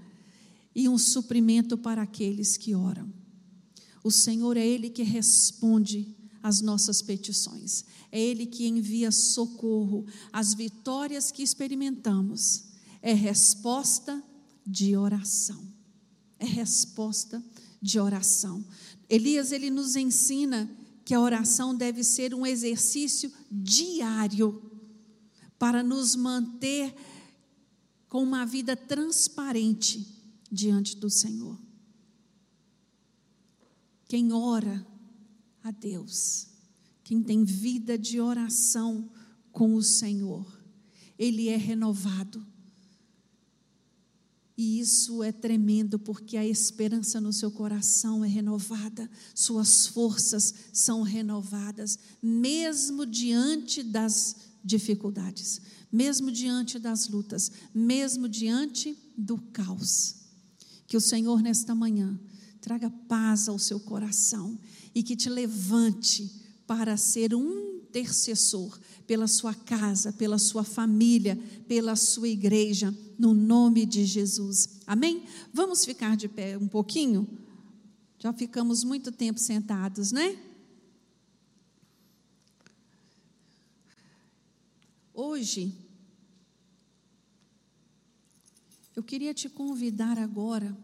e 0.73 0.87
um 0.87 0.97
suprimento 0.97 1.77
para 1.77 2.03
aqueles 2.03 2.55
que 2.55 2.73
oram. 2.73 3.11
O 4.01 4.09
Senhor 4.09 4.55
é 4.55 4.65
Ele 4.65 4.89
que 4.89 5.03
responde 5.03 6.15
às 6.41 6.61
nossas 6.61 7.01
petições, 7.01 7.83
é 8.17 8.19
Ele 8.19 8.47
que 8.47 8.67
envia 8.67 9.11
socorro, 9.11 10.05
as 10.33 10.55
vitórias 10.55 11.31
que 11.31 11.43
experimentamos 11.43 12.65
é 13.01 13.13
resposta 13.13 14.23
de 14.65 14.97
oração. 14.97 15.63
É 16.39 16.45
resposta 16.45 17.43
de 17.79 17.99
oração. 17.99 18.65
Elias 19.07 19.51
ele 19.51 19.69
nos 19.69 19.95
ensina 19.95 20.69
que 21.05 21.13
a 21.13 21.21
oração 21.21 21.75
deve 21.75 22.03
ser 22.03 22.33
um 22.33 22.45
exercício 22.45 23.31
diário 23.51 24.61
para 25.57 25.83
nos 25.83 26.15
manter 26.15 26.93
com 28.09 28.21
uma 28.23 28.45
vida 28.45 28.75
transparente 28.75 30.05
diante 30.51 30.97
do 30.97 31.09
Senhor. 31.09 31.57
Quem 34.07 34.33
ora 34.33 34.85
a 35.63 35.71
Deus, 35.71 36.47
quem 37.07 37.23
tem 37.23 37.45
vida 37.45 37.97
de 37.97 38.19
oração 38.19 39.09
com 39.49 39.75
o 39.75 39.81
Senhor, 39.81 40.45
ele 41.17 41.47
é 41.47 41.55
renovado 41.55 42.45
e 44.57 44.81
isso 44.81 45.23
é 45.23 45.31
tremendo 45.31 45.97
porque 45.97 46.35
a 46.35 46.45
esperança 46.45 47.21
no 47.21 47.31
seu 47.31 47.49
coração 47.49 48.25
é 48.25 48.27
renovada, 48.27 49.09
suas 49.33 49.87
forças 49.87 50.53
são 50.73 51.01
renovadas, 51.01 51.97
mesmo 52.21 53.05
diante 53.05 53.81
das 53.81 54.35
dificuldades, 54.61 55.61
mesmo 55.89 56.29
diante 56.29 56.77
das 56.77 57.07
lutas, 57.07 57.53
mesmo 57.73 58.27
diante 58.27 58.97
do 59.17 59.37
caos. 59.37 60.15
Que 60.85 60.97
o 60.97 61.01
Senhor, 61.01 61.41
nesta 61.41 61.73
manhã, 61.73 62.19
traga 62.59 62.89
paz 63.07 63.47
ao 63.47 63.57
seu 63.57 63.79
coração 63.79 64.59
e 64.93 65.01
que 65.01 65.15
te 65.15 65.29
levante 65.29 66.46
para 66.67 66.97
ser 66.97 67.33
um 67.33 67.77
intercessor 67.87 68.77
pela 69.07 69.25
sua 69.25 69.53
casa, 69.53 70.11
pela 70.11 70.37
sua 70.37 70.63
família, 70.63 71.37
pela 71.67 71.95
sua 71.95 72.27
igreja, 72.27 72.93
no 73.17 73.33
nome 73.33 73.85
de 73.85 74.05
Jesus. 74.05 74.81
Amém? 74.85 75.23
Vamos 75.53 75.85
ficar 75.85 76.17
de 76.17 76.27
pé 76.27 76.57
um 76.57 76.67
pouquinho? 76.67 77.27
Já 78.19 78.33
ficamos 78.33 78.83
muito 78.83 79.11
tempo 79.11 79.39
sentados, 79.39 80.11
né? 80.11 80.37
Hoje, 85.13 85.73
eu 88.95 89.01
queria 89.01 89.33
te 89.33 89.47
convidar 89.47 90.19
agora 90.19 90.77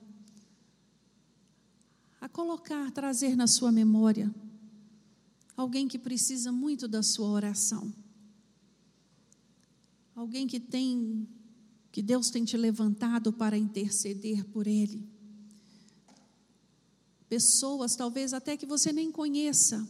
a 2.21 2.29
colocar, 2.29 2.89
trazer 2.91 3.35
na 3.35 3.47
sua 3.47 3.71
memória 3.71 4.33
alguém 5.55 5.87
que 5.87 5.97
precisa 5.97 6.51
muito 6.51 6.87
da 6.87 7.03
sua 7.03 7.27
oração. 7.27 7.93
Alguém 10.15 10.47
que 10.47 10.59
tem 10.59 11.27
que 11.91 12.01
Deus 12.01 12.31
tem 12.31 12.43
te 12.43 12.57
levantado 12.57 13.31
para 13.31 13.55
interceder 13.55 14.43
por 14.45 14.65
ele. 14.65 15.07
Pessoas, 17.29 17.95
talvez 17.95 18.33
até 18.33 18.57
que 18.57 18.65
você 18.65 18.91
nem 18.91 19.11
conheça, 19.11 19.87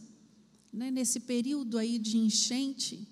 né? 0.70 0.90
nesse 0.90 1.20
período 1.20 1.78
aí 1.78 1.98
de 1.98 2.18
enchente, 2.18 3.08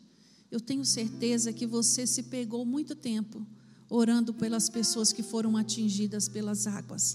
eu 0.51 0.61
tenho 0.61 0.85
certeza 0.85 1.55
que 1.55 1.67
você 1.67 2.07
se 2.07 2.25
pegou 2.25 2.67
muito 2.67 2.95
tempo 2.95 3.47
orando 3.89 4.33
pelas 4.35 4.69
pessoas 4.69 5.13
que 5.13 5.23
foram 5.23 5.57
atingidas 5.57 6.29
pelas 6.29 6.67
águas, 6.67 7.15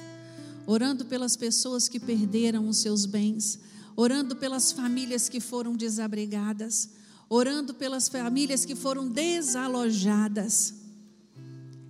orando 0.66 1.06
pelas 1.06 1.36
pessoas 1.36 1.88
que 1.88 2.00
perderam 2.00 2.68
os 2.68 2.78
seus 2.78 3.06
bens, 3.06 3.60
orando 3.98 4.36
pelas 4.36 4.72
famílias 4.72 5.28
que 5.28 5.40
foram 5.40 5.76
desabrigadas, 5.76 6.92
orando 7.28 7.74
pelas 7.74 8.08
famílias 8.08 8.64
que 8.64 8.76
foram 8.76 9.10
desalojadas. 9.10 10.76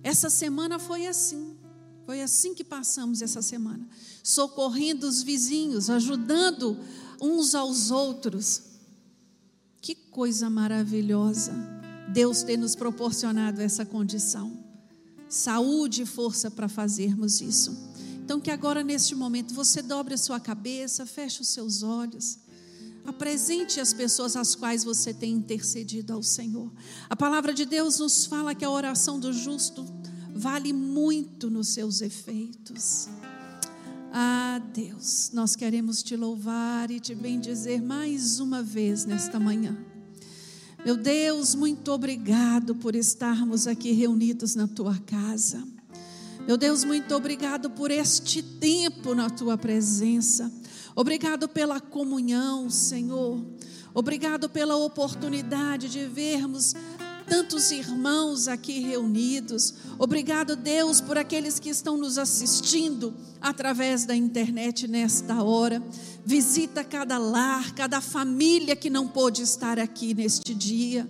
Essa 0.02 0.30
semana 0.30 0.78
foi 0.78 1.06
assim. 1.06 1.54
Foi 2.06 2.22
assim 2.22 2.54
que 2.54 2.64
passamos 2.64 3.20
essa 3.20 3.42
semana, 3.42 3.86
socorrendo 4.24 5.06
os 5.06 5.22
vizinhos, 5.22 5.90
ajudando 5.90 6.78
uns 7.20 7.54
aos 7.54 7.90
outros. 7.90 8.62
Que 9.82 9.94
coisa 9.94 10.48
maravilhosa 10.48 11.52
Deus 12.10 12.42
ter 12.42 12.56
nos 12.56 12.74
proporcionado 12.74 13.60
essa 13.60 13.84
condição. 13.84 14.56
Saúde 15.28 16.02
e 16.02 16.06
força 16.06 16.50
para 16.50 16.66
fazermos 16.66 17.42
isso. 17.42 17.76
Então, 18.28 18.38
que 18.38 18.50
agora, 18.50 18.84
neste 18.84 19.14
momento, 19.14 19.54
você 19.54 19.80
dobre 19.80 20.12
a 20.12 20.18
sua 20.18 20.38
cabeça, 20.38 21.06
feche 21.06 21.40
os 21.40 21.48
seus 21.48 21.82
olhos. 21.82 22.38
Apresente 23.06 23.80
as 23.80 23.94
pessoas 23.94 24.36
às 24.36 24.54
quais 24.54 24.84
você 24.84 25.14
tem 25.14 25.32
intercedido 25.32 26.12
ao 26.12 26.22
Senhor. 26.22 26.70
A 27.08 27.16
palavra 27.16 27.54
de 27.54 27.64
Deus 27.64 27.98
nos 27.98 28.26
fala 28.26 28.54
que 28.54 28.66
a 28.66 28.70
oração 28.70 29.18
do 29.18 29.32
justo 29.32 29.82
vale 30.34 30.74
muito 30.74 31.48
nos 31.48 31.68
seus 31.68 32.02
efeitos. 32.02 33.08
Ah, 34.12 34.60
Deus, 34.74 35.30
nós 35.32 35.56
queremos 35.56 36.02
te 36.02 36.14
louvar 36.14 36.90
e 36.90 37.00
te 37.00 37.14
bendizer 37.14 37.80
mais 37.80 38.40
uma 38.40 38.62
vez 38.62 39.06
nesta 39.06 39.40
manhã. 39.40 39.74
Meu 40.84 40.98
Deus, 40.98 41.54
muito 41.54 41.90
obrigado 41.90 42.74
por 42.74 42.94
estarmos 42.94 43.66
aqui 43.66 43.92
reunidos 43.92 44.54
na 44.54 44.68
tua 44.68 44.98
casa. 44.98 45.77
Meu 46.46 46.56
Deus, 46.56 46.84
muito 46.84 47.14
obrigado 47.14 47.70
por 47.70 47.90
este 47.90 48.42
tempo 48.42 49.14
na 49.14 49.28
tua 49.28 49.58
presença. 49.58 50.50
Obrigado 50.96 51.48
pela 51.48 51.80
comunhão, 51.80 52.70
Senhor. 52.70 53.44
Obrigado 53.94 54.48
pela 54.48 54.76
oportunidade 54.76 55.88
de 55.88 56.06
vermos 56.06 56.74
tantos 57.28 57.70
irmãos 57.70 58.48
aqui 58.48 58.80
reunidos. 58.80 59.74
Obrigado, 59.98 60.56
Deus, 60.56 61.00
por 61.00 61.18
aqueles 61.18 61.58
que 61.58 61.68
estão 61.68 61.96
nos 61.96 62.16
assistindo 62.16 63.14
através 63.40 64.04
da 64.04 64.16
internet 64.16 64.88
nesta 64.88 65.42
hora. 65.42 65.82
Visita 66.24 66.82
cada 66.82 67.18
lar, 67.18 67.74
cada 67.74 68.00
família 68.00 68.74
que 68.74 68.88
não 68.88 69.06
pôde 69.06 69.42
estar 69.42 69.78
aqui 69.78 70.14
neste 70.14 70.54
dia. 70.54 71.08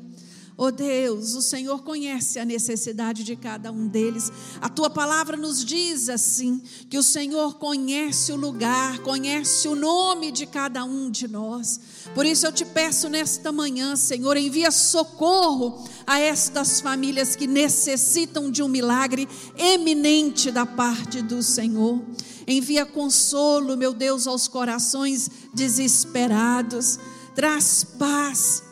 Oh 0.61 0.73
Deus, 0.73 1.37
o 1.37 1.41
Senhor 1.41 1.85
conhece 1.85 2.37
a 2.41 2.45
necessidade 2.45 3.23
de 3.23 3.37
cada 3.37 3.71
um 3.71 3.87
deles. 3.87 4.33
A 4.61 4.69
tua 4.69 4.91
palavra 4.91 5.37
nos 5.37 5.65
diz 5.65 6.09
assim: 6.09 6.61
que 6.91 6.99
o 6.99 7.03
Senhor 7.03 7.55
conhece 7.61 8.33
o 8.33 8.37
lugar, 8.37 8.99
conhece 8.99 9.69
o 9.69 9.77
nome 9.77 10.33
de 10.33 10.47
cada 10.47 10.85
um 10.85 11.13
de 11.13 11.29
nós. 11.29 11.79
Por 12.13 12.27
isso 12.27 12.45
eu 12.45 12.51
te 12.51 12.65
peço 12.65 13.09
nesta 13.09 13.53
manhã, 13.53 13.95
Senhor, 13.95 14.37
envia 14.37 14.73
socorro 14.73 15.89
a 16.05 16.19
estas 16.19 16.81
famílias 16.81 17.37
que 17.37 17.47
necessitam 17.47 18.51
de 18.51 18.61
um 18.61 18.69
milagre 18.69 19.29
eminente 19.57 20.51
da 20.51 20.67
parte 20.67 21.23
do 21.23 21.41
Senhor. 21.41 22.03
Envia 22.49 22.85
consolo, 22.85 23.77
meu 23.77 23.95
Deus, 23.95 24.27
aos 24.27 24.49
corações 24.49 25.31
desesperados. 25.55 26.99
Traz 27.37 27.85
paz 27.97 28.65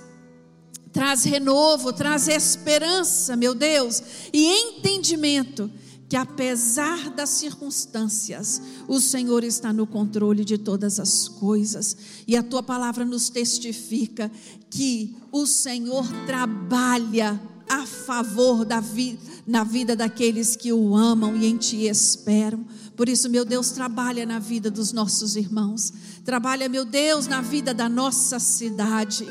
traz 0.96 1.24
renovo, 1.24 1.92
traz 1.92 2.26
esperança, 2.26 3.36
meu 3.36 3.54
Deus, 3.54 4.02
e 4.32 4.46
entendimento 4.46 5.70
que 6.08 6.16
apesar 6.16 7.10
das 7.10 7.28
circunstâncias, 7.28 8.62
o 8.88 8.98
Senhor 8.98 9.44
está 9.44 9.74
no 9.74 9.86
controle 9.86 10.42
de 10.42 10.56
todas 10.56 10.98
as 10.98 11.28
coisas, 11.28 11.94
e 12.26 12.34
a 12.34 12.42
tua 12.42 12.62
palavra 12.62 13.04
nos 13.04 13.28
testifica 13.28 14.32
que 14.70 15.14
o 15.30 15.46
Senhor 15.46 16.06
trabalha 16.24 17.38
a 17.68 17.84
favor 17.84 18.64
da 18.64 18.80
vida 18.80 19.36
na 19.46 19.64
vida 19.64 19.94
daqueles 19.94 20.56
que 20.56 20.72
o 20.72 20.96
amam 20.96 21.36
e 21.36 21.46
em 21.46 21.56
ti 21.56 21.86
esperam. 21.86 22.64
Por 22.96 23.08
isso, 23.08 23.28
meu 23.28 23.44
Deus, 23.44 23.70
trabalha 23.70 24.24
na 24.24 24.38
vida 24.38 24.70
dos 24.70 24.92
nossos 24.92 25.36
irmãos. 25.36 25.92
Trabalha, 26.24 26.68
meu 26.68 26.84
Deus, 26.84 27.28
na 27.28 27.40
vida 27.40 27.72
da 27.72 27.88
nossa 27.88 28.40
cidade 28.40 29.26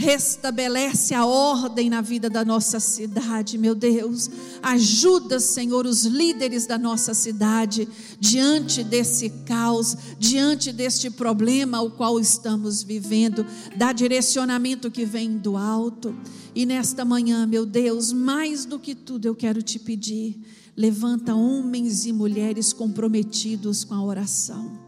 restabelece 0.00 1.12
a 1.12 1.26
ordem 1.26 1.90
na 1.90 2.00
vida 2.00 2.30
da 2.30 2.42
nossa 2.42 2.80
cidade, 2.80 3.58
meu 3.58 3.74
Deus. 3.74 4.30
Ajuda, 4.62 5.38
Senhor, 5.38 5.84
os 5.84 6.06
líderes 6.06 6.66
da 6.66 6.78
nossa 6.78 7.12
cidade 7.12 7.86
diante 8.18 8.82
desse 8.82 9.28
caos, 9.44 9.94
diante 10.18 10.72
deste 10.72 11.10
problema 11.10 11.82
o 11.82 11.90
qual 11.90 12.18
estamos 12.18 12.82
vivendo. 12.82 13.44
Dá 13.76 13.92
direcionamento 13.92 14.90
que 14.90 15.04
vem 15.04 15.36
do 15.36 15.54
alto. 15.54 16.16
E 16.54 16.64
nesta 16.64 17.04
manhã, 17.04 17.46
meu 17.46 17.66
Deus, 17.66 18.10
mais 18.10 18.64
do 18.64 18.78
que 18.78 18.94
tudo 18.94 19.26
eu 19.26 19.34
quero 19.34 19.62
te 19.62 19.78
pedir, 19.78 20.40
levanta 20.74 21.34
homens 21.34 22.06
e 22.06 22.12
mulheres 22.12 22.72
comprometidos 22.72 23.84
com 23.84 23.94
a 23.94 24.02
oração. 24.02 24.78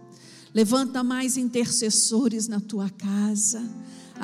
Levanta 0.54 1.04
mais 1.04 1.36
intercessores 1.36 2.48
na 2.48 2.60
tua 2.60 2.88
casa. 2.88 3.62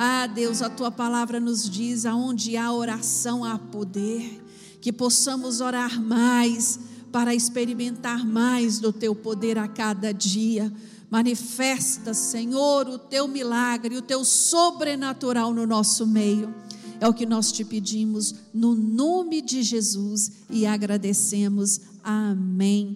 Ah, 0.01 0.27
Deus, 0.27 0.61
a 0.61 0.69
tua 0.69 0.89
palavra 0.89 1.41
nos 1.41 1.69
diz: 1.69 2.05
aonde 2.05 2.55
há 2.55 2.71
oração, 2.71 3.43
há 3.43 3.59
poder. 3.59 4.41
Que 4.79 4.93
possamos 4.93 5.59
orar 5.59 6.01
mais 6.01 6.79
para 7.11 7.35
experimentar 7.35 8.25
mais 8.25 8.79
do 8.79 8.93
teu 8.93 9.13
poder 9.13 9.57
a 9.57 9.67
cada 9.67 10.13
dia. 10.13 10.71
Manifesta, 11.11 12.13
Senhor, 12.13 12.87
o 12.87 12.97
teu 12.97 13.27
milagre, 13.27 13.97
o 13.97 14.01
teu 14.01 14.23
sobrenatural 14.23 15.53
no 15.53 15.67
nosso 15.67 16.07
meio. 16.07 16.55
É 17.01 17.05
o 17.05 17.13
que 17.13 17.25
nós 17.25 17.51
te 17.51 17.65
pedimos 17.65 18.35
no 18.53 18.73
nome 18.73 19.41
de 19.41 19.61
Jesus 19.61 20.31
e 20.49 20.65
agradecemos. 20.65 21.81
Amém. 22.01 22.95